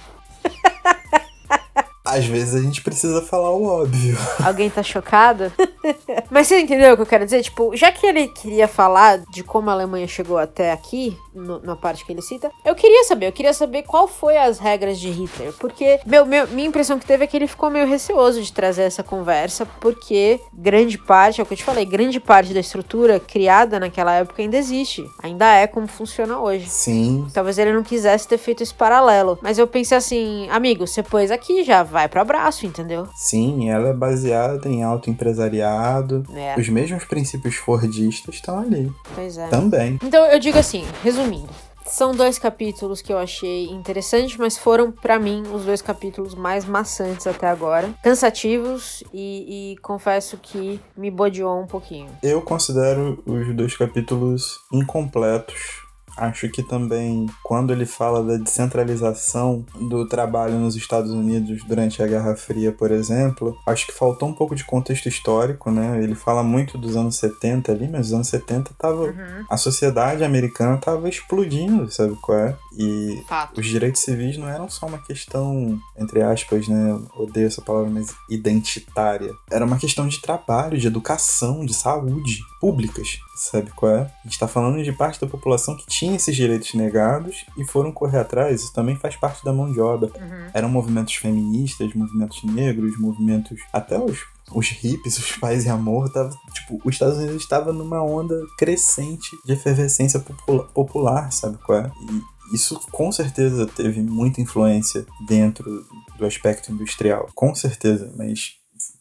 Às 2.18 2.26
vezes 2.26 2.56
a 2.56 2.62
gente 2.62 2.82
precisa 2.82 3.22
falar 3.22 3.52
o 3.52 3.66
óbvio. 3.66 4.18
Alguém 4.44 4.70
tá 4.70 4.82
chocado? 4.84 5.52
Mas 6.30 6.48
você 6.48 6.60
entendeu 6.62 6.94
o 6.94 6.96
que 6.96 7.02
eu 7.02 7.06
quero 7.06 7.26
dizer? 7.26 7.42
Tipo, 7.44 7.76
já 7.76 7.92
que 7.92 8.06
ele 8.06 8.28
queria 8.28 8.68
falar 8.68 9.20
de 9.32 9.44
como 9.44 9.70
a 9.70 9.74
Alemanha 9.74 10.08
chegou 10.08 10.38
até 10.38 10.72
aqui, 10.72 11.18
no- 11.34 11.60
na 11.62 11.76
parte 11.76 12.06
que 12.06 12.12
ele 12.12 12.22
cita, 12.22 12.52
eu 12.64 12.74
queria 12.76 13.04
saber, 13.04 13.28
eu 13.28 13.32
queria 13.32 13.54
saber 13.54 13.84
qual 13.84 14.08
foi 14.08 14.38
as 14.38 14.60
regras 14.60 15.00
de 15.00 15.10
Hitler. 15.10 15.54
Porque 15.60 16.00
meu, 16.06 16.26
meu- 16.26 16.48
minha 16.48 16.68
impressão 16.68 16.98
que 17.00 17.06
teve 17.06 17.24
é 17.24 17.28
que 17.28 17.36
ele 17.38 17.48
ficou 17.48 17.70
meio 17.70 17.88
receoso 17.88 18.42
de 18.42 18.52
trazer 18.52 18.84
essa 18.84 19.04
conversa, 19.04 19.66
porque 19.80 20.40
grande 20.54 20.98
parte, 20.98 21.40
é 21.40 21.44
o 21.44 21.46
que 21.46 21.54
eu 21.54 21.58
te 21.58 21.64
falei, 21.64 21.86
grande 21.86 22.20
parte 22.20 22.54
da 22.54 22.60
estrutura 22.60 23.20
criada 23.20 23.80
naquela 23.80 24.14
época 24.16 24.42
ainda 24.42 24.58
existe. 24.58 25.06
Ainda 25.22 25.46
é 25.54 25.68
como 25.68 25.88
funciona 25.88 26.40
hoje. 26.40 26.68
Sim. 26.70 27.28
Talvez 27.34 27.58
ele 27.58 27.74
não 27.74 27.84
quisesse 27.84 28.28
ter 28.28 28.38
feito 28.38 28.64
esse 28.64 28.74
paralelo. 28.74 29.38
Mas 29.42 29.58
eu 29.58 29.68
pensei 29.68 29.98
assim, 29.98 30.48
amigo, 30.50 30.88
você 30.88 31.04
pôs 31.04 31.32
aqui, 31.32 31.64
já 31.64 31.84
vai 31.84 32.05
pro 32.08 32.22
abraço, 32.22 32.66
entendeu? 32.66 33.08
Sim, 33.16 33.70
ela 33.70 33.90
é 33.90 33.94
baseada 33.94 34.68
em 34.70 34.84
autoempresariado. 34.84 36.24
É, 36.34 36.56
Os 36.60 36.70
mesmos 36.70 37.06
princípios 37.06 37.56
fordistas 37.56 38.36
estão 38.36 38.60
ali. 38.60 38.92
pois 39.14 39.38
é. 39.38 39.48
Também. 39.48 40.00
Então 40.04 40.26
eu 40.26 40.40
digo 40.40 40.58
assim, 40.58 40.86
resumindo. 41.04 41.50
São 41.88 42.16
dois 42.16 42.40
capítulos 42.40 43.00
que 43.00 43.14
eu 43.14 43.18
achei 43.20 43.66
interessantes, 43.68 44.36
mas 44.38 44.58
foram, 44.58 44.92
pra 44.92 45.20
mim, 45.20 45.44
os 45.54 45.66
dois 45.66 45.84
capítulos 45.84 46.34
mais 46.34 46.66
maçantes 46.66 47.28
até 47.28 47.48
agora. 47.48 47.94
Cansativos 48.02 49.04
e, 49.14 49.74
e 49.74 49.78
confesso 49.84 50.36
que 50.42 50.80
me 50.98 51.12
bodeou 51.12 51.62
um 51.62 51.68
pouquinho. 51.68 52.10
Eu 52.24 52.42
considero 52.42 53.22
os 53.24 53.56
dois 53.56 53.78
capítulos 53.78 54.58
incompletos. 54.74 55.85
Acho 56.18 56.50
que 56.50 56.64
também, 56.64 57.26
quando 57.44 57.74
ele 57.74 57.86
fala 57.86 58.24
da 58.24 58.38
descentralização 58.38 59.66
do 59.90 60.08
trabalho 60.08 60.58
nos 60.60 60.76
Estados 60.76 61.12
Unidos 61.12 61.64
durante 61.64 62.02
a 62.02 62.08
Guerra 62.08 62.36
Fria, 62.36 62.72
por 62.72 62.92
exemplo, 62.92 63.58
acho 63.68 63.86
que 63.88 63.94
faltou 63.94 64.30
um 64.30 64.34
pouco 64.34 64.56
de 64.56 64.64
contexto 64.64 65.08
histórico, 65.08 65.70
né? 65.72 66.02
Ele 66.02 66.16
fala 66.16 66.44
muito 66.44 66.78
dos 66.78 66.96
anos 66.96 67.18
70 67.18 67.72
ali, 67.72 67.88
mas 67.88 68.08
os 68.08 68.14
anos 68.14 68.28
70 68.28 68.72
tava. 68.78 69.14
A 69.50 69.58
sociedade 69.58 70.24
americana 70.24 70.78
tava 70.78 71.10
explodindo, 71.10 71.90
sabe 71.92 72.16
qual 72.22 72.38
é? 72.40 72.58
E 72.78 73.24
Fato. 73.28 73.60
os 73.60 73.68
direitos 73.68 74.02
civis 74.02 74.38
não 74.38 74.50
eram 74.50 74.70
só 74.70 74.86
uma 74.86 74.98
questão, 74.98 75.80
entre 75.98 76.22
aspas, 76.22 76.68
né? 76.68 76.92
eu 76.92 77.26
Odeio 77.26 77.48
essa 77.48 77.62
palavra, 77.62 77.90
mas 77.90 78.14
identitária. 78.30 79.34
Era 79.50 79.66
uma 79.66 79.78
questão 79.78 80.08
de 80.08 80.22
trabalho, 80.22 80.78
de 80.78 80.88
educação, 80.88 81.66
de 81.66 81.74
saúde 81.74 82.40
públicas, 82.60 83.20
sabe 83.36 83.72
qual 83.72 83.92
é? 83.92 84.02
A 84.02 84.28
gente 84.28 84.40
tá 84.40 84.48
falando 84.48 84.84
de 84.84 84.92
parte 84.92 85.20
da 85.20 85.28
população 85.28 85.76
que 85.76 85.86
tinha 85.88 86.16
esses 86.16 86.36
direitos 86.36 86.74
negados 86.74 87.46
e 87.58 87.66
foram 87.66 87.92
correr 87.92 88.20
atrás. 88.20 88.62
Isso 88.62 88.74
também 88.74 88.96
faz 88.96 89.16
parte 89.16 89.44
da 89.44 89.52
mão 89.52 89.72
de 89.72 89.80
obra. 89.80 90.10
Uhum. 90.16 90.50
Eram 90.54 90.70
movimentos 90.70 91.16
feministas, 91.16 91.94
movimentos 91.94 92.44
negros, 92.44 92.98
movimentos. 93.00 93.60
até 93.74 94.00
os 94.00 94.24
os 94.54 94.70
hippies, 94.70 95.18
os 95.20 95.32
pais 95.38 95.66
e 95.66 95.70
amor, 95.70 96.12
tava, 96.12 96.30
tipo, 96.54 96.80
os 96.84 96.94
Estados 96.94 97.18
Unidos 97.18 97.42
estava 97.42 97.74
numa 97.74 98.04
onda 98.04 98.40
crescente 98.58 99.30
de 99.46 99.54
efervescência 99.54 100.20
popula 100.20 100.66
popular, 100.66 101.32
sabe 101.32 101.58
qual 101.66 101.80
é? 101.80 101.92
E 102.10 102.56
isso 102.56 102.80
com 102.92 103.12
certeza 103.12 103.66
teve 103.66 104.02
muita 104.02 104.42
influência 104.42 105.06
dentro 105.28 105.86
do 106.18 106.26
aspecto 106.26 106.72
industrial, 106.72 107.30
com 107.34 107.56
certeza, 107.56 108.14
mas 108.16 108.54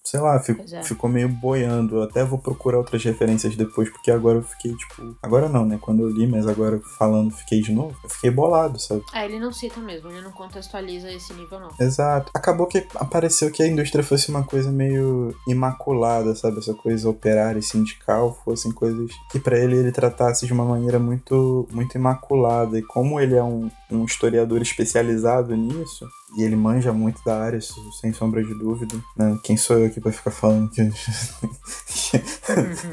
sei 0.05 0.21
lá, 0.21 0.39
fico, 0.39 0.63
é. 0.71 0.83
ficou 0.83 1.09
meio 1.09 1.29
boiando. 1.29 1.97
Eu 1.97 2.03
até 2.03 2.23
vou 2.23 2.39
procurar 2.39 2.79
outras 2.79 3.03
referências 3.03 3.57
depois, 3.57 3.89
porque 3.89 4.11
agora 4.11 4.39
eu 4.39 4.43
fiquei, 4.43 4.75
tipo. 4.77 5.17
Agora 5.23 5.49
não, 5.49 5.65
né? 5.65 5.79
Quando 5.81 6.03
eu 6.03 6.11
li, 6.11 6.27
mas 6.27 6.47
agora 6.47 6.79
falando, 6.99 7.31
fiquei 7.31 7.63
de 7.63 7.73
novo. 7.73 7.97
Eu 8.05 8.11
fiquei 8.11 8.31
bolado, 8.31 8.79
sabe? 8.79 9.03
É, 9.15 9.25
ele 9.25 9.41
não 9.41 9.51
cita 9.51 9.81
mesmo, 9.81 10.11
ele 10.11 10.21
não 10.21 10.33
contextualiza 10.33 11.11
esse 11.11 11.33
nível, 11.33 11.59
não. 11.59 11.71
Exato. 11.81 12.31
Acabou 12.35 12.67
que 12.67 12.87
apareceu 12.97 13.51
que 13.51 13.63
a 13.63 13.67
indústria 13.67 14.05
fosse 14.05 14.29
uma 14.29 14.45
coisa 14.45 14.71
meio 14.71 15.35
imaculada, 15.49 16.35
sabe? 16.35 16.59
Essa 16.59 16.75
coisa 16.75 17.09
operária 17.09 17.59
e 17.59 17.63
sindical 17.63 18.39
fossem 18.45 18.73
coisas 18.73 19.11
que 19.31 19.39
para 19.39 19.59
ele 19.59 19.77
ele 19.77 19.93
tratasse 19.93 20.47
de 20.47 20.53
uma 20.53 20.65
maneira 20.65 20.99
muito, 20.99 21.67
muito 21.73 21.97
imaculada. 21.97 22.79
E 22.79 22.83
como 22.83 23.19
ele 23.19 23.37
é 23.37 23.43
um, 23.43 23.71
um 23.91 24.05
historiador 24.05 24.61
especializado 24.61 25.57
nisso, 25.57 26.07
e 26.37 26.43
ele 26.43 26.57
manja 26.57 26.93
muito 26.93 27.23
da 27.25 27.41
área, 27.41 27.61
sem 28.01 28.13
sombra 28.13 28.43
de 28.43 28.53
dúvida. 28.55 28.97
Né? 29.17 29.39
Quem 29.43 29.57
sou 29.57 29.79
eu 29.79 29.91
aqui 29.95 30.01
pra 30.01 30.13
ficar 30.13 30.31
falando 30.31 30.69
que. 30.71 30.83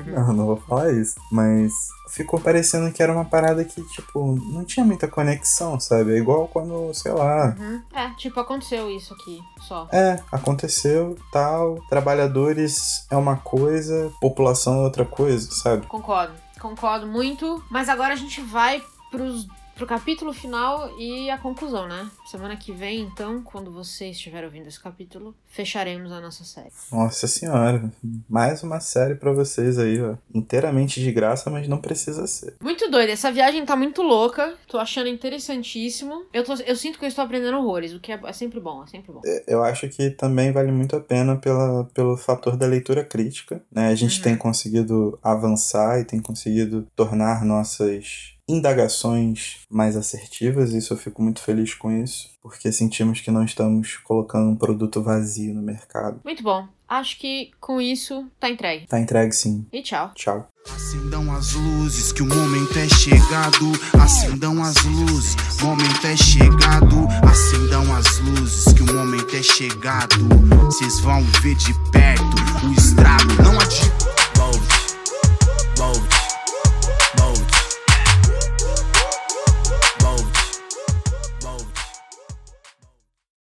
não, 0.08 0.34
não 0.34 0.46
vou 0.46 0.58
falar 0.58 0.92
isso. 0.94 1.16
Mas 1.32 1.74
ficou 2.10 2.40
parecendo 2.40 2.92
que 2.92 3.02
era 3.02 3.12
uma 3.12 3.26
parada 3.26 3.66
que, 3.66 3.82
tipo, 3.84 4.36
não 4.52 4.64
tinha 4.64 4.86
muita 4.86 5.08
conexão, 5.08 5.80
sabe? 5.80 6.14
É 6.14 6.18
igual 6.18 6.48
quando, 6.48 6.94
sei 6.94 7.12
lá. 7.12 7.56
Uhum. 7.60 7.82
É, 7.94 8.10
tipo, 8.12 8.40
aconteceu 8.40 8.90
isso 8.90 9.14
aqui 9.14 9.42
só. 9.62 9.88
É, 9.92 10.20
aconteceu, 10.32 11.18
tal. 11.32 11.82
Trabalhadores 11.90 13.06
é 13.10 13.18
uma 13.18 13.38
coisa, 13.38 14.12
população 14.22 14.82
é 14.82 14.84
outra 14.84 15.06
coisa, 15.06 15.50
sabe? 15.52 15.88
Concordo. 15.88 16.34
Concordo 16.60 17.08
muito. 17.08 17.64
Mas 17.70 17.90
agora 17.90 18.14
a 18.14 18.18
gente 18.18 18.42
vai 18.42 18.84
pros 19.10 19.48
pro 19.82 19.88
capítulo 19.88 20.32
final 20.32 20.96
e 21.00 21.28
a 21.32 21.40
conclusão, 21.40 21.88
né? 21.88 22.08
Semana 22.30 22.56
que 22.56 22.72
vem, 22.72 23.02
então, 23.02 23.42
quando 23.42 23.72
você 23.72 24.12
estiver 24.12 24.44
ouvindo 24.44 24.68
esse 24.68 24.80
capítulo, 24.80 25.34
fecharemos 25.48 26.12
a 26.12 26.22
nossa 26.22 26.44
série. 26.44 26.70
Nossa 26.92 27.28
senhora, 27.28 27.92
mais 28.30 28.62
uma 28.62 28.80
série 28.80 29.16
para 29.16 29.32
vocês 29.32 29.80
aí, 29.80 30.00
ó. 30.00 30.16
Inteiramente 30.36 31.02
de 31.02 31.12
graça, 31.12 31.50
mas 31.50 31.68
não 31.68 31.80
precisa 31.80 32.28
ser. 32.28 32.54
Muito 32.62 32.92
doida, 32.92 33.12
essa 33.12 33.32
viagem 33.32 33.66
tá 33.66 33.76
muito 33.76 34.04
louca, 34.04 34.54
tô 34.68 34.78
achando 34.78 35.10
interessantíssimo. 35.10 36.26
Eu, 36.32 36.44
tô, 36.44 36.54
eu 36.54 36.76
sinto 36.76 37.00
que 37.00 37.06
eu 37.06 37.10
estou 37.10 37.26
aprendendo 37.26 37.58
horrores, 37.58 37.92
o 37.92 38.00
que 38.00 38.12
é, 38.12 38.20
é 38.24 38.34
sempre 38.34 38.60
bom, 38.60 38.84
é 38.84 38.88
sempre 38.88 39.12
bom. 39.12 39.22
É, 39.26 39.46
eu 39.48 39.64
acho 39.64 39.90
que 39.90 40.12
também 40.12 40.52
vale 40.52 40.72
muito 40.72 40.96
a 40.96 41.00
pena 41.00 41.38
pela, 41.38 41.86
pelo 41.86 42.16
fator 42.16 42.56
da 42.56 42.68
leitura 42.68 43.04
crítica, 43.04 43.64
né? 43.72 43.88
A 43.88 43.96
gente 43.96 44.18
uhum. 44.18 44.24
tem 44.24 44.38
conseguido 44.38 45.18
avançar 45.24 46.00
e 46.00 46.06
tem 46.06 46.20
conseguido 46.20 46.86
tornar 46.96 47.44
nossas 47.44 48.40
indagações 48.52 49.60
mais 49.70 49.96
assertivas, 49.96 50.74
e 50.74 50.78
isso 50.78 50.94
eu 50.94 50.98
fico 50.98 51.22
muito 51.22 51.42
feliz 51.42 51.74
com 51.74 51.92
isso, 51.92 52.30
porque 52.42 52.72
sentimos 52.72 53.22
que 53.22 53.32
não 53.32 53.44
estamos 53.44 53.98
colocando 53.98 54.50
um 54.50 54.56
produto 54.56 55.02
vazio 55.02 55.54
no 55.54 55.62
mercado. 55.62 56.22
Muito 56.24 56.44
bom. 56.44 56.68
Acho 56.88 57.18
que 57.20 57.52
com 57.60 57.80
isso 57.80 58.26
tá 58.38 58.50
entregue. 58.50 58.86
Tá 58.86 59.00
entregue 59.00 59.34
sim. 59.34 59.66
E 59.72 59.82
tchau. 59.82 60.12
Tchau. 60.14 60.48
Acendam 60.70 61.34
as 61.34 61.54
luzes 61.54 62.12
que 62.12 62.22
o 62.22 62.28
momento 62.28 62.78
é 62.78 62.90
chegado. 62.90 63.72
Acendam 63.98 64.62
as 64.62 64.76
luzes, 64.84 65.36
momento 65.62 66.06
é 66.06 66.18
chegado. 66.18 67.08
Acendam 67.26 67.96
as 67.96 68.20
luzes 68.20 68.74
que 68.74 68.82
o 68.84 68.94
momento 68.94 69.34
é 69.34 69.42
chegado. 69.42 70.28
Vocês 70.66 71.00
vão 71.00 71.24
ver 71.42 71.56
de 71.56 71.74
perto 71.92 72.68
o 72.68 72.74
estrago. 72.74 73.42
Não 73.42 73.58
adianta 73.58 74.01